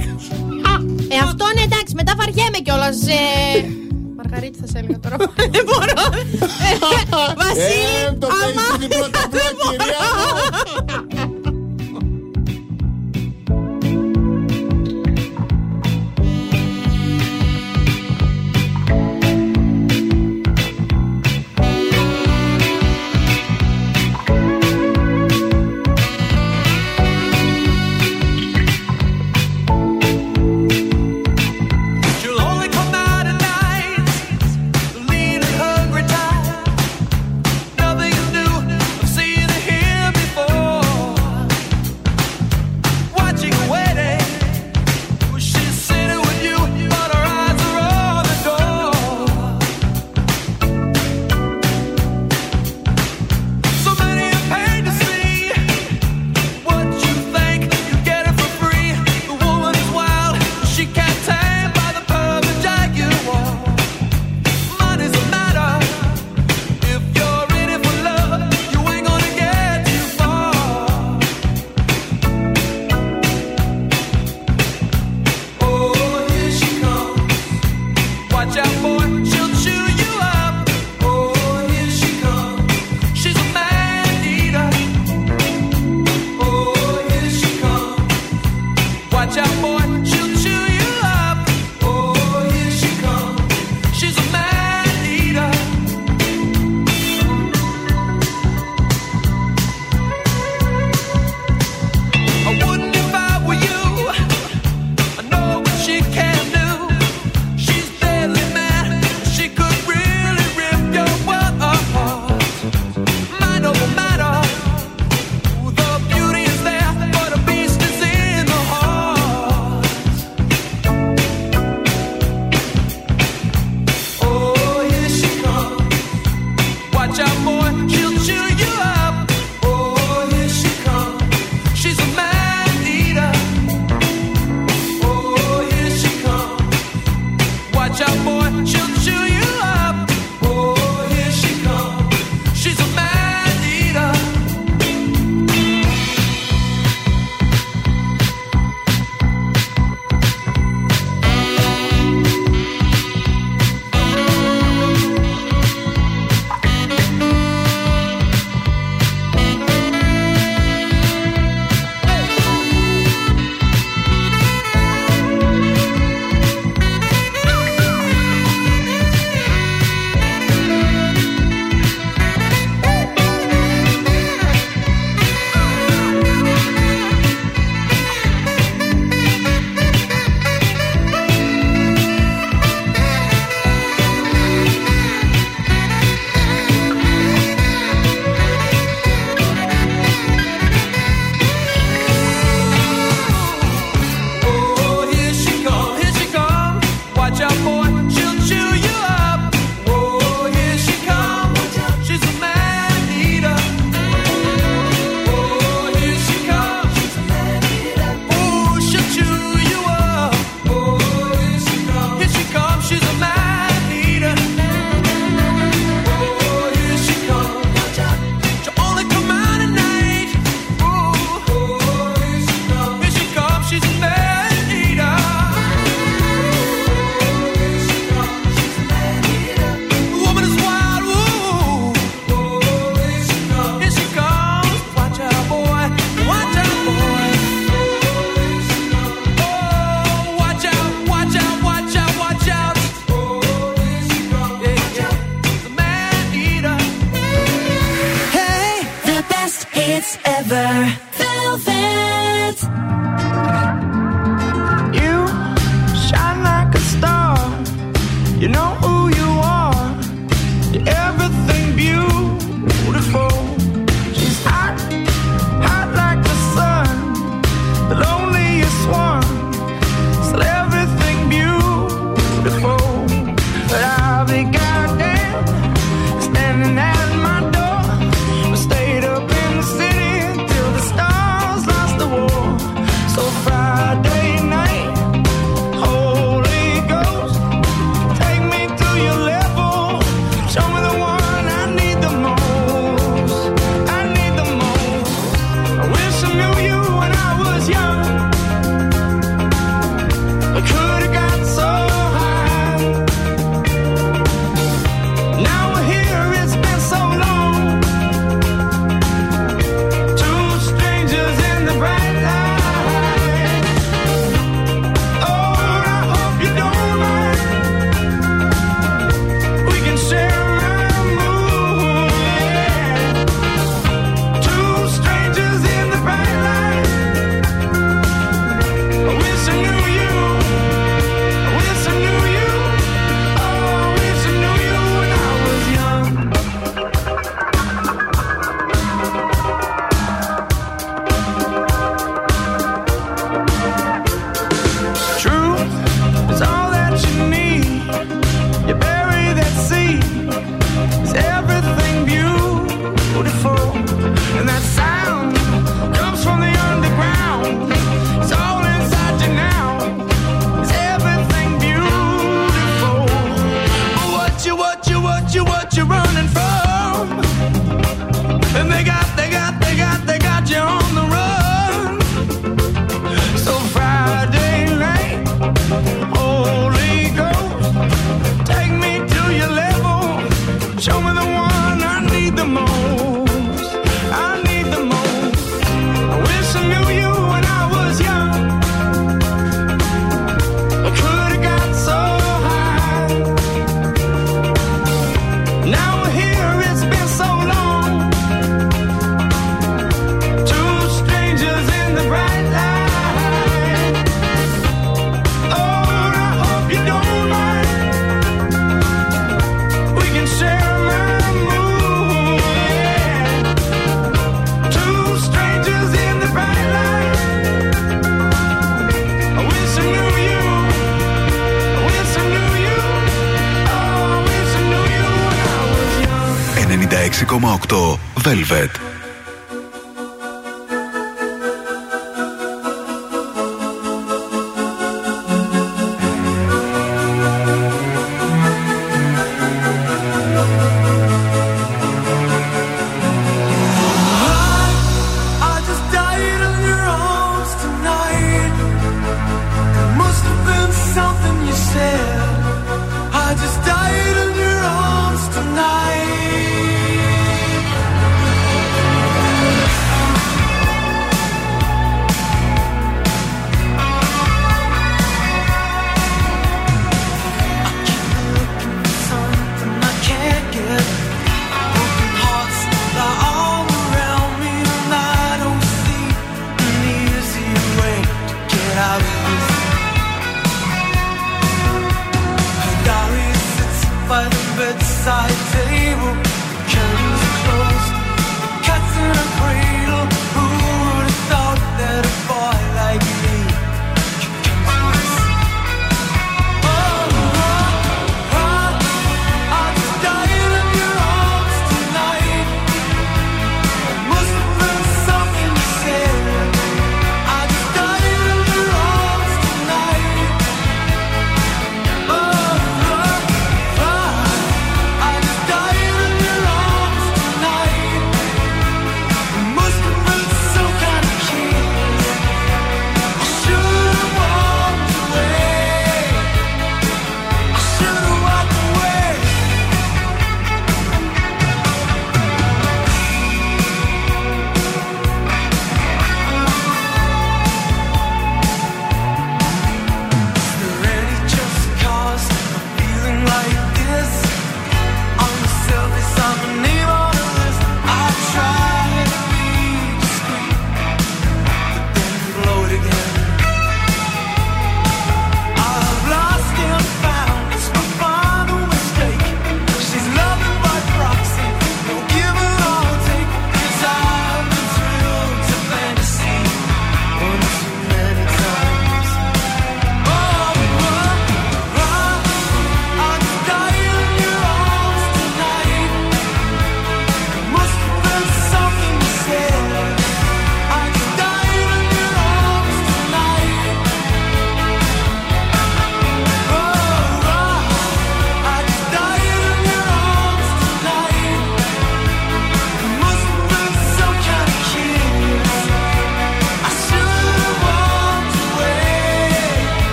Ε, 1.09 1.17
αυτό 1.23 1.45
είναι 1.51 1.63
εντάξει, 1.63 1.93
μετά 1.95 2.13
βαριέμαι 2.17 2.57
κιόλας. 2.63 3.07
Ε. 3.07 3.86
Μαργαρίτη 4.17 4.59
θα 4.59 4.67
σε 4.67 4.77
έλεγα 4.77 4.99
τώρα. 4.99 5.15
Δεν 5.55 5.63
μπορώ. 5.65 5.93
Βασίλη, 7.37 8.17
το 8.19 8.27
δεν 9.29 9.55
μπορώ. 9.59 11.26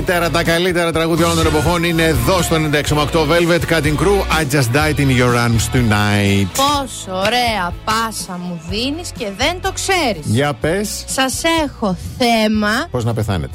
Καλύτερα, 0.00 0.30
τα 0.30 0.42
καλύτερα 0.42 0.92
τραγούδια 0.92 1.24
όλων 1.26 1.36
των 1.36 1.46
εποχών 1.46 1.84
είναι 1.84 2.02
εδώ 2.02 2.42
στο 2.42 2.56
96,8 2.56 3.26
Velvet 3.26 3.60
Cutting 3.70 3.96
Crew. 3.96 4.40
I 4.40 4.44
just 4.54 4.72
died 4.72 4.98
in 4.98 5.08
your 5.18 5.34
arms 5.34 5.74
tonight. 5.76 6.46
Πόσο 6.56 7.12
ωραία 7.16 7.72
πάσα 7.84 8.38
μου 8.42 8.60
δίνεις 8.68 9.10
και 9.18 9.26
δεν 9.36 9.60
το 9.60 9.72
ξέρεις. 9.72 10.24
Για 10.26 10.54
πες, 10.54 11.04
Σας 11.06 11.42
έχω 11.64 11.96
θέμα. 12.18 12.88
πώς 12.90 13.04
να 13.04 13.14
πεθάνετε; 13.14 13.54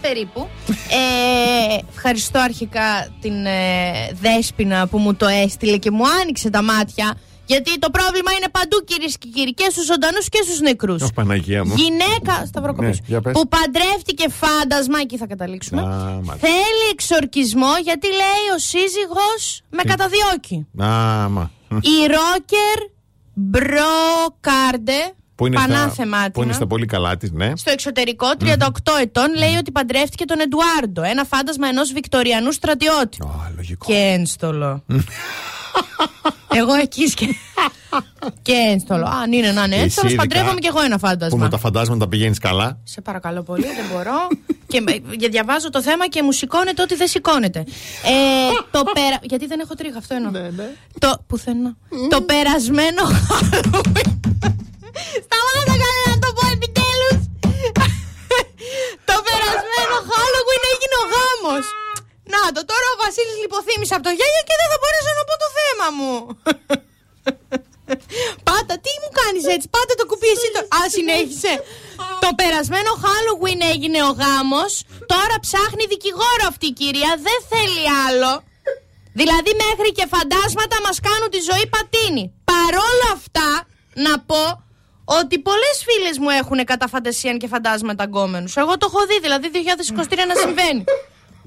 Περίπου. 0.00 0.48
Ε, 0.68 1.76
ευχαριστώ 1.94 2.38
αρχικά 2.38 3.08
την 3.20 3.46
ε, 3.46 3.50
Δέσποινα 4.20 4.86
που 4.86 4.98
μου 4.98 5.14
το 5.14 5.26
έστειλε 5.26 5.76
και 5.76 5.90
μου 5.90 6.02
άνοιξε 6.22 6.50
τα 6.50 6.62
μάτια. 6.62 7.14
Γιατί 7.52 7.78
το 7.78 7.90
πρόβλημα 7.90 8.30
είναι 8.36 8.48
παντού 8.58 8.76
κυρίες 8.84 9.14
και 9.18 9.28
κύριοι, 9.34 9.54
και 9.54 9.68
στους 9.70 9.84
ζωντανούς 9.84 10.28
και 10.28 10.40
στους 10.46 10.60
νεκρούς. 10.60 11.02
Ω 11.02 11.08
Παναγία 11.14 11.64
μου. 11.64 11.74
Γυναίκα, 11.76 12.46
Σταυροκοπής, 12.46 12.98
Ναι, 13.00 13.06
για 13.06 13.20
πες. 13.20 13.32
που 13.32 13.42
παντρεύτηκε 13.48 14.26
φάντασμα, 14.42 14.98
εκεί 15.00 15.16
θα 15.16 15.26
καταλήξουμε. 15.26 15.80
Α, 15.80 15.84
μάλιστα. 15.86 16.36
θέλει 16.46 16.84
εξορκισμό 16.92 17.72
γιατί 17.82 18.06
λέει 18.06 18.44
ο 18.56 18.58
σύζυγος 18.58 19.42
με 19.70 19.82
καταδιώκει. 19.82 20.56
Α, 20.78 21.28
μα. 21.28 21.50
Η 21.68 21.98
ρόκερ 22.14 22.78
Μπροκάρντε, 23.34 25.00
Που 25.34 25.46
είναι, 25.46 25.56
στα, 25.56 25.66
πανάθεμάτινα, 25.66 26.30
που 26.30 26.42
είναι 26.42 26.52
στα 26.52 26.66
πολύ 26.66 26.86
καλά 26.86 27.16
της, 27.16 27.30
ναι. 27.32 27.52
στο 27.56 27.70
εξωτερικό, 27.70 28.26
38 28.40 28.46
ετών, 29.00 29.34
λέει 29.36 29.54
ότι 29.54 29.70
παντρεύτηκε 29.72 30.24
τον 30.24 30.38
Εντουάρντο, 30.40 31.02
ένα 31.02 31.24
φάντασμα 31.24 31.68
ενός 31.68 31.92
Βικτοριανού 31.92 32.52
στρατιώτη. 32.52 33.18
Και 33.86 33.94
ένστολο. 33.94 34.84
Εγώ 36.52 36.74
εκεί 36.74 37.06
σκε... 37.08 37.26
και 38.42 38.52
ένστολο. 38.52 39.06
Αν 39.22 39.32
είναι 39.32 39.52
να 39.52 39.64
είναι 39.64 39.74
Εσύ 39.74 39.84
έτσι, 39.84 40.00
θα 40.00 40.06
ειδικά 40.06 40.22
παντρεύομαι 40.22 40.60
κι 40.60 40.66
εγώ 40.66 40.80
ένα 40.80 40.98
Που 40.98 41.06
φάντασμα. 41.06 41.38
με 41.38 41.48
τα 41.48 41.58
φαντάσματα 41.58 42.08
πηγαίνεις 42.08 42.38
καλά. 42.38 42.78
Σε 42.84 43.00
παρακαλώ 43.00 43.42
πολύ, 43.42 43.66
δεν 43.66 43.84
μπορώ. 43.92 44.28
και 44.66 44.80
με- 44.80 45.00
για 45.18 45.28
διαβάζω 45.28 45.70
το 45.70 45.82
θέμα 45.82 46.08
και 46.08 46.22
μου 46.22 46.32
σηκώνεται 46.32 46.82
ότι 46.82 46.94
δεν 46.94 47.08
σηκώνεται. 47.08 47.58
Ε, 47.58 48.12
το 48.70 48.82
περα... 48.94 49.18
Γιατί 49.22 49.46
δεν 49.46 49.60
έχω 49.60 49.74
τρίχα, 49.74 49.98
αυτό 49.98 50.14
εννοώ. 50.14 50.30
Το... 50.98 51.24
Πουθενά. 51.26 51.76
το 52.10 52.20
περασμένο 52.22 53.02
Halloween. 53.02 54.02
Σταμάτα 55.26 55.62
καλά 55.82 56.00
να 56.12 56.16
το 56.24 56.28
πω 56.36 56.42
επιτέλους. 56.56 57.18
το 59.08 59.14
περασμένο 59.28 59.94
Halloween 60.10 60.62
έγινε 60.72 60.96
ο 61.02 61.04
γάμος. 61.12 61.64
Να 62.34 62.40
το, 62.54 62.60
τώρα 62.70 62.86
ο 62.94 62.96
Βασίλης 63.04 63.36
λιποθύμησε 63.44 63.94
από 63.96 64.04
το 64.08 64.12
γέλιο 64.18 64.42
και 64.48 64.56
δεν 64.60 64.68
θα 64.72 64.78
μπορέσω 64.80 65.10
να 65.18 65.24
πω 65.28 65.34
το 65.44 65.48
θέμα 65.58 65.86
μου. 65.98 66.12
Πάτα, 68.48 68.74
τι 68.84 68.92
μου 69.02 69.10
κάνεις 69.20 69.44
έτσι, 69.54 69.66
πάτα 69.74 69.94
το 70.00 70.04
κουμπί 70.10 70.28
εσύ 70.36 70.48
το... 70.54 70.60
Α, 70.78 70.80
συνέχισε. 70.96 71.52
το 72.24 72.28
περασμένο 72.40 72.90
Halloween 73.04 73.60
έγινε 73.74 74.00
ο 74.10 74.12
γάμος, 74.20 74.72
τώρα 75.12 75.36
ψάχνει 75.46 75.84
δικηγόρο 75.94 76.44
αυτή 76.52 76.66
η 76.72 76.74
κυρία, 76.80 77.12
δεν 77.28 77.38
θέλει 77.50 77.84
άλλο. 78.06 78.32
Δηλαδή 79.20 79.50
μέχρι 79.64 79.90
και 79.96 80.06
φαντάσματα 80.14 80.76
μας 80.86 80.96
κάνουν 81.06 81.28
τη 81.34 81.40
ζωή 81.50 81.66
πατίνη. 81.74 82.24
Παρόλα 82.52 83.08
αυτά, 83.18 83.50
να 84.06 84.12
πω 84.28 84.42
ότι 85.04 85.38
πολλές 85.38 85.76
φίλες 85.86 86.18
μου 86.18 86.30
έχουν 86.40 86.64
κατά 86.64 86.86
φαντασίαν 86.88 87.38
και 87.38 87.46
φαντάσματα 87.46 88.04
γκόμενους. 88.04 88.56
Εγώ 88.56 88.78
το 88.78 88.86
έχω 88.90 89.06
δει, 89.06 89.20
δηλαδή 89.20 89.50
2023 89.54 90.26
να 90.30 90.34
συμβαίνει. 90.34 90.84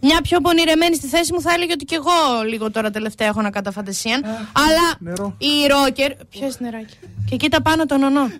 Μια 0.05 0.21
πιο 0.21 0.39
πονηρεμένη 0.41 0.95
στη 0.95 1.07
θέση 1.07 1.33
μου 1.33 1.41
θα 1.41 1.53
έλεγε 1.53 1.71
ότι 1.73 1.85
και 1.85 1.95
εγώ 1.95 2.43
λίγο 2.49 2.71
τώρα 2.71 2.89
τελευταία 2.91 3.27
έχω 3.27 3.41
να 3.41 3.49
κατά 3.49 3.71
φαντασίαν. 3.71 4.23
Αλλά 4.51 5.15
η 5.37 5.67
ρόκερ. 5.67 6.11
Ποιος 6.29 6.59
νεράκι. 6.59 6.97
Και 7.29 7.35
κοίτα 7.35 7.61
πάνω 7.61 7.85
τον 7.85 8.03
ονό. 8.03 8.31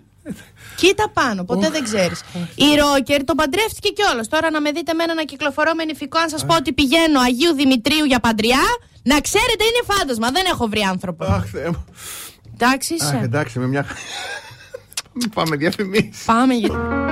Κοίτα 0.76 1.10
πάνω, 1.10 1.44
ποτέ 1.44 1.70
δεν 1.70 1.84
ξέρεις. 1.84 2.22
Η 2.54 2.74
ρόκερ 2.80 3.24
τον 3.24 3.36
παντρεύτηκε 3.36 3.88
κιόλας. 3.88 4.28
Τώρα 4.28 4.50
να 4.50 4.60
με 4.60 4.70
δείτε 4.70 4.94
με 4.94 5.02
ένα 5.02 5.14
να 5.14 5.24
κυκλοφορώ 5.24 5.74
με 5.74 5.84
νηφικό, 5.84 6.18
αν 6.18 6.28
σας 6.28 6.46
πω 6.46 6.54
ότι 6.54 6.72
πηγαίνω 6.72 7.20
Αγίου 7.20 7.52
Δημητρίου 7.54 8.04
για 8.04 8.20
παντριά, 8.20 8.60
να 9.02 9.20
ξέρετε 9.20 9.64
είναι 9.64 9.94
φάντασμα. 9.94 10.30
Δεν 10.30 10.44
έχω 10.46 10.66
βρει 10.66 10.80
άνθρωπο. 10.80 11.24
Αχ, 11.24 11.44
Θεέ 11.46 11.68
μου. 11.68 11.84
Εντάξει 12.54 12.94
Αχ, 13.00 13.08
είσαι. 13.08 13.20
εντάξει, 13.22 13.58
με 13.58 13.66
μια. 13.66 13.86
Πάμε 15.34 15.56
διαφημίσεις. 15.56 16.24
Πάμε 16.24 16.54
γιατί. 16.54 17.03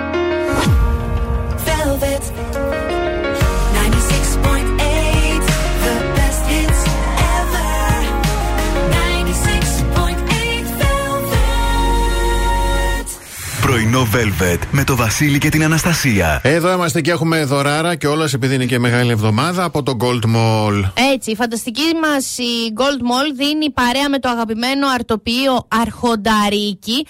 Πρωινό 14.11 14.35
Velvet 14.41 14.59
με 14.71 14.85
το 14.85 14.97
Βασίλη 14.97 15.39
και 15.39 15.49
την 15.49 15.65
Αναστασία. 15.65 16.41
Εδώ 16.43 16.73
είμαστε 16.73 17.01
και 17.01 17.11
έχουμε 17.11 17.45
δωράρα 17.45 17.95
και 17.95 18.07
όλας 18.07 18.33
επειδή 18.35 18.55
είναι 18.55 18.65
και 18.65 18.79
μεγάλη 18.79 19.11
εβδομάδα 19.11 19.65
από 19.65 19.83
το 19.83 19.97
Gold 20.01 20.25
Mall. 20.37 20.91
Έτσι, 21.15 21.31
η 21.31 21.35
φανταστική 21.37 21.81
μας 22.03 22.39
η 22.39 22.73
Gold 22.77 22.83
Mall 23.03 23.35
δίνει 23.37 23.71
παρέα 23.71 24.09
με 24.09 24.19
το 24.19 24.29
αγαπημένο 24.29 24.87
αρτοπείο 24.95 25.67
Αρχονταρίκι 25.69 27.07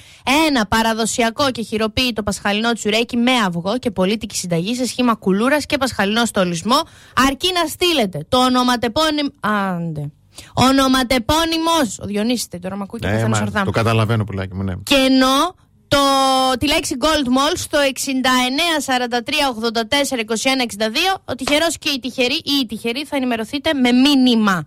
ένα 0.48 0.66
παραδοσιακό 0.66 1.50
και 1.50 1.62
χειροποίητο 1.62 2.22
πασχαλινό 2.22 2.72
τσουρέκι 2.72 3.16
με 3.16 3.32
αυγό 3.46 3.78
και 3.78 3.90
πολίτικη 3.90 4.36
συνταγή 4.36 4.74
σε 4.74 4.86
σχήμα 4.86 5.14
κουλούρας 5.14 5.66
και 5.66 5.76
πασχαλινό 5.76 6.24
στολισμό. 6.24 6.80
Αρκεί 7.28 7.48
να 7.62 7.68
στείλετε 7.68 8.26
το 8.28 8.38
ονοματεπώνυμο. 8.38 9.30
Άντε. 9.40 10.10
Ονοματεπώνυμος. 10.52 11.98
Ο 12.02 12.06
Διονύσης 12.06 12.48
τώρα 12.62 12.76
με 12.76 12.82
ακούει 12.82 13.00
και 13.00 13.06
Ε, 13.06 13.10
πεθαίνω 13.10 13.28
μα, 13.28 13.36
σορδά. 13.36 13.62
το 13.64 13.70
καταλαβαίνω 13.70 14.24
πουλάκι 14.24 14.54
μου, 14.54 14.62
ναι. 14.62 14.72
Και 14.82 14.94
ενώ 14.94 15.54
το, 15.92 16.58
τη 16.58 16.66
λέξη 16.66 16.96
Gold 17.00 17.26
Mall 17.26 17.52
στο 17.54 17.78
69 17.78 19.16
43 19.16 19.18
84 19.18 20.18
21 20.18 20.24
62 21.14 21.20
ο 21.24 21.34
τυχερός 21.34 21.78
και 21.78 21.88
η 21.88 21.98
τυχερή 22.00 22.34
ή 22.34 22.52
η 22.62 22.66
τυχερή 22.66 23.04
θα 23.04 23.16
ενημερωθείτε 23.16 23.74
με 23.74 23.92
μήνυμα. 23.92 24.66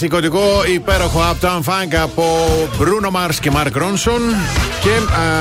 Believe 0.00 0.12
it, 0.12 0.16
just 0.16 0.20
Ξεσηκωτικό 0.20 0.64
υπέροχο 0.74 1.20
Uptown 1.20 1.60
Funk 1.62 1.94
από 2.02 2.24
Bruno 2.80 3.10
Mars 3.16 3.34
και 3.40 3.50
Mark 3.54 3.72
Ronson. 3.82 4.20
Και 4.82 4.90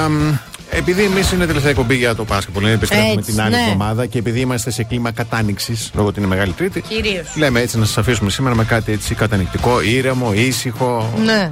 αμ, 0.03 0.37
επειδή 0.69 1.03
εμείς 1.03 1.31
είναι 1.31 1.45
τελευταία 1.45 1.69
εκπομπή 1.71 1.95
για 1.95 2.15
το 2.15 2.25
Πάσχα, 2.25 2.51
πολύ 2.51 2.71
επιστρέφουμε 2.71 3.11
Έτσι, 3.11 3.31
την 3.31 3.41
άλλη 3.41 3.55
ναι. 3.55 3.61
εβδομάδα 3.61 4.05
και 4.05 4.17
επειδή 4.17 4.39
είμαστε 4.39 4.71
σε 4.71 4.83
κλίμα 4.83 5.11
κατάνοιξη 5.11 5.77
λόγω 5.93 6.07
ότι 6.07 6.19
είναι 6.19 6.27
Μεγάλη 6.27 6.51
Τρίτη. 6.51 6.81
Κυρίως. 6.81 7.35
Λέμε 7.35 7.59
έτσι 7.59 7.77
να 7.79 7.85
σας 7.85 7.97
αφήσουμε 7.97 8.29
σήμερα 8.29 8.55
με 8.55 8.63
κάτι 8.63 8.91
έτσι 8.91 9.15
κατανυκτικό, 9.15 9.81
ήρεμο, 9.81 10.33
ήσυχο. 10.33 11.13
Ναι. 11.25 11.51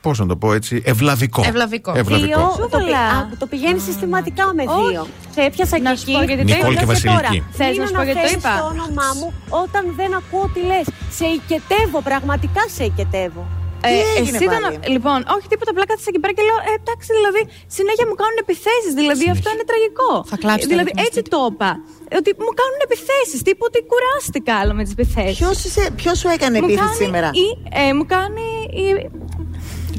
Πώς 0.00 0.18
να 0.18 0.26
το 0.26 0.36
πω 0.36 0.52
έτσι, 0.52 0.82
ευλαβικό. 0.84 1.42
Ευλαβικό. 1.46 1.92
Ευλαβικό. 1.96 2.56
Το, 2.70 2.78
πη- 2.78 2.94
α, 2.94 3.28
το 3.38 3.46
πηγαίνει 3.46 3.78
συστηματικά 3.80 4.44
με 4.54 4.62
δύο. 4.62 5.06
Σε 5.34 5.40
έπιασα 5.40 5.78
Να 5.78 5.90
και 5.90 5.96
σου 5.96 6.04
εκεί. 6.08 6.12
πω 6.18 6.22
γιατί 6.24 6.44
το 6.44 6.54
Νικόλ 6.54 6.72
είπα. 6.72 6.80
και 6.80 6.86
Βασιλική. 6.86 7.42
Θες 7.52 7.66
να 7.66 7.66
Κλείνω 7.72 7.86
σου 7.86 7.92
πω 7.92 8.02
γιατί 8.02 8.20
το 8.20 8.26
θέσεις 8.26 8.36
είπα. 8.36 8.54
το 8.58 8.64
όνομά 8.64 9.08
μου 9.20 9.32
όταν 9.48 9.82
δεν 9.96 10.14
ακούω 10.14 10.50
τι 10.54 10.60
λες. 10.60 10.86
Σε 11.18 11.26
οικετεύω, 11.36 11.98
πραγματικά 12.10 12.62
σε 12.76 12.84
οικετεύω. 12.88 13.44
Ε, 13.86 13.88
Τι 13.88 14.00
έγινε 14.20 14.36
εσύ 14.38 14.46
ήταν. 14.48 14.62
πάλι; 14.62 14.76
Λοιπόν, 14.94 15.18
όχι 15.36 15.46
τίποτα, 15.52 15.70
απλά 15.74 15.84
κάθισα 15.90 16.08
εκεί 16.12 16.20
πέρα 16.22 16.32
και 16.36 16.44
λέω, 16.48 16.58
ε, 16.70 16.72
εντάξει, 16.80 17.08
δηλαδή 17.18 17.40
συνέχεια 17.78 18.06
μου 18.10 18.16
κάνουν 18.22 18.38
επιθέσεις. 18.44 18.92
Δηλαδή 19.00 19.24
αυτό 19.36 19.48
είναι 19.54 19.66
τραγικό. 19.70 20.12
Θα 20.32 20.36
κλάψει 20.42 20.64
το 20.66 20.72
Δηλαδή 20.72 20.90
ρυθμιστή 20.90 21.18
έτσι 21.18 21.20
το 21.34 21.40
είπα. 21.50 21.70
Ότι 22.20 22.30
μου 22.44 22.52
κάνουν 22.60 22.78
επιθέσεις. 22.88 23.38
Τύπου 23.46 23.64
ότι 23.70 23.78
κουράστηκα 23.90 24.52
άλλο 24.60 24.72
με 24.78 24.82
τις 24.86 24.92
επιθέσεις. 24.96 25.38
Ποιος 26.00 26.16
σου 26.20 26.28
έκανε 26.36 26.56
επίθεση 26.62 26.94
σήμερα; 27.02 27.28
Ή, 27.44 27.46
ε, 27.82 27.92
μου 27.98 28.04
κάνει. 28.14 28.46
Η... 28.82 28.84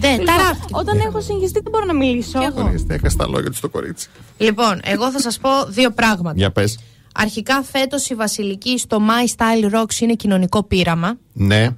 Δεν, 0.03 0.15
Λοιπόν, 0.19 0.25
ταράχτηκε. 0.35 0.73
Όταν 0.81 0.95
έχω 1.07 1.19
συγχυστεί 1.27 1.59
δεν 1.65 1.71
μπορώ 1.71 1.85
να 1.91 1.95
μιλήσω. 2.03 2.39
Ορίστε, 2.67 2.93
έχασε 2.97 3.17
τα 3.21 3.27
λόγια 3.33 3.49
του 3.53 3.59
στο 3.61 3.69
κορίτσι. 3.75 4.05
Λοιπόν, 4.37 4.73
εγώ 4.93 5.05
θα 5.11 5.19
σας 5.25 5.35
πω 5.43 5.49
δύο 5.77 5.89
πράγματα. 5.99 6.37
Για 6.41 6.51
πες. 6.51 6.79
Αρχικά, 7.25 7.63
φέτος 7.71 8.09
η 8.09 8.15
Βασιλική 8.15 8.77
στο 8.77 9.01
My 9.09 9.29
Style 9.35 9.75
Rocks 9.79 9.99
είναι 9.99 10.13
κοινωνικό 10.13 10.63
πείραμα. 10.63 11.17
Ναι. 11.33 11.69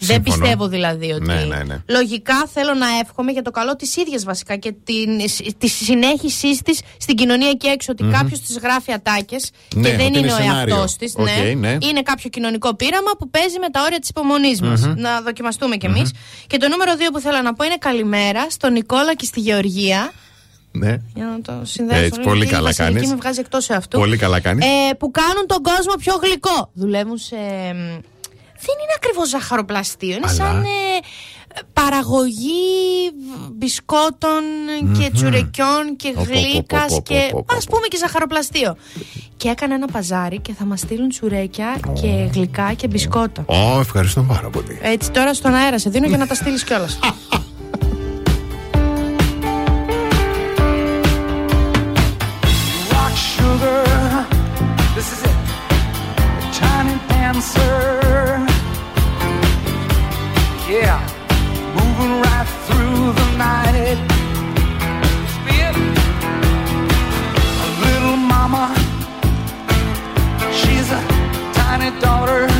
Δεν 0.00 0.14
Συμφωνώ. 0.16 0.38
πιστεύω 0.40 0.68
δηλαδή 0.68 1.10
ότι. 1.10 1.24
Ναι, 1.24 1.34
ναι, 1.34 1.62
ναι. 1.66 1.82
Λογικά 1.88 2.46
θέλω 2.52 2.74
να 2.74 2.86
εύχομαι 3.02 3.32
για 3.32 3.42
το 3.42 3.50
καλό 3.50 3.76
της 3.76 3.96
ίδιας 3.96 4.24
βασικά 4.24 4.56
και 4.56 4.72
την, 4.84 5.08
της 5.58 5.72
συνέχισής 5.72 6.62
της 6.62 6.80
στην 6.98 7.16
κοινωνία 7.16 7.52
και 7.52 7.68
έξω. 7.68 7.92
Ότι 7.92 8.02
Μμμ. 8.02 8.10
κάποιος 8.12 8.40
της 8.40 8.58
γράφει 8.58 8.92
ατάκες 8.92 9.50
Ναι, 9.74 9.82
και 9.90 9.96
δεν 9.96 10.06
ότι 10.06 10.18
είναι 10.18 10.18
είναι 10.18 10.32
ο 10.32 10.36
σενάριο. 10.36 10.74
εαυτός 10.74 10.96
της. 10.96 11.14
Οκ, 11.16 11.26
ναι. 11.26 11.52
ναι. 11.54 11.76
Είναι 11.80 12.02
κάποιο 12.02 12.28
κοινωνικό 12.30 12.74
πείραμα 12.74 13.10
που 13.18 13.30
παίζει 13.30 13.58
με 13.58 13.68
τα 13.70 13.82
όρια 13.82 13.98
της 13.98 14.08
υπομονής 14.08 14.60
μας. 14.60 14.80
Μμμ. 14.86 14.94
Να 15.00 15.20
δοκιμαστούμε 15.20 15.76
κι 15.76 15.86
εμείς. 15.86 16.10
Και 16.46 16.56
το 16.56 16.68
νούμερο 16.68 16.96
δύο 16.96 17.10
που 17.10 17.20
θέλω 17.20 17.42
να 17.42 17.54
πω 17.54 17.64
είναι 17.64 17.76
καλημέρα 17.78 18.46
στον 18.50 18.72
Νικόλα 18.72 19.14
και 19.14 19.24
στη 19.24 19.40
Γεωργία. 19.40 20.12
Ναι. 20.72 20.96
Για 21.14 21.24
να 21.26 21.40
το 21.40 21.52
συνδέσω. 21.64 22.00
Έτσι, 22.02 22.18
λίγο, 22.18 22.28
πολύ 22.30 22.38
γιατί 22.38 22.52
η 22.52 22.56
καλά 22.56 22.66
Βασιλική 22.68 22.94
κάνεις. 22.94 23.10
με 23.10 23.16
βγάζει 23.16 23.40
εκτός 23.40 23.68
εαυτού. 23.70 23.98
Πολύ 23.98 24.16
καλά 24.16 24.40
κάνεις. 24.40 24.64
Ε, 24.66 24.94
που 24.94 25.10
κάνουν 25.10 25.46
τον 25.46 25.62
κόσμο 25.62 25.94
πιο 25.98 26.14
γλυκό. 26.22 26.70
Δουλεύουν 26.72 27.18
σε. 27.18 27.36
μ, 27.36 27.78
Δεν 28.64 28.76
είναι 28.82 28.94
ακριβώς 28.96 29.28
ζαχαροπλαστείο. 29.28 30.08
Είναι 30.16 30.20
Αλλά- 30.22 30.32
σαν 30.34 30.62
ε, 30.62 30.68
παραγωγή 31.72 33.10
μπισκότων 33.52 34.42
και 34.98 35.04
Μμμ. 35.04 35.12
τσουρεκιών 35.14 35.96
και 35.96 36.08
Πω, 36.14 36.22
πω, 36.24 36.32
πω, 36.32 36.38
γλύκας 36.38 36.88
πω, 36.92 36.96
πω, 36.96 37.02
και 37.02 37.28
πω, 37.32 37.44
πω, 37.46 37.56
ας 37.56 37.64
πούμε 37.64 37.86
και 37.86 37.96
ζαχαροπλαστείο. 37.96 38.76
Και 39.36 39.48
έκανε 39.48 39.74
ένα 39.74 39.86
παζάρι 39.86 40.38
και 40.40 40.52
θα 40.52 40.64
μας 40.64 40.80
στείλουν 40.80 41.08
τσουρέκια 41.08 41.76
και 42.00 42.28
γλυκά 42.32 42.72
και 42.72 42.86
μπισκότα. 42.88 43.44
Ω, 43.46 43.80
ευχαριστώ 43.80 44.22
πάρα 44.22 44.48
πολύ. 44.50 44.78
Έτσι 44.82 45.10
τώρα 45.10 45.34
στον 45.34 45.54
αέρα 45.54 45.78
σε 45.78 45.90
δίνω 45.90 46.06
για 46.06 46.18
να 46.18 46.26
τα 46.26 46.34
στείλεις 46.34 46.64
κιόλας. 46.64 46.98
Yeah, 60.68 60.98
moving 61.76 62.20
right 62.20 62.48
through 62.66 63.12
the 63.12 63.26
night. 63.38 63.98
Little 67.80 68.16
mama. 68.16 68.74
She's 70.52 70.90
a 70.90 71.00
tiny 71.54 71.90
daughter. 72.00 72.57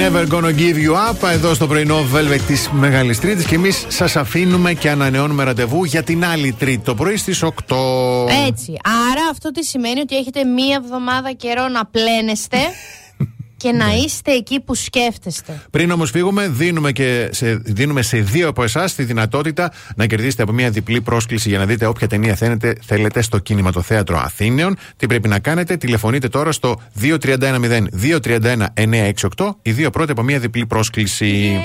Never 0.00 0.26
gonna 0.26 0.52
give 0.52 0.78
you 0.78 0.94
up 0.94 1.28
εδώ 1.32 1.54
στο 1.54 1.66
πρωινό 1.66 2.04
Velvet 2.14 2.40
της 2.46 2.68
Μεγάλης 2.72 3.20
Τρίτης 3.20 3.46
και 3.46 3.54
εμείς 3.54 3.84
σας 3.88 4.16
αφήνουμε 4.16 4.74
και 4.74 4.90
ανανεώνουμε 4.90 5.44
ραντεβού 5.44 5.84
για 5.84 6.02
την 6.02 6.24
άλλη 6.24 6.52
Τρίτη 6.52 6.84
το 6.84 6.94
πρωί 6.94 7.16
στις 7.16 7.42
8. 7.42 7.48
Έτσι. 8.48 8.76
Άρα 8.84 9.28
αυτό 9.30 9.50
τι 9.50 9.64
σημαίνει 9.64 10.00
ότι 10.00 10.16
έχετε 10.16 10.44
μία 10.44 10.80
εβδομάδα 10.84 11.32
καιρό 11.32 11.68
να 11.68 11.86
πλένεστε 11.86 12.56
και 13.60 13.72
να 13.72 13.94
είστε 13.94 14.32
εκεί 14.32 14.60
που 14.60 14.74
σκέφτεστε. 14.74 15.62
Πριν 15.70 15.90
όμως 15.90 16.10
φύγουμε, 16.10 16.48
δίνουμε, 16.48 16.92
και 16.92 17.28
σε, 17.32 17.54
δίνουμε 17.54 18.02
σε 18.02 18.18
δύο 18.18 18.48
από 18.48 18.62
εσάς 18.62 18.94
τη 18.94 19.02
δυνατότητα 19.02 19.72
να 19.96 20.06
κερδίσετε 20.06 20.42
από 20.42 20.52
μια 20.52 20.70
διπλή 20.70 21.00
πρόσκληση 21.00 21.48
για 21.48 21.58
να 21.58 21.66
δείτε 21.66 21.86
όποια 21.86 22.06
ταινία 22.06 22.34
θέλετε, 22.34 22.76
θέλετε 22.82 23.22
στο 23.22 23.38
Κινηματοθέατρο 23.38 24.18
Αθήνεων. 24.18 24.76
Τι 24.96 25.06
πρέπει 25.06 25.28
να 25.28 25.38
κάνετε, 25.38 25.76
τηλεφωνείτε 25.76 26.28
τώρα 26.28 26.52
στο 26.52 26.80
2310-231-968. 27.00 29.50
Οι 29.62 29.72
δύο 29.72 29.90
πρώτοι 29.90 30.10
από 30.10 30.22
μια 30.22 30.38
διπλή 30.38 30.66
πρόσκληση. 30.66 31.60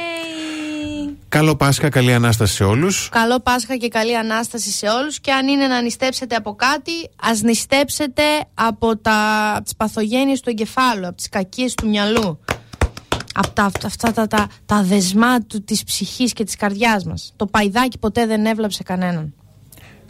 Καλό 1.29 1.55
Πάσχα, 1.55 1.89
καλή 1.89 2.13
ανάσταση 2.13 2.53
σε 2.53 2.63
όλους. 2.63 3.09
Καλό 3.11 3.39
Πάσχα 3.39 3.75
και 3.75 3.87
καλή 3.87 4.17
Ανάσταση 4.17 4.71
σε 4.71 4.87
όλους 4.87 5.19
και 5.19 5.31
αν 5.31 5.47
είναι 5.47 5.67
να 5.67 5.81
νηστέψετε 5.81 6.35
από 6.35 6.55
κάτι, 6.55 6.91
ας 7.29 7.41
νηστέψετε 7.41 8.23
από 8.53 8.97
τα, 8.97 9.51
από 9.55 9.63
τις 9.63 9.75
παθογένειες 9.75 10.39
του 10.39 10.49
εγκεφάλου, 10.49 11.07
από 11.07 11.15
τις 11.15 11.29
κακίες 11.29 11.73
του 11.73 11.89
μυαλού. 11.89 12.39
Από 13.33 13.49
τα, 13.49 13.71
αυτά 13.85 14.11
τα, 14.11 14.27
τα, 14.27 14.47
τα 14.65 14.83
δεσμά 14.83 15.41
του, 15.41 15.63
της 15.63 15.83
ψυχής 15.83 16.33
και 16.33 16.43
της 16.43 16.55
καρδιάς 16.55 17.03
μας. 17.05 17.33
Το 17.35 17.45
παϊδάκι 17.45 17.97
ποτέ 17.97 18.25
δεν 18.25 18.45
έβλαψε 18.45 18.83
κανέναν. 18.83 19.33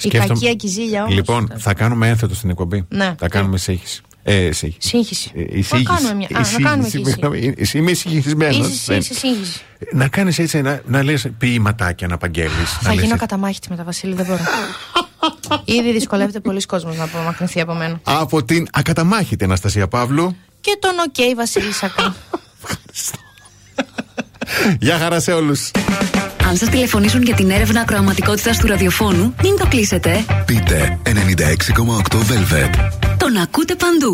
Η 0.02 0.10
κακία 0.10 0.53
και 0.53 0.68
η 0.68 0.69
ζήλια 0.69 1.03
όμως. 1.03 1.16
Λοιπόν, 1.16 1.52
θα 1.58 1.74
κάνουμε 1.74 2.08
ένθετο 2.08 2.35
στην 2.35 2.50
εκπομπή. 2.50 2.85
Ναι. 2.90 3.16
Θα 3.18 3.27
κάνουμε 3.27 3.58
σύγχυση. 3.58 4.02
Ε, 4.28 4.52
σύγχυση. 4.52 4.90
Σύγχυση. 4.90 5.32
Ε, 5.36 5.42
η 5.42 5.45
Να 5.45 5.52
σύγχυση. 5.64 5.84
κάνουμε 5.84 6.14
μια- 6.14 6.28
Η 6.32 6.36
α, 6.36 6.40
να 6.40 6.44
σύγχυση, 6.45 6.64
κάνουμε 6.70 6.90
και 6.90 6.98
εσύ. 6.98 7.10
συγγνώμη, 7.12 7.54
Εσύ 7.58 7.78
είμαι 7.78 7.94
συγχυσμένο. 7.94 8.66
Είσαι, 8.68 8.95
είσαι 8.95 9.14
σύγχυση. 9.14 9.62
Να 9.92 10.08
κάνεις 10.08 10.40
έτσι, 10.40 10.62
να, 10.62 10.82
να 10.86 11.04
λες 11.04 11.28
ποιηματάκια 11.38 12.08
να 12.08 12.14
απαγγέλλει. 12.14 12.50
Θα 12.82 12.94
γίνω 12.94 13.18
ακαταμάχητη 13.18 13.68
μετά 13.69 13.84
Βασίλη, 13.84 14.14
δεν 14.14 14.26
μπορώ. 14.26 14.40
Ήδη 15.80 15.92
δυσκολεύεται 15.92 16.40
πολύς 16.40 16.61
κόσμος 16.62 16.98
να 16.98 17.04
απομακρυνθεί 17.04 17.62
από 17.62 17.74
μένα. 17.74 18.00
Από 18.04 18.44
την 18.44 18.68
ακαταμάχητη 18.72 19.44
Αναστασία 19.44 19.88
Παύλου. 19.88 20.36
Και 20.62 20.78
τον 20.80 20.92
οκ 21.08 21.36
Βασίλη 21.36 21.72
Σακά. 21.72 22.16
Γεια 24.80 24.98
χαρά 24.98 25.20
σε 25.20 25.32
όλους. 25.32 25.72
Αν 26.48 26.58
σας 26.58 26.70
τηλεφωνήσουν 26.70 27.24
για 27.24 27.36
την 27.36 27.50
έρευνα 27.50 27.82
ακροαματικότητας 27.82 28.58
του 28.58 28.68
ραδιοφώνου, 28.68 29.36
μην 29.44 29.58
το 29.58 29.66
κλείσετε. 29.68 30.26
Πείτε 30.45 31.00
96,8 31.04 32.18
Velvet. 32.18 32.90
Τον 33.18 33.38
ακούτε 33.38 33.76
παντού. 33.76 34.14